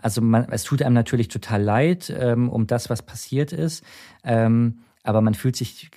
also 0.02 0.22
man, 0.22 0.48
es 0.52 0.64
tut 0.64 0.82
einem 0.82 0.94
natürlich 0.94 1.28
total 1.28 1.62
leid 1.62 2.14
ähm, 2.16 2.50
um 2.50 2.68
das, 2.68 2.90
was 2.90 3.04
passiert 3.04 3.52
ist, 3.52 3.84
ähm, 4.24 4.80
aber 5.04 5.22
man 5.22 5.34
fühlt 5.34 5.56
sich, 5.56 5.90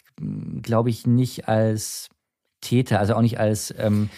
glaube 0.63 0.91
ich, 0.91 1.07
nicht 1.07 1.49
als 1.49 2.09
Täter, 2.61 3.01
also 3.01 3.15
auch 3.15 3.23
nicht 3.23 3.39
als, 3.39 3.75
ähm, 3.79 4.11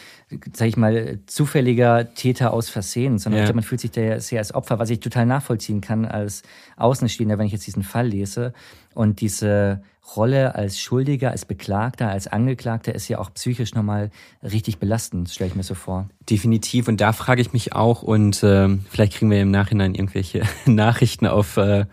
sag 0.52 0.68
ich 0.68 0.76
mal, 0.76 1.18
zufälliger 1.26 2.14
Täter 2.14 2.52
aus 2.52 2.68
Versehen, 2.68 3.18
sondern 3.18 3.40
ja. 3.40 3.44
glaube, 3.44 3.57
man 3.57 3.64
fühlt 3.64 3.81
sich 3.81 3.90
da 3.90 4.18
sehr 4.20 4.38
als 4.38 4.55
Opfer, 4.55 4.78
was 4.78 4.90
ich 4.90 5.00
total 5.00 5.26
nachvollziehen 5.26 5.81
kann 5.81 6.05
als 6.05 6.42
Außenstehender, 6.76 7.38
wenn 7.38 7.46
ich 7.46 7.52
jetzt 7.52 7.66
diesen 7.66 7.83
Fall 7.83 8.09
lese. 8.09 8.52
Und 8.94 9.20
diese 9.20 9.83
Rolle 10.16 10.55
als 10.55 10.81
Schuldiger, 10.81 11.31
als 11.31 11.44
Beklagter, 11.44 12.09
als 12.09 12.26
Angeklagter 12.26 12.94
ist 12.94 13.09
ja 13.09 13.18
auch 13.18 13.33
psychisch 13.35 13.74
nochmal 13.74 14.11
richtig 14.42 14.78
belastend, 14.78 15.31
stelle 15.31 15.48
ich 15.48 15.57
mir 15.57 15.62
so 15.62 15.74
vor. 15.74 16.09
Definitiv. 16.28 16.88
Und 16.88 17.00
da 17.00 17.12
frage 17.12 17.40
ich 17.40 17.52
mich 17.52 17.72
auch, 17.72 18.02
und 18.02 18.42
äh, 18.42 18.68
vielleicht 18.90 19.14
kriegen 19.14 19.31
wir 19.31 19.40
im 19.40 19.50
Nachhinein 19.50 19.94
irgendwelche 19.94 20.42
Nachrichten 20.66 21.26
auf 21.26 21.57
äh, 21.57 21.87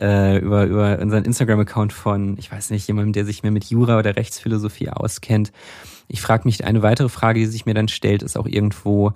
äh, 0.00 0.38
über, 0.38 0.64
über 0.64 0.98
unseren 0.98 1.24
Instagram-Account 1.24 1.92
von, 1.92 2.36
ich 2.38 2.50
weiß 2.50 2.70
nicht, 2.70 2.86
jemandem, 2.86 3.12
der 3.12 3.24
sich 3.24 3.42
mehr 3.42 3.52
mit 3.52 3.64
Jura 3.64 3.98
oder 3.98 4.16
Rechtsphilosophie 4.16 4.90
auskennt. 4.90 5.52
Ich 6.08 6.20
frage 6.20 6.42
mich, 6.44 6.64
eine 6.64 6.82
weitere 6.82 7.08
Frage, 7.08 7.40
die 7.40 7.46
sich 7.46 7.66
mir 7.66 7.74
dann 7.74 7.88
stellt, 7.88 8.22
ist 8.22 8.36
auch 8.36 8.46
irgendwo, 8.46 9.12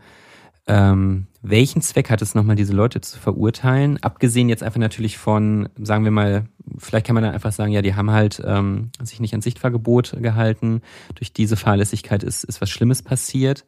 ähm, 0.68 1.26
welchen 1.40 1.80
Zweck 1.80 2.10
hat 2.10 2.20
es 2.20 2.34
nochmal, 2.34 2.56
diese 2.56 2.74
Leute 2.74 3.00
zu 3.00 3.18
verurteilen? 3.18 3.98
Abgesehen 4.02 4.50
jetzt 4.50 4.62
einfach 4.62 4.78
natürlich 4.78 5.16
von, 5.16 5.70
sagen 5.78 6.04
wir 6.04 6.10
mal, 6.10 6.44
vielleicht 6.76 7.06
kann 7.06 7.14
man 7.14 7.24
dann 7.24 7.32
einfach 7.32 7.52
sagen, 7.52 7.72
ja, 7.72 7.80
die 7.80 7.94
haben 7.94 8.10
halt 8.10 8.42
ähm, 8.44 8.90
sich 9.02 9.18
nicht 9.18 9.34
an 9.34 9.40
Sichtfahrgebot 9.40 10.16
gehalten. 10.20 10.82
Durch 11.14 11.32
diese 11.32 11.56
Fahrlässigkeit 11.56 12.22
ist, 12.22 12.44
ist 12.44 12.60
was 12.60 12.68
Schlimmes 12.68 13.02
passiert. 13.02 13.64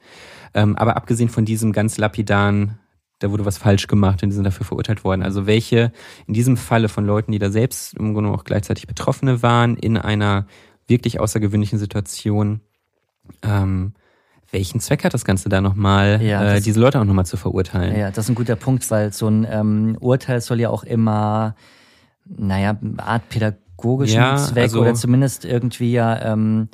Ähm, 0.52 0.76
aber 0.76 0.96
abgesehen 0.96 1.30
von 1.30 1.46
diesem 1.46 1.72
ganz 1.72 1.96
lapidaren, 1.96 2.78
da 3.20 3.30
wurde 3.30 3.44
was 3.44 3.58
falsch 3.58 3.86
gemacht 3.86 4.22
und 4.22 4.30
die 4.30 4.34
sind 4.34 4.44
dafür 4.44 4.66
verurteilt 4.66 5.04
worden. 5.04 5.22
Also 5.22 5.46
welche 5.46 5.92
in 6.26 6.34
diesem 6.34 6.56
Falle 6.56 6.88
von 6.88 7.04
Leuten, 7.06 7.32
die 7.32 7.38
da 7.38 7.50
selbst 7.50 7.94
im 7.94 8.14
Grunde 8.14 8.30
auch 8.30 8.44
gleichzeitig 8.44 8.86
Betroffene 8.86 9.42
waren, 9.42 9.76
in 9.76 9.96
einer 9.96 10.46
wirklich 10.88 11.20
außergewöhnlichen 11.20 11.78
Situation, 11.78 12.60
ähm, 13.42 13.92
welchen 14.50 14.80
Zweck 14.80 15.04
hat 15.04 15.14
das 15.14 15.24
Ganze 15.24 15.48
da 15.48 15.60
nochmal, 15.60 16.20
ja, 16.22 16.54
äh, 16.54 16.60
diese 16.60 16.80
Leute 16.80 16.98
auch 16.98 17.04
nochmal 17.04 17.26
zu 17.26 17.36
verurteilen? 17.36 17.96
Ja, 17.96 18.10
das 18.10 18.24
ist 18.24 18.30
ein 18.30 18.34
guter 18.34 18.56
Punkt, 18.56 18.90
weil 18.90 19.12
so 19.12 19.28
ein 19.28 19.46
ähm, 19.48 19.96
Urteil 20.00 20.40
soll 20.40 20.58
ja 20.58 20.70
auch 20.70 20.82
immer, 20.82 21.54
naja, 22.24 22.76
eine 22.80 23.02
Art 23.02 23.28
pädagogischen 23.28 24.16
ja, 24.16 24.36
Zweck 24.36 24.64
also, 24.64 24.80
oder 24.80 24.94
zumindest 24.94 25.44
irgendwie 25.44 25.92
ja 25.92 26.32
ähm, 26.32 26.68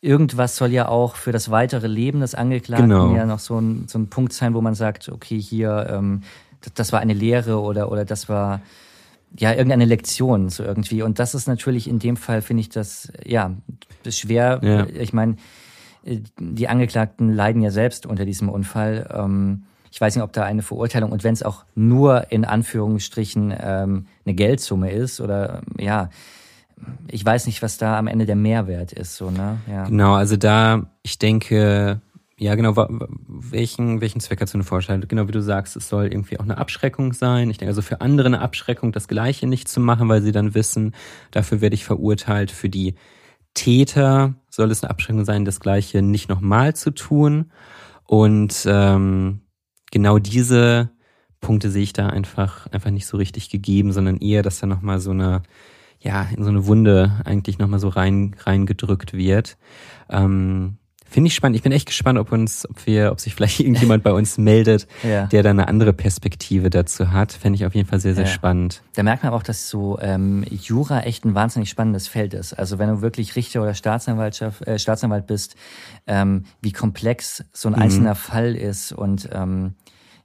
irgendwas 0.00 0.56
soll 0.56 0.72
ja 0.72 0.88
auch 0.88 1.16
für 1.16 1.32
das 1.32 1.50
weitere 1.50 1.86
Leben 1.86 2.20
des 2.20 2.34
Angeklagten 2.34 2.88
genau. 2.88 3.14
ja 3.14 3.26
noch 3.26 3.38
so 3.38 3.58
ein, 3.58 3.86
so 3.86 3.98
ein 3.98 4.08
Punkt 4.08 4.32
sein, 4.32 4.54
wo 4.54 4.60
man 4.60 4.74
sagt, 4.74 5.08
okay, 5.08 5.40
hier, 5.40 5.88
ähm, 5.90 6.22
das, 6.62 6.74
das 6.74 6.92
war 6.92 7.00
eine 7.00 7.14
Lehre 7.14 7.60
oder, 7.60 7.92
oder 7.92 8.04
das 8.04 8.28
war 8.28 8.60
ja 9.36 9.50
irgendeine 9.50 9.84
Lektion 9.84 10.48
so 10.48 10.64
irgendwie. 10.64 11.02
Und 11.02 11.18
das 11.18 11.34
ist 11.34 11.46
natürlich 11.46 11.88
in 11.88 11.98
dem 11.98 12.16
Fall, 12.16 12.42
finde 12.42 12.62
ich 12.62 12.68
das, 12.68 13.12
ja, 13.24 13.54
schwer. 14.08 14.60
Ja. 14.62 14.86
Ich 14.86 15.12
meine, 15.12 15.36
die 16.04 16.68
Angeklagten 16.68 17.32
leiden 17.32 17.62
ja 17.62 17.70
selbst 17.70 18.06
unter 18.06 18.24
diesem 18.24 18.48
Unfall. 18.48 19.08
Ähm, 19.12 19.64
ich 19.92 20.00
weiß 20.00 20.14
nicht, 20.14 20.24
ob 20.24 20.32
da 20.32 20.44
eine 20.44 20.62
Verurteilung 20.62 21.12
und 21.12 21.24
wenn 21.24 21.34
es 21.34 21.42
auch 21.42 21.64
nur 21.74 22.30
in 22.30 22.44
Anführungsstrichen 22.44 23.52
ähm, 23.60 24.06
eine 24.24 24.34
Geldsumme 24.34 24.90
ist 24.92 25.20
oder 25.20 25.62
ja, 25.78 26.10
ich 27.08 27.24
weiß 27.24 27.46
nicht, 27.46 27.62
was 27.62 27.78
da 27.78 27.98
am 27.98 28.06
Ende 28.06 28.26
der 28.26 28.36
Mehrwert 28.36 28.92
ist. 28.92 29.16
So, 29.16 29.30
ne? 29.30 29.58
ja. 29.68 29.84
Genau, 29.84 30.14
also 30.14 30.36
da, 30.36 30.90
ich 31.02 31.18
denke, 31.18 32.00
ja, 32.38 32.54
genau, 32.54 32.74
welchen, 33.28 34.00
welchen 34.00 34.20
Zweck 34.20 34.40
hat 34.40 34.48
so 34.48 34.56
eine 34.56 34.64
Vorstellung? 34.64 35.02
Genau 35.06 35.28
wie 35.28 35.32
du 35.32 35.42
sagst, 35.42 35.76
es 35.76 35.88
soll 35.88 36.06
irgendwie 36.06 36.38
auch 36.38 36.44
eine 36.44 36.56
Abschreckung 36.56 37.12
sein. 37.12 37.50
Ich 37.50 37.58
denke 37.58 37.70
also 37.70 37.82
für 37.82 38.00
andere 38.00 38.28
eine 38.28 38.40
Abschreckung, 38.40 38.92
das 38.92 39.08
Gleiche 39.08 39.46
nicht 39.46 39.68
zu 39.68 39.78
machen, 39.78 40.08
weil 40.08 40.22
sie 40.22 40.32
dann 40.32 40.54
wissen, 40.54 40.94
dafür 41.32 41.60
werde 41.60 41.74
ich 41.74 41.84
verurteilt. 41.84 42.50
Für 42.50 42.70
die 42.70 42.94
Täter 43.52 44.34
soll 44.48 44.70
es 44.70 44.82
eine 44.82 44.90
Abschränkung 44.90 45.24
sein, 45.24 45.44
das 45.44 45.60
Gleiche 45.60 46.00
nicht 46.00 46.28
nochmal 46.28 46.74
zu 46.74 46.92
tun. 46.92 47.50
Und 48.04 48.64
ähm, 48.66 49.42
genau 49.90 50.18
diese 50.18 50.90
Punkte 51.40 51.70
sehe 51.70 51.82
ich 51.82 51.92
da 51.92 52.08
einfach 52.08 52.66
einfach 52.68 52.90
nicht 52.90 53.06
so 53.06 53.16
richtig 53.16 53.50
gegeben, 53.50 53.92
sondern 53.92 54.16
eher, 54.16 54.42
dass 54.42 54.60
da 54.60 54.66
nochmal 54.66 54.98
so 55.00 55.10
eine 55.10 55.42
ja 56.00 56.26
in 56.36 56.42
so 56.42 56.50
eine 56.50 56.66
Wunde 56.66 57.20
eigentlich 57.24 57.58
nochmal 57.58 57.80
so 57.80 57.88
rein 57.88 58.34
reingedrückt 58.44 59.12
wird. 59.12 59.56
Ähm, 60.08 60.78
Finde 61.10 61.26
ich 61.26 61.34
spannend. 61.34 61.56
Ich 61.56 61.64
bin 61.64 61.72
echt 61.72 61.86
gespannt, 61.86 62.20
ob 62.20 62.30
uns, 62.30 62.70
ob 62.70 62.86
wir, 62.86 63.10
ob 63.10 63.18
sich 63.18 63.34
vielleicht 63.34 63.58
irgendjemand 63.60 64.04
bei 64.04 64.12
uns 64.12 64.38
meldet, 64.38 64.86
ja. 65.02 65.26
der 65.26 65.42
da 65.42 65.50
eine 65.50 65.66
andere 65.66 65.92
Perspektive 65.92 66.70
dazu 66.70 67.10
hat. 67.10 67.32
Fände 67.32 67.56
ich 67.56 67.66
auf 67.66 67.74
jeden 67.74 67.88
Fall 67.88 67.98
sehr, 67.98 68.14
sehr 68.14 68.26
ja. 68.26 68.30
spannend. 68.30 68.82
Da 68.94 69.02
merkt 69.02 69.24
man 69.24 69.32
auch, 69.32 69.42
dass 69.42 69.68
so 69.68 69.98
ähm, 70.00 70.44
Jura 70.48 71.00
echt 71.00 71.24
ein 71.24 71.34
wahnsinnig 71.34 71.68
spannendes 71.68 72.06
Feld 72.06 72.32
ist. 72.32 72.52
Also 72.52 72.78
wenn 72.78 72.88
du 72.88 73.02
wirklich 73.02 73.34
Richter 73.34 73.60
oder 73.60 73.74
Staatsanwaltschaft, 73.74 74.64
äh, 74.68 74.78
Staatsanwalt 74.78 75.26
bist, 75.26 75.56
ähm, 76.06 76.44
wie 76.62 76.70
komplex 76.70 77.44
so 77.52 77.68
ein 77.68 77.74
mhm. 77.74 77.82
einzelner 77.82 78.14
Fall 78.14 78.54
ist 78.54 78.92
und 78.92 79.28
ähm, 79.32 79.74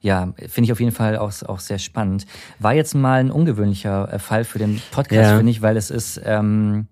ja, 0.06 0.34
finde 0.38 0.66
ich 0.66 0.72
auf 0.72 0.80
jeden 0.80 0.92
Fall 0.92 1.18
auch, 1.18 1.34
auch 1.48 1.60
sehr 1.60 1.80
spannend. 1.80 2.28
War 2.60 2.76
jetzt 2.76 2.94
mal 2.94 3.20
ein 3.20 3.32
ungewöhnlicher 3.32 4.14
äh, 4.14 4.20
Fall 4.20 4.44
für 4.44 4.60
den 4.60 4.80
Podcast, 4.92 5.32
ja. 5.32 5.38
finde 5.38 5.52
ich, 5.52 5.64
weil 5.64 5.78
es 5.78 5.90
ist 5.90 6.22
ähm, 6.24 6.88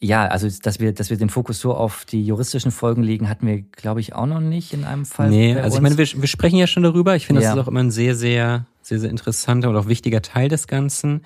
ja, 0.00 0.26
also 0.26 0.48
dass 0.62 0.80
wir, 0.80 0.92
dass 0.92 1.10
wir 1.10 1.16
den 1.16 1.30
Fokus 1.30 1.60
so 1.60 1.72
auf 1.72 2.04
die 2.04 2.26
juristischen 2.26 2.72
Folgen 2.72 3.04
legen, 3.04 3.28
hatten 3.28 3.46
wir, 3.46 3.62
glaube 3.62 4.00
ich, 4.00 4.12
auch 4.12 4.26
noch 4.26 4.40
nicht 4.40 4.74
in 4.74 4.84
einem 4.84 5.06
Fall. 5.06 5.30
Nee, 5.30 5.56
also 5.56 5.76
ich 5.76 5.82
meine, 5.82 5.96
wir, 5.96 6.06
wir 6.06 6.28
sprechen 6.28 6.56
ja 6.56 6.66
schon 6.66 6.82
darüber. 6.82 7.14
Ich 7.14 7.26
finde, 7.26 7.40
das 7.40 7.46
ja. 7.46 7.54
ist 7.54 7.60
auch 7.60 7.68
immer 7.68 7.80
ein 7.80 7.92
sehr, 7.92 8.16
sehr, 8.16 8.66
sehr, 8.82 8.98
sehr 8.98 9.08
interessanter 9.08 9.70
und 9.70 9.76
auch 9.76 9.86
wichtiger 9.86 10.20
Teil 10.20 10.48
des 10.48 10.66
Ganzen. 10.66 11.22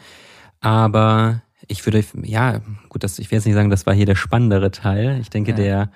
Aber 0.60 1.42
ich 1.66 1.84
würde, 1.86 2.04
ja, 2.22 2.60
gut, 2.90 3.02
das, 3.04 3.18
ich 3.18 3.30
will 3.30 3.38
jetzt 3.38 3.46
nicht 3.46 3.54
sagen, 3.54 3.70
das 3.70 3.86
war 3.86 3.94
hier 3.94 4.06
der 4.06 4.16
spannendere 4.16 4.70
Teil. 4.70 5.18
Ich 5.20 5.30
denke, 5.30 5.52
ja. 5.52 5.56
der, 5.56 5.90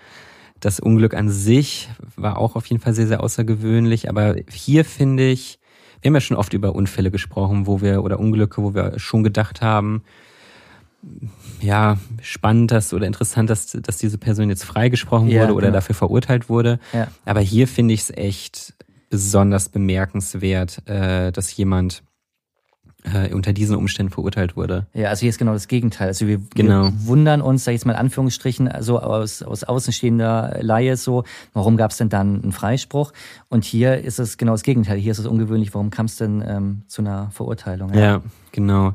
das 0.63 0.79
Unglück 0.79 1.15
an 1.15 1.29
sich 1.29 1.89
war 2.15 2.39
auch 2.39 2.55
auf 2.55 2.67
jeden 2.67 2.81
Fall 2.81 2.95
sehr, 2.95 3.09
sehr 3.09 3.23
außergewöhnlich. 3.23 4.09
Aber 4.09 4.37
hier 4.49 4.85
finde 4.85 5.29
ich, 5.29 5.59
wir 6.01 6.09
haben 6.09 6.15
ja 6.15 6.21
schon 6.21 6.37
oft 6.37 6.55
über 6.55 6.75
Unfälle 6.75 7.11
gesprochen, 7.11 7.67
wo 7.67 7.81
wir, 7.81 8.05
oder 8.05 8.21
Unglücke, 8.21 8.63
wo 8.63 8.73
wir 8.73 8.99
schon 8.99 9.25
gedacht 9.25 9.61
haben, 9.61 10.05
ja, 11.61 11.99
spannend 12.21 12.71
dass, 12.71 12.95
oder 12.95 13.09
interessant, 13.09 13.51
dass, 13.51 13.73
dass 13.73 13.99
diese 13.99 14.19
Person 14.19 14.51
jetzt 14.51 14.65
freigesprochen 14.65 15.29
ja, 15.29 15.43
wurde 15.43 15.55
oder 15.55 15.67
genau. 15.67 15.79
dafür 15.79 15.97
verurteilt 15.97 16.49
wurde. 16.49 16.79
Ja. 16.93 17.09
Aber 17.25 17.41
hier 17.41 17.67
finde 17.67 17.95
ich 17.95 18.03
es 18.03 18.11
echt 18.11 18.75
besonders 19.11 19.69
bemerkenswert, 19.69 20.89
äh, 20.89 21.33
dass 21.33 21.57
jemand 21.57 22.05
äh, 23.05 23.33
unter 23.33 23.53
diesen 23.53 23.77
Umständen 23.77 24.13
verurteilt 24.13 24.57
wurde. 24.57 24.87
Ja, 24.95 25.09
also 25.09 25.21
hier 25.21 25.31
ist 25.31 25.39
genau 25.39 25.53
das 25.53 25.69
Gegenteil. 25.69 26.09
Also 26.09 26.27
wir, 26.27 26.41
genau. 26.55 26.85
wir 26.85 27.07
wundern 27.07 27.41
uns, 27.41 27.65
sag 27.65 27.73
ich 27.73 27.81
jetzt 27.81 27.87
mal 27.87 27.93
in 27.93 27.99
Anführungsstrichen, 27.99 28.71
so 28.81 29.01
aus, 29.01 29.43
aus 29.43 29.65
außenstehender 29.65 30.59
Laie 30.61 30.97
so, 30.97 31.25
warum 31.53 31.77
gab 31.77 31.91
es 31.91 31.97
denn 31.97 32.09
dann 32.09 32.43
einen 32.43 32.53
Freispruch? 32.53 33.13
Und 33.49 33.65
hier 33.65 33.99
ist 33.99 34.19
es 34.19 34.39
genau 34.39 34.53
das 34.53 34.63
Gegenteil. 34.63 34.99
Hier 34.99 35.13
ist 35.13 35.19
es 35.19 35.27
ungewöhnlich, 35.27 35.75
warum 35.75 35.91
kam 35.91 36.07
es 36.07 36.17
denn 36.17 36.45
ähm, 36.47 36.83
zu 36.87 37.03
einer 37.03 37.31
Verurteilung? 37.31 37.93
Ja, 37.95 38.01
ja 38.01 38.23
genau. 38.53 38.95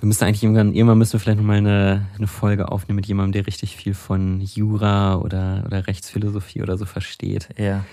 Wir 0.00 0.06
müssen 0.06 0.24
eigentlich 0.24 0.42
irgendwann, 0.42 0.72
irgendwann 0.72 0.96
müssen 0.96 1.14
wir 1.14 1.20
vielleicht 1.20 1.38
nochmal 1.38 1.58
eine, 1.58 2.06
eine 2.16 2.26
Folge 2.26 2.72
aufnehmen 2.72 2.96
mit 2.96 3.06
jemandem, 3.06 3.32
der 3.32 3.46
richtig 3.46 3.76
viel 3.76 3.92
von 3.92 4.40
Jura 4.40 5.16
oder, 5.16 5.64
oder 5.66 5.86
Rechtsphilosophie 5.86 6.62
oder 6.62 6.78
so 6.78 6.86
versteht. 6.86 7.50
Ja. 7.58 7.84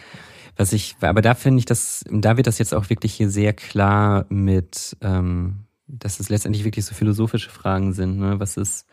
Was 0.57 0.73
ich, 0.73 0.95
aber 1.01 1.21
da 1.21 1.35
finde 1.35 1.59
ich 1.59 1.65
das, 1.65 2.03
da 2.09 2.35
wird 2.35 2.47
das 2.47 2.57
jetzt 2.57 2.73
auch 2.73 2.89
wirklich 2.89 3.13
hier 3.13 3.29
sehr 3.29 3.53
klar 3.53 4.25
mit, 4.29 4.97
ähm, 5.01 5.65
dass 5.87 6.19
es 6.19 6.29
letztendlich 6.29 6.65
wirklich 6.65 6.85
so 6.85 6.95
philosophische 6.95 7.49
Fragen 7.49 7.93
sind. 7.93 8.17
Ne? 8.17 8.39
Was 8.39 8.57
ist, 8.57 8.87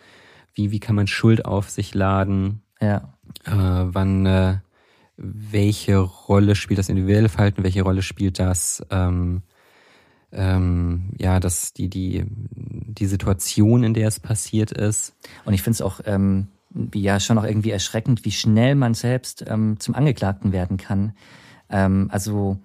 wie, 0.53 0.71
wie 0.71 0.81
kann 0.81 0.95
man 0.95 1.07
Schuld 1.07 1.45
auf 1.45 1.71
sich 1.71 1.95
laden? 1.95 2.63
Ja. 2.81 3.15
Äh, 3.45 3.53
wann, 3.53 4.27
äh, 4.27 4.59
welche 5.17 5.99
Rolle 5.99 6.55
spielt 6.55 6.79
das 6.79 6.91
individuelle 6.91 7.31
Verhalten? 7.31 7.65
Welche 7.65 7.83
Rolle 7.83 8.03
spielt 8.03 8.39
das 8.39 8.85
ähm, 8.91 9.43
ähm, 10.35 11.11
ja, 11.19 11.41
dass 11.41 11.73
die, 11.73 11.89
die, 11.89 12.25
die 12.29 13.07
Situation, 13.07 13.85
in 13.85 13.95
der 13.95 14.09
es 14.09 14.21
passiert 14.21 14.73
ist. 14.73 15.15
Und 15.45 15.55
ich 15.55 15.63
finde 15.63 15.75
es 15.75 15.83
auch 15.83 16.01
ähm, 16.05 16.49
ja 16.93 17.21
schon 17.21 17.39
auch 17.39 17.45
irgendwie 17.45 17.71
erschreckend, 17.71 18.25
wie 18.25 18.33
schnell 18.33 18.75
man 18.75 18.95
selbst 18.95 19.45
ähm, 19.47 19.79
zum 19.79 19.95
Angeklagten 19.95 20.53
werden 20.53 20.77
kann. 20.77 21.15
Ähm, 21.75 22.09
also 22.11 22.59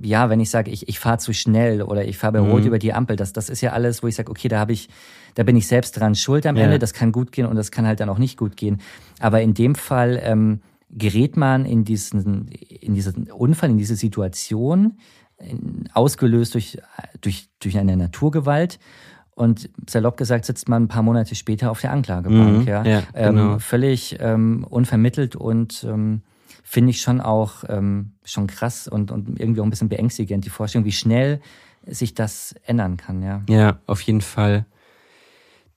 ja, 0.00 0.30
wenn 0.30 0.40
ich 0.40 0.48
sage, 0.48 0.70
ich, 0.70 0.88
ich 0.88 0.98
fahre 0.98 1.18
zu 1.18 1.34
schnell 1.34 1.82
oder 1.82 2.06
ich 2.06 2.16
fahre 2.16 2.34
bei 2.34 2.38
Rot 2.40 2.60
mhm. 2.60 2.68
über 2.68 2.78
die 2.78 2.94
Ampel, 2.94 3.16
das, 3.16 3.32
das 3.32 3.50
ist 3.50 3.60
ja 3.60 3.72
alles, 3.72 4.02
wo 4.02 4.06
ich 4.06 4.14
sage, 4.14 4.30
okay, 4.30 4.48
da 4.48 4.58
habe 4.58 4.72
ich, 4.72 4.88
da 5.34 5.42
bin 5.42 5.56
ich 5.56 5.66
selbst 5.66 5.98
dran 5.98 6.14
schuld 6.14 6.46
am 6.46 6.56
ja. 6.56 6.64
Ende, 6.64 6.78
das 6.78 6.94
kann 6.94 7.12
gut 7.12 7.32
gehen 7.32 7.46
und 7.46 7.56
das 7.56 7.70
kann 7.70 7.86
halt 7.86 8.00
dann 8.00 8.08
auch 8.08 8.18
nicht 8.18 8.38
gut 8.38 8.56
gehen. 8.56 8.80
Aber 9.20 9.42
in 9.42 9.52
dem 9.54 9.74
Fall 9.74 10.20
ähm, 10.22 10.60
gerät 10.90 11.36
man 11.36 11.66
in 11.66 11.84
diesen, 11.84 12.48
in 12.48 12.94
diesen 12.94 13.30
Unfall, 13.30 13.70
in 13.70 13.78
diese 13.78 13.96
Situation, 13.96 14.94
ausgelöst 15.92 16.54
durch, 16.54 16.78
durch, 17.20 17.48
durch 17.60 17.78
eine 17.78 17.96
Naturgewalt. 17.96 18.78
Und 19.34 19.70
salopp 19.88 20.16
gesagt 20.16 20.44
sitzt 20.46 20.68
man 20.68 20.84
ein 20.84 20.88
paar 20.88 21.04
Monate 21.04 21.36
später 21.36 21.70
auf 21.70 21.80
der 21.80 21.92
Anklagebank. 21.92 22.62
Mhm, 22.62 22.66
ja, 22.66 22.84
ja 22.84 23.02
ähm, 23.14 23.36
genau. 23.36 23.58
Völlig 23.60 24.16
ähm, 24.20 24.66
unvermittelt 24.68 25.36
und 25.36 25.84
ähm, 25.88 26.22
finde 26.62 26.90
ich 26.90 27.00
schon 27.00 27.20
auch 27.20 27.64
ähm, 27.68 28.12
schon 28.24 28.46
krass 28.46 28.88
und, 28.88 29.10
und 29.10 29.40
irgendwie 29.40 29.60
auch 29.60 29.64
ein 29.64 29.70
bisschen 29.70 29.88
beängstigend, 29.88 30.44
die 30.44 30.50
Vorstellung, 30.50 30.84
wie 30.84 30.92
schnell 30.92 31.40
sich 31.86 32.14
das 32.14 32.54
ändern 32.64 32.96
kann, 32.96 33.22
ja. 33.22 33.42
Ja, 33.48 33.78
auf 33.86 34.00
jeden 34.02 34.20
Fall. 34.20 34.66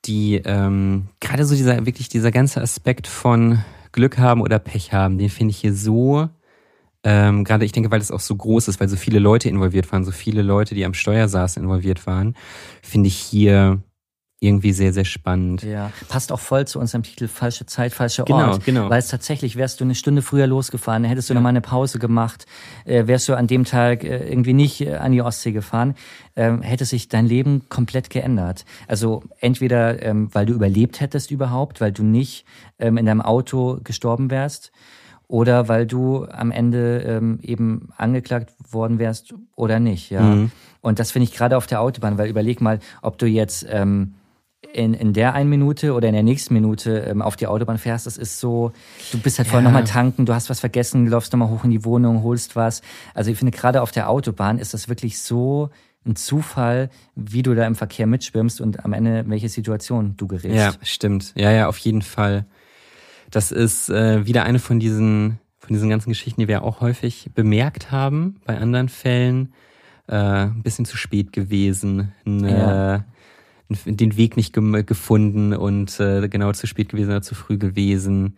Die, 0.06 0.42
ähm, 0.44 1.10
gerade 1.20 1.46
so 1.46 1.56
dieser, 1.56 1.86
wirklich 1.86 2.10
dieser 2.10 2.32
ganze 2.32 2.62
Aspekt 2.62 3.08
von 3.08 3.60
Glück 3.92 4.18
haben 4.18 4.42
oder 4.42 4.60
Pech 4.60 4.94
haben, 4.94 5.18
den 5.18 5.30
finde 5.30 5.52
ich 5.52 5.58
hier 5.58 5.74
so, 5.74 6.30
ähm, 7.04 7.44
gerade 7.44 7.66
ich 7.66 7.72
denke, 7.72 7.92
weil 7.92 8.02
es 8.02 8.12
auch 8.12 8.20
so 8.20 8.36
groß 8.36 8.68
ist, 8.68 8.80
weil 8.80 8.90
so 8.90 8.96
viele 8.96 9.20
Leute 9.20 9.50
involviert 9.50 9.92
waren, 9.92 10.04
so 10.04 10.12
viele 10.12 10.42
Leute, 10.42 10.76
die 10.76 10.86
am 10.86 10.94
Steuer 10.94 11.28
saßen, 11.28 11.62
involviert 11.62 12.06
waren, 12.06 12.36
finde 12.82 13.08
ich 13.08 13.16
hier 13.16 13.82
irgendwie 14.44 14.74
sehr, 14.74 14.92
sehr 14.92 15.06
spannend. 15.06 15.62
Ja, 15.62 15.92
passt 16.10 16.32
auch 16.32 16.40
voll 16.40 16.66
zu 16.66 16.80
unserem 16.80 17.04
Titel 17.04 17.28
Falsche 17.28 17.68
Zeit, 17.68 17.94
falscher 17.94 18.24
Genau, 18.24 18.54
Ort. 18.54 18.66
genau. 18.66 18.90
Weil 18.90 18.98
es 18.98 19.08
tatsächlich, 19.08 19.56
wärst 19.56 19.80
du 19.80 19.84
eine 19.84 19.94
Stunde 19.94 20.24
früher 20.24 20.48
losgefahren, 20.48 21.04
hättest 21.04 21.30
du 21.30 21.36
noch 21.36 21.42
mal 21.42 21.50
eine 21.50 21.62
Pause 21.62 22.00
gemacht, 22.00 22.48
äh, 22.86 23.06
wärst 23.06 23.30
du 23.30 23.36
an 23.36 23.46
dem 23.46 23.66
Tag 23.66 24.04
äh, 24.04 24.28
irgendwie 24.28 24.54
nicht 24.54 24.82
äh, 24.82 24.96
an 24.96 25.12
die 25.12 25.22
Ostsee 25.22 25.52
gefahren, 25.52 25.94
ähm, 26.36 26.64
hätte 26.64 26.86
sich 26.86 27.08
dein 27.08 27.28
Leben 27.28 27.70
komplett 27.70 28.10
geändert. 28.10 28.66
Also 28.88 29.22
entweder, 29.42 30.02
ähm, 30.02 30.30
weil 30.34 30.48
du 30.48 30.54
überlebt 30.54 31.02
hättest 31.02 31.30
überhaupt, 31.30 31.80
weil 31.80 31.92
du 31.92 32.02
nicht 32.02 32.46
ähm, 32.80 32.98
in 32.98 33.06
deinem 33.06 33.22
Auto 33.22 33.80
gestorben 33.84 34.32
wärst, 34.32 34.72
oder 35.28 35.70
weil 35.70 35.86
du 35.86 36.26
am 36.26 36.52
Ende 36.52 37.04
ähm, 37.04 37.40
eben 37.44 37.90
angeklagt 37.96 38.54
worden 38.70 38.98
wärst 38.98 39.36
oder 39.56 39.80
nicht, 39.80 40.10
ja. 40.10 40.22
Mhm. 40.22 40.52
Und 40.82 40.98
das 41.00 41.12
finde 41.12 41.26
ich 41.26 41.34
gerade 41.34 41.56
auf 41.58 41.68
der 41.68 41.80
Autobahn, 41.80 42.18
weil 42.18 42.28
überleg 42.28 42.60
mal, 42.60 42.80
ob 43.04 43.20
du 43.20 43.28
jetzt 43.28 43.66
ähm, 43.70 44.16
in, 44.74 44.94
in 44.94 45.14
der 45.14 45.34
einen 45.34 45.50
Minute 45.50 45.94
oder 45.94 46.08
in 46.08 46.14
der 46.14 46.24
nächsten 46.24 46.54
Minute 46.54 47.00
ähm, 47.00 47.22
auf 47.22 47.36
die 47.36 47.48
Autobahn 47.48 47.78
fährst, 47.78 48.06
das 48.06 48.18
ist 48.18 48.40
so, 48.40 48.72
du 49.12 49.20
bist 49.20 49.38
halt 49.38 49.48
vorher 49.48 49.62
Ja. 49.64 49.70
nochmal 49.70 49.84
tanken, 49.86 50.26
du 50.26 50.34
hast 50.34 50.50
was 50.50 50.60
vergessen, 50.60 51.08
läufst 51.08 51.32
nochmal 51.34 51.50
hoch 51.50 51.64
in 51.64 51.72
die 51.72 51.84
Wohnung, 51.86 52.24
holst 52.24 52.56
was. 52.56 52.82
Also 53.14 53.32
ich 53.32 53.38
finde, 53.38 53.52
gerade 53.56 53.82
auf 53.82 53.92
der 53.92 54.10
Autobahn 54.10 54.58
ist 54.58 54.74
das 54.74 54.88
wirklich 54.90 55.20
so 55.20 55.70
ein 56.06 56.16
Zufall, 56.16 56.90
wie 57.16 57.44
du 57.44 57.54
da 57.54 57.66
im 57.68 57.76
Verkehr 57.76 58.08
mitschwimmst 58.08 58.60
und 58.62 58.84
am 58.86 58.94
Ende 58.94 59.20
in 59.20 59.30
welche 59.30 59.50
Situation 59.50 60.16
du 60.18 60.28
gerätst. 60.28 60.56
Ja, 60.56 60.72
stimmt. 60.82 61.34
Ja, 61.36 61.52
ja, 61.52 61.68
auf 61.68 61.78
jeden 61.78 62.02
Fall. 62.02 62.46
Das 63.30 63.52
ist 63.52 63.90
äh, 63.90 64.26
wieder 64.26 64.44
eine 64.44 64.60
von 64.60 64.80
diesen, 64.80 65.40
von 65.60 65.74
diesen 65.76 65.90
ganzen 65.90 66.10
Geschichten, 66.10 66.42
die 66.42 66.48
wir 66.48 66.64
auch 66.64 66.82
häufig 66.82 67.30
bemerkt 67.36 67.92
haben 67.92 68.38
bei 68.46 68.58
anderen 68.58 68.90
Fällen. 68.90 69.54
Äh, 70.08 70.16
ein 70.16 70.64
bisschen 70.64 70.86
zu 70.86 70.98
spät 70.98 71.32
gewesen, 71.32 72.12
n- 72.26 72.50
Ja. 72.50 73.06
Den 73.86 74.18
Weg 74.18 74.38
nicht 74.38 74.54
gefunden 74.54 75.54
und 75.54 76.00
äh, 76.00 76.28
genau 76.28 76.52
zu 76.52 76.68
spät 76.68 76.90
gewesen 76.90 77.10
oder 77.10 77.22
zu 77.22 77.36
früh 77.36 77.58
gewesen. 77.58 78.38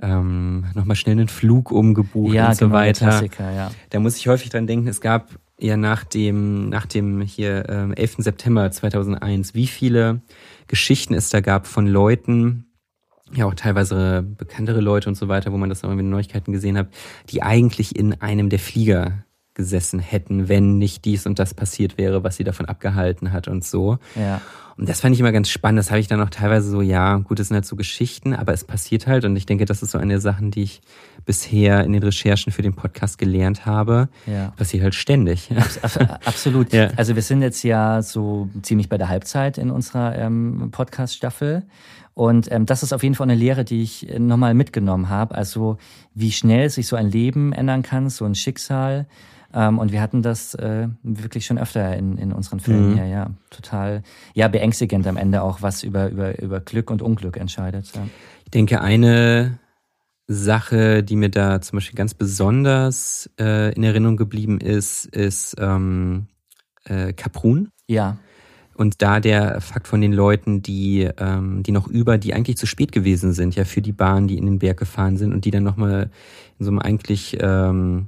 Ähm, 0.00 0.64
Nochmal 0.74 0.96
schnell 0.96 1.18
einen 1.18 1.28
Flug 1.28 1.70
umgebucht 1.70 2.34
ja 2.34 2.48
und 2.48 2.56
so 2.56 2.66
genau, 2.66 2.76
weiter. 2.76 3.24
Ja. 3.38 3.70
Da 3.90 4.00
muss 4.00 4.16
ich 4.16 4.28
häufig 4.28 4.50
dran 4.50 4.66
denken, 4.66 4.88
es 4.88 5.00
gab 5.00 5.30
ja 5.58 5.76
nach 5.76 6.04
dem, 6.04 6.68
nach 6.68 6.86
dem 6.86 7.20
hier 7.20 7.68
ähm, 7.68 7.92
11. 7.94 8.16
September 8.18 8.70
2001, 8.70 9.54
wie 9.54 9.66
viele 9.66 10.22
Geschichten 10.66 11.14
es 11.14 11.30
da 11.30 11.40
gab 11.40 11.66
von 11.66 11.86
Leuten, 11.86 12.66
ja 13.32 13.46
auch 13.46 13.54
teilweise 13.54 14.22
bekanntere 14.22 14.80
Leute 14.80 15.08
und 15.08 15.14
so 15.14 15.28
weiter, 15.28 15.52
wo 15.52 15.56
man 15.56 15.68
das 15.68 15.84
auch 15.84 15.90
in 15.90 15.98
den 15.98 16.10
Neuigkeiten 16.10 16.52
gesehen 16.52 16.76
hat, 16.76 16.88
die 17.30 17.42
eigentlich 17.42 17.96
in 17.96 18.20
einem 18.20 18.48
der 18.48 18.58
Flieger 18.58 19.24
gesessen 19.54 19.98
hätten, 20.00 20.48
wenn 20.48 20.78
nicht 20.78 21.04
dies 21.04 21.26
und 21.26 21.38
das 21.38 21.54
passiert 21.54 21.98
wäre, 21.98 22.24
was 22.24 22.36
sie 22.36 22.44
davon 22.44 22.66
abgehalten 22.66 23.32
hat 23.32 23.48
und 23.48 23.64
so. 23.64 23.98
Ja. 24.14 24.40
Und 24.78 24.88
das 24.88 25.02
fand 25.02 25.14
ich 25.14 25.20
immer 25.20 25.32
ganz 25.32 25.50
spannend. 25.50 25.78
Das 25.78 25.90
habe 25.90 26.00
ich 26.00 26.08
dann 26.08 26.20
auch 26.22 26.30
teilweise 26.30 26.70
so, 26.70 26.80
ja, 26.80 27.16
gut, 27.18 27.38
das 27.38 27.48
sind 27.48 27.56
halt 27.56 27.66
so 27.66 27.76
Geschichten, 27.76 28.32
aber 28.32 28.54
es 28.54 28.64
passiert 28.64 29.06
halt. 29.06 29.26
Und 29.26 29.36
ich 29.36 29.44
denke, 29.44 29.66
das 29.66 29.82
ist 29.82 29.90
so 29.90 29.98
eine 29.98 30.14
der 30.14 30.20
Sachen, 30.20 30.50
die 30.50 30.62
ich 30.62 30.80
bisher 31.26 31.84
in 31.84 31.92
den 31.92 32.02
Recherchen 32.02 32.52
für 32.52 32.62
den 32.62 32.72
Podcast 32.74 33.18
gelernt 33.18 33.66
habe. 33.66 34.08
Ja. 34.26 34.52
Passiert 34.56 34.82
halt 34.82 34.94
ständig. 34.94 35.50
Abs- 35.54 35.96
Absolut. 36.24 36.72
Ja. 36.72 36.88
Also 36.96 37.14
wir 37.14 37.22
sind 37.22 37.42
jetzt 37.42 37.62
ja 37.62 38.00
so 38.00 38.48
ziemlich 38.62 38.88
bei 38.88 38.96
der 38.96 39.08
Halbzeit 39.10 39.58
in 39.58 39.70
unserer 39.70 40.16
ähm, 40.16 40.70
Podcast-Staffel. 40.72 41.64
Und 42.14 42.50
ähm, 42.52 42.66
das 42.66 42.82
ist 42.82 42.92
auf 42.92 43.02
jeden 43.02 43.14
Fall 43.14 43.24
eine 43.24 43.34
Lehre, 43.38 43.64
die 43.64 43.82
ich 43.82 44.08
äh, 44.08 44.18
nochmal 44.18 44.54
mitgenommen 44.54 45.08
habe. 45.08 45.34
Also 45.34 45.78
wie 46.14 46.32
schnell 46.32 46.68
sich 46.70 46.86
so 46.86 46.96
ein 46.96 47.10
Leben 47.10 47.52
ändern 47.52 47.82
kann, 47.82 48.10
so 48.10 48.24
ein 48.24 48.34
Schicksal. 48.34 49.06
Ähm, 49.54 49.78
und 49.78 49.92
wir 49.92 50.00
hatten 50.02 50.22
das 50.22 50.54
äh, 50.54 50.88
wirklich 51.02 51.46
schon 51.46 51.58
öfter 51.58 51.96
in, 51.96 52.18
in 52.18 52.32
unseren 52.32 52.60
Filmen 52.60 52.90
Mhm. 52.90 52.94
hier, 52.94 53.06
ja. 53.06 53.30
Total, 53.50 54.02
ja, 54.34 54.48
beängstigend 54.48 55.06
am 55.06 55.16
Ende 55.16 55.42
auch, 55.42 55.62
was 55.62 55.82
über, 55.82 56.08
über, 56.10 56.38
über 56.40 56.60
Glück 56.60 56.90
und 56.90 57.02
Unglück 57.02 57.36
entscheidet. 57.36 57.90
Ja. 57.94 58.06
Ich 58.44 58.50
denke, 58.50 58.80
eine 58.80 59.58
Sache, 60.26 61.02
die 61.02 61.16
mir 61.16 61.30
da 61.30 61.60
zum 61.60 61.78
Beispiel 61.78 61.96
ganz 61.96 62.14
besonders 62.14 63.28
äh, 63.38 63.74
in 63.74 63.82
Erinnerung 63.82 64.16
geblieben 64.16 64.58
ist, 64.60 65.06
ist 65.06 65.56
ähm, 65.58 66.26
äh, 66.84 67.12
Kaprun. 67.12 67.70
ja. 67.88 68.16
Und 68.74 69.02
da 69.02 69.20
der 69.20 69.60
Fakt 69.60 69.86
von 69.88 70.00
den 70.00 70.12
Leuten, 70.12 70.62
die, 70.62 71.08
ähm, 71.18 71.62
die 71.62 71.72
noch 71.72 71.86
über, 71.88 72.18
die 72.18 72.34
eigentlich 72.34 72.56
zu 72.56 72.66
spät 72.66 72.92
gewesen 72.92 73.32
sind, 73.32 73.54
ja, 73.54 73.64
für 73.64 73.82
die 73.82 73.92
Bahn, 73.92 74.28
die 74.28 74.38
in 74.38 74.46
den 74.46 74.58
Berg 74.58 74.78
gefahren 74.78 75.16
sind 75.16 75.32
und 75.32 75.44
die 75.44 75.50
dann 75.50 75.62
nochmal 75.62 76.10
in 76.58 76.64
so 76.64 76.70
einem 76.70 76.78
eigentlich, 76.78 77.36
ähm, 77.40 78.06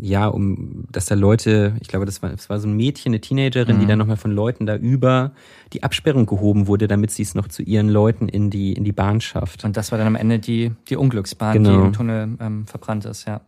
ja, 0.00 0.26
um, 0.28 0.84
dass 0.90 1.04
da 1.04 1.14
Leute, 1.14 1.74
ich 1.80 1.88
glaube, 1.88 2.06
das 2.06 2.22
war, 2.22 2.30
das 2.30 2.48
war 2.48 2.58
so 2.60 2.66
ein 2.66 2.76
Mädchen, 2.76 3.10
eine 3.10 3.20
Teenagerin, 3.20 3.78
die 3.78 3.84
Mhm. 3.84 3.88
dann 3.88 3.98
nochmal 3.98 4.16
von 4.16 4.30
Leuten 4.30 4.64
da 4.64 4.74
über 4.76 5.32
die 5.74 5.82
Absperrung 5.82 6.24
gehoben 6.24 6.66
wurde, 6.66 6.88
damit 6.88 7.10
sie 7.10 7.22
es 7.22 7.34
noch 7.34 7.48
zu 7.48 7.62
ihren 7.62 7.88
Leuten 7.90 8.28
in 8.28 8.48
die, 8.48 8.72
in 8.72 8.84
die 8.84 8.92
Bahn 8.92 9.20
schafft. 9.20 9.64
Und 9.64 9.76
das 9.76 9.90
war 9.92 9.98
dann 9.98 10.06
am 10.06 10.14
Ende 10.16 10.38
die, 10.38 10.72
die 10.88 10.96
Unglücksbahn, 10.96 11.52
Genau. 11.62 11.70
die 11.80 11.86
im 11.88 11.92
Tunnel 11.92 12.28
ähm, 12.40 12.66
verbrannt 12.66 13.04
ist, 13.04 13.26
ja. 13.26 13.42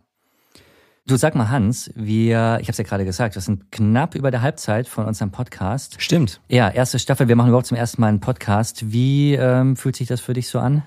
Du 1.09 1.17
sag 1.17 1.35
mal, 1.35 1.49
Hans, 1.49 1.91
wir, 1.95 2.59
ich 2.61 2.67
habe 2.67 2.73
es 2.73 2.77
ja 2.77 2.85
gerade 2.85 3.07
gesagt, 3.07 3.35
wir 3.35 3.41
sind 3.41 3.73
knapp 3.73 4.15
über 4.15 4.31
der 4.31 4.43
Halbzeit 4.43 4.87
von 4.87 5.07
unserem 5.07 5.31
Podcast. 5.31 5.97
Stimmt. 6.03 6.43
Ja, 6.49 6.69
erste 6.69 6.99
Staffel, 6.99 7.29
wir 7.29 7.35
machen 7.35 7.49
überhaupt 7.49 7.67
zum 7.67 7.79
ersten 7.79 8.03
Mal 8.03 8.09
einen 8.09 8.21
Podcast. 8.21 8.93
Wie 8.93 9.33
ähm, 9.33 9.77
fühlt 9.77 9.97
sich 9.97 10.07
das 10.07 10.21
für 10.21 10.35
dich 10.35 10.49
so 10.49 10.59
an? 10.59 10.83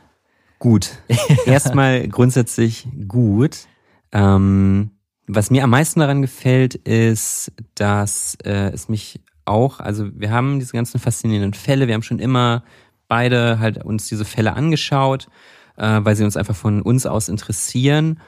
Gut. 0.59 0.91
Erstmal 1.47 2.07
grundsätzlich 2.07 2.88
gut. 3.07 3.65
Ähm, 4.11 4.91
was 5.26 5.49
mir 5.49 5.63
am 5.63 5.72
meisten 5.72 6.01
daran 6.01 6.22
gefällt, 6.22 6.76
ist, 6.76 7.51
dass 7.74 8.38
äh, 8.43 8.69
es 8.72 8.89
mich 8.89 9.22
auch, 9.45 9.80
also 9.80 10.07
wir 10.13 10.30
haben 10.30 10.59
diese 10.59 10.74
ganzen 10.74 10.99
faszinierenden 10.99 11.55
Fälle, 11.55 11.88
wir 11.88 11.95
haben 11.95 12.03
schon 12.03 12.19
immer 12.19 12.63
beide 13.07 13.57
halt 13.57 13.84
uns 13.84 14.05
diese 14.05 14.26
Fälle 14.26 14.53
angeschaut, 14.53 15.30
äh, 15.78 15.99
weil 16.03 16.15
sie 16.15 16.26
uns 16.26 16.38
einfach 16.38 16.55
von 16.55 16.84
uns 16.84 17.07
aus 17.07 17.28
interessieren. 17.28 18.19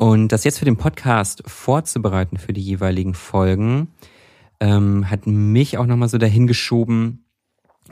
Und 0.00 0.28
das 0.28 0.44
jetzt 0.44 0.58
für 0.58 0.64
den 0.64 0.78
Podcast 0.78 1.42
vorzubereiten 1.44 2.38
für 2.38 2.54
die 2.54 2.62
jeweiligen 2.62 3.12
Folgen, 3.12 3.88
ähm, 4.58 5.10
hat 5.10 5.26
mich 5.26 5.76
auch 5.76 5.84
nochmal 5.84 6.08
so 6.08 6.16
dahin 6.16 6.46
geschoben, 6.46 7.26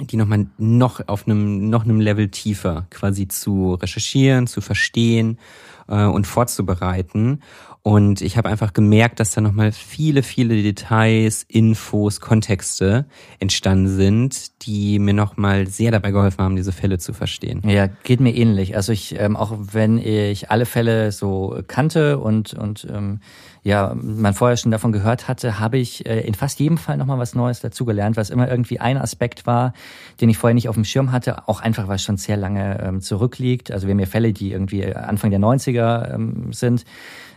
die 0.01 0.17
nochmal 0.17 0.47
noch 0.57 1.07
auf 1.07 1.27
einem 1.27 1.69
noch 1.69 1.85
einem 1.85 2.01
Level 2.01 2.31
tiefer 2.31 2.87
quasi 2.89 3.29
zu 3.29 3.75
recherchieren, 3.75 4.47
zu 4.47 4.63
verstehen 4.63 5.39
äh, 5.87 6.05
und 6.05 6.27
vorzubereiten. 6.27 7.43
Und 7.89 8.21
ich 8.21 8.37
habe 8.37 8.51
einfach 8.51 8.75
gemerkt, 8.75 9.19
dass 9.19 9.31
da 9.31 9.41
nochmal 9.41 9.73
viele, 9.73 10.23
viele 10.23 10.63
Details, 10.63 11.47
Infos, 11.49 12.21
Kontexte 12.21 13.07
entstanden 13.39 13.89
sind, 13.89 14.67
die 14.67 14.99
mir 14.99 15.15
nochmal 15.15 15.69
sehr 15.69 15.91
dabei 15.91 16.11
geholfen 16.11 16.45
haben, 16.45 16.57
diese 16.57 16.73
Fälle 16.73 16.99
zu 16.99 17.15
verstehen. 17.15 17.63
Ja, 17.67 17.87
geht 17.87 18.21
mir 18.21 18.35
ähnlich. 18.35 18.77
Also 18.77 18.93
ich, 18.93 19.19
ähm, 19.19 19.37
auch 19.37 19.55
wenn 19.73 19.97
ich 19.97 20.51
alle 20.51 20.67
Fälle 20.67 21.13
so 21.13 21.63
kannte 21.67 22.19
und, 22.19 22.53
und 22.53 22.87
ähm, 22.93 23.21
ja, 23.63 23.95
man 23.95 24.35
vorher 24.35 24.59
schon 24.59 24.71
davon 24.71 24.93
gehört 24.93 25.27
hatte, 25.27 25.59
habe 25.59 25.79
ich 25.79 26.05
äh, 26.05 26.21
in 26.21 26.35
fast 26.35 26.61
jedem 26.61 26.77
Fall 26.77 26.99
nochmal 26.99 27.19
was 27.19 27.35
Neues 27.35 27.61
dazugelernt, 27.61 28.19
was 28.19 28.29
immer 28.29 28.51
irgendwie 28.51 28.81
ein 28.81 28.99
Aspekt 28.99 29.47
war, 29.47 29.73
den 30.21 30.29
ich 30.29 30.37
vorher 30.37 30.55
nicht 30.55 30.69
auf 30.69 30.75
dem 30.75 30.85
Schirm 30.85 31.11
hatte, 31.11 31.49
auch 31.49 31.63
einfach, 31.63 31.89
weil 31.89 31.97
es 31.97 32.03
schon 32.03 32.19
sehr 32.19 32.37
lange 32.37 32.83
ähm, 32.83 33.01
zurückliegt. 33.01 33.71
Also 33.71 33.87
wir 33.87 33.93
haben 33.93 34.01
ja 34.01 34.07
Fälle, 34.07 34.35
die 34.35 34.53
irgendwie 34.53 34.95
Anfang 34.95 35.31
der 35.31 35.41
90er 35.41 36.15
ähm, 36.15 36.53
sind. 36.53 36.85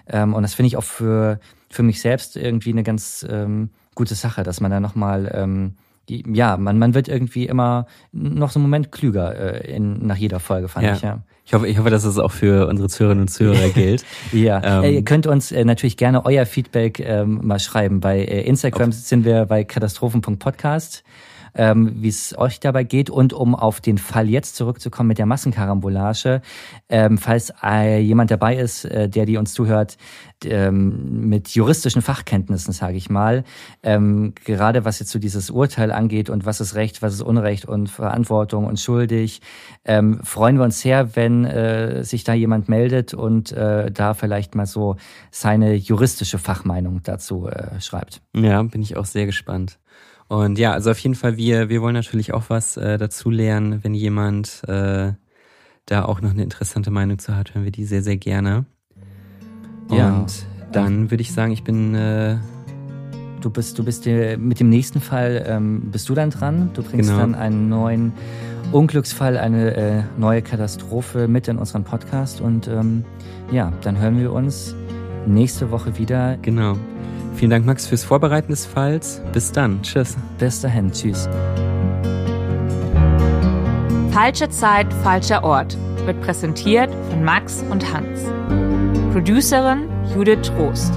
Ähm, 0.07 0.33
und 0.33 0.43
das 0.43 0.53
finde 0.53 0.67
ich 0.67 0.77
auch 0.77 0.83
für, 0.83 1.39
für 1.69 1.83
mich 1.83 2.01
selbst 2.01 2.35
irgendwie 2.37 2.71
eine 2.71 2.83
ganz 2.83 3.25
ähm, 3.29 3.69
gute 3.95 4.15
Sache, 4.15 4.43
dass 4.43 4.61
man 4.61 4.71
da 4.71 4.79
nochmal, 4.79 5.31
ähm, 5.33 5.75
ja, 6.09 6.57
man, 6.57 6.77
man 6.77 6.93
wird 6.93 7.07
irgendwie 7.07 7.45
immer 7.45 7.85
noch 8.11 8.51
so 8.51 8.59
einen 8.59 8.63
Moment 8.63 8.91
klüger 8.91 9.35
äh, 9.63 9.75
in, 9.75 10.05
nach 10.05 10.17
jeder 10.17 10.39
Folge, 10.39 10.67
fand 10.67 10.85
Ja. 10.85 10.93
ich, 10.93 11.01
ja. 11.01 11.23
Ich 11.43 11.53
hoffe, 11.53 11.67
ich 11.67 11.77
hoffe, 11.79 11.89
dass 11.89 12.03
es 12.03 12.17
auch 12.17 12.31
für 12.31 12.67
unsere 12.67 12.87
Zuhörerinnen 12.87 13.23
und 13.23 13.27
Zuhörer 13.27 13.69
gilt. 13.73 14.05
Ja, 14.31 14.61
Ähm, 14.63 14.83
äh, 14.83 14.91
ihr 14.95 15.03
könnt 15.03 15.27
uns 15.27 15.51
äh, 15.51 15.65
natürlich 15.65 15.97
gerne 15.97 16.25
euer 16.25 16.45
Feedback 16.45 16.99
ähm, 16.99 17.39
mal 17.43 17.59
schreiben. 17.59 17.99
Bei 17.99 18.19
äh, 18.19 18.41
Instagram 18.41 18.91
sind 18.91 19.25
wir 19.25 19.45
bei 19.45 19.63
katastrophen.podcast. 19.63 21.03
ähm, 21.55 21.93
wie 21.95 22.09
es 22.09 22.37
euch 22.37 22.59
dabei 22.59 22.83
geht 22.83 23.09
und 23.09 23.33
um 23.33 23.55
auf 23.55 23.81
den 23.81 23.97
Fall 23.97 24.29
jetzt 24.29 24.55
zurückzukommen 24.55 25.07
mit 25.07 25.17
der 25.17 25.25
Massenkarambolage, 25.25 26.41
ähm, 26.89 27.17
falls 27.17 27.53
äh, 27.63 27.99
jemand 27.99 28.31
dabei 28.31 28.57
ist, 28.57 28.85
äh, 28.85 29.09
der 29.09 29.25
die 29.25 29.37
uns 29.37 29.53
zuhört, 29.53 29.97
ähm, 30.45 31.29
mit 31.29 31.49
juristischen 31.49 32.01
Fachkenntnissen, 32.01 32.73
sage 32.73 32.97
ich 32.97 33.09
mal, 33.09 33.43
ähm, 33.83 34.33
gerade 34.43 34.85
was 34.85 34.99
jetzt 34.99 35.11
so 35.11 35.19
dieses 35.19 35.49
Urteil 35.49 35.91
angeht 35.91 36.29
und 36.29 36.45
was 36.45 36.61
ist 36.61 36.75
Recht, 36.75 37.01
was 37.01 37.13
ist 37.13 37.21
Unrecht 37.21 37.65
und 37.65 37.89
Verantwortung 37.89 38.65
und 38.65 38.79
schuldig, 38.79 39.41
ähm, 39.85 40.19
freuen 40.23 40.57
wir 40.57 40.63
uns 40.63 40.81
sehr, 40.81 41.15
wenn 41.15 41.45
äh, 41.45 42.03
sich 42.03 42.23
da 42.23 42.33
jemand 42.33 42.69
meldet 42.69 43.13
und 43.13 43.51
äh, 43.51 43.91
da 43.91 44.13
vielleicht 44.13 44.55
mal 44.55 44.65
so 44.65 44.95
seine 45.29 45.75
juristische 45.75 46.37
Fachmeinung 46.37 47.01
dazu 47.03 47.47
äh, 47.47 47.79
schreibt. 47.79 48.21
Ja, 48.35 48.63
bin 48.63 48.81
ich 48.81 48.97
auch 48.97 49.05
sehr 49.05 49.25
gespannt. 49.25 49.79
Und 50.31 50.57
ja, 50.57 50.71
also 50.71 50.91
auf 50.91 50.99
jeden 50.99 51.15
Fall, 51.15 51.35
wir, 51.35 51.67
wir 51.67 51.81
wollen 51.81 51.93
natürlich 51.93 52.33
auch 52.33 52.45
was 52.47 52.77
äh, 52.77 52.97
dazu 52.97 53.29
lernen, 53.29 53.83
wenn 53.83 53.93
jemand 53.93 54.61
äh, 54.65 55.11
da 55.85 56.05
auch 56.05 56.21
noch 56.21 56.29
eine 56.31 56.41
interessante 56.41 56.89
Meinung 56.89 57.19
zu 57.19 57.35
hat, 57.35 57.53
hören 57.53 57.65
wir 57.65 57.71
die 57.73 57.83
sehr, 57.83 58.01
sehr 58.01 58.15
gerne. 58.15 58.63
Ja. 59.89 60.19
Und 60.19 60.45
dann 60.71 61.11
würde 61.11 61.21
ich 61.21 61.33
sagen, 61.33 61.51
ich 61.51 61.63
bin. 61.63 61.95
Äh, 61.95 62.37
Du 63.41 63.49
bist, 63.49 63.79
du 63.79 63.83
bist 63.83 64.05
äh, 64.05 64.37
mit 64.37 64.59
dem 64.59 64.69
nächsten 64.69 65.01
Fall 65.01 65.43
ähm, 65.47 65.89
bist 65.91 66.07
du 66.07 66.13
dann 66.13 66.29
dran. 66.29 66.69
Du 66.75 66.83
bringst 66.83 67.09
Genau. 67.09 67.21
dann 67.21 67.33
einen 67.33 67.69
neuen 67.69 68.13
Unglücksfall, 68.71 69.35
eine 69.35 69.75
äh, 69.75 70.03
neue 70.15 70.43
Katastrophe 70.43 71.27
mit 71.27 71.47
in 71.47 71.57
unseren 71.57 71.83
Podcast. 71.83 72.39
Und 72.39 72.67
ähm, 72.67 73.03
ja, 73.51 73.73
dann 73.81 73.97
hören 73.97 74.19
wir 74.19 74.31
uns 74.31 74.75
nächste 75.25 75.71
Woche 75.71 75.97
wieder. 75.97 76.37
genau. 76.43 76.77
Vielen 77.35 77.51
Dank, 77.51 77.65
Max, 77.65 77.87
fürs 77.87 78.03
Vorbereiten 78.03 78.51
des 78.51 78.65
Falls. 78.65 79.21
Bis 79.33 79.51
dann. 79.51 79.81
Tschüss. 79.81 80.15
Bis 80.37 80.61
dahin. 80.61 80.91
Tschüss. 80.91 81.27
Falsche 84.11 84.49
Zeit, 84.49 84.93
falscher 85.03 85.43
Ort 85.43 85.77
wird 86.05 86.21
präsentiert 86.21 86.89
von 87.09 87.23
Max 87.23 87.63
und 87.69 87.93
Hans. 87.93 88.21
Producerin 89.13 89.87
Judith 90.13 90.41
Trost. 90.43 90.93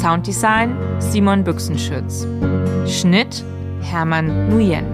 Sounddesign 0.00 0.76
Simon 0.98 1.44
Büchsenschütz. 1.44 2.26
Schnitt 2.86 3.44
Hermann 3.82 4.48
Nguyen. 4.48 4.86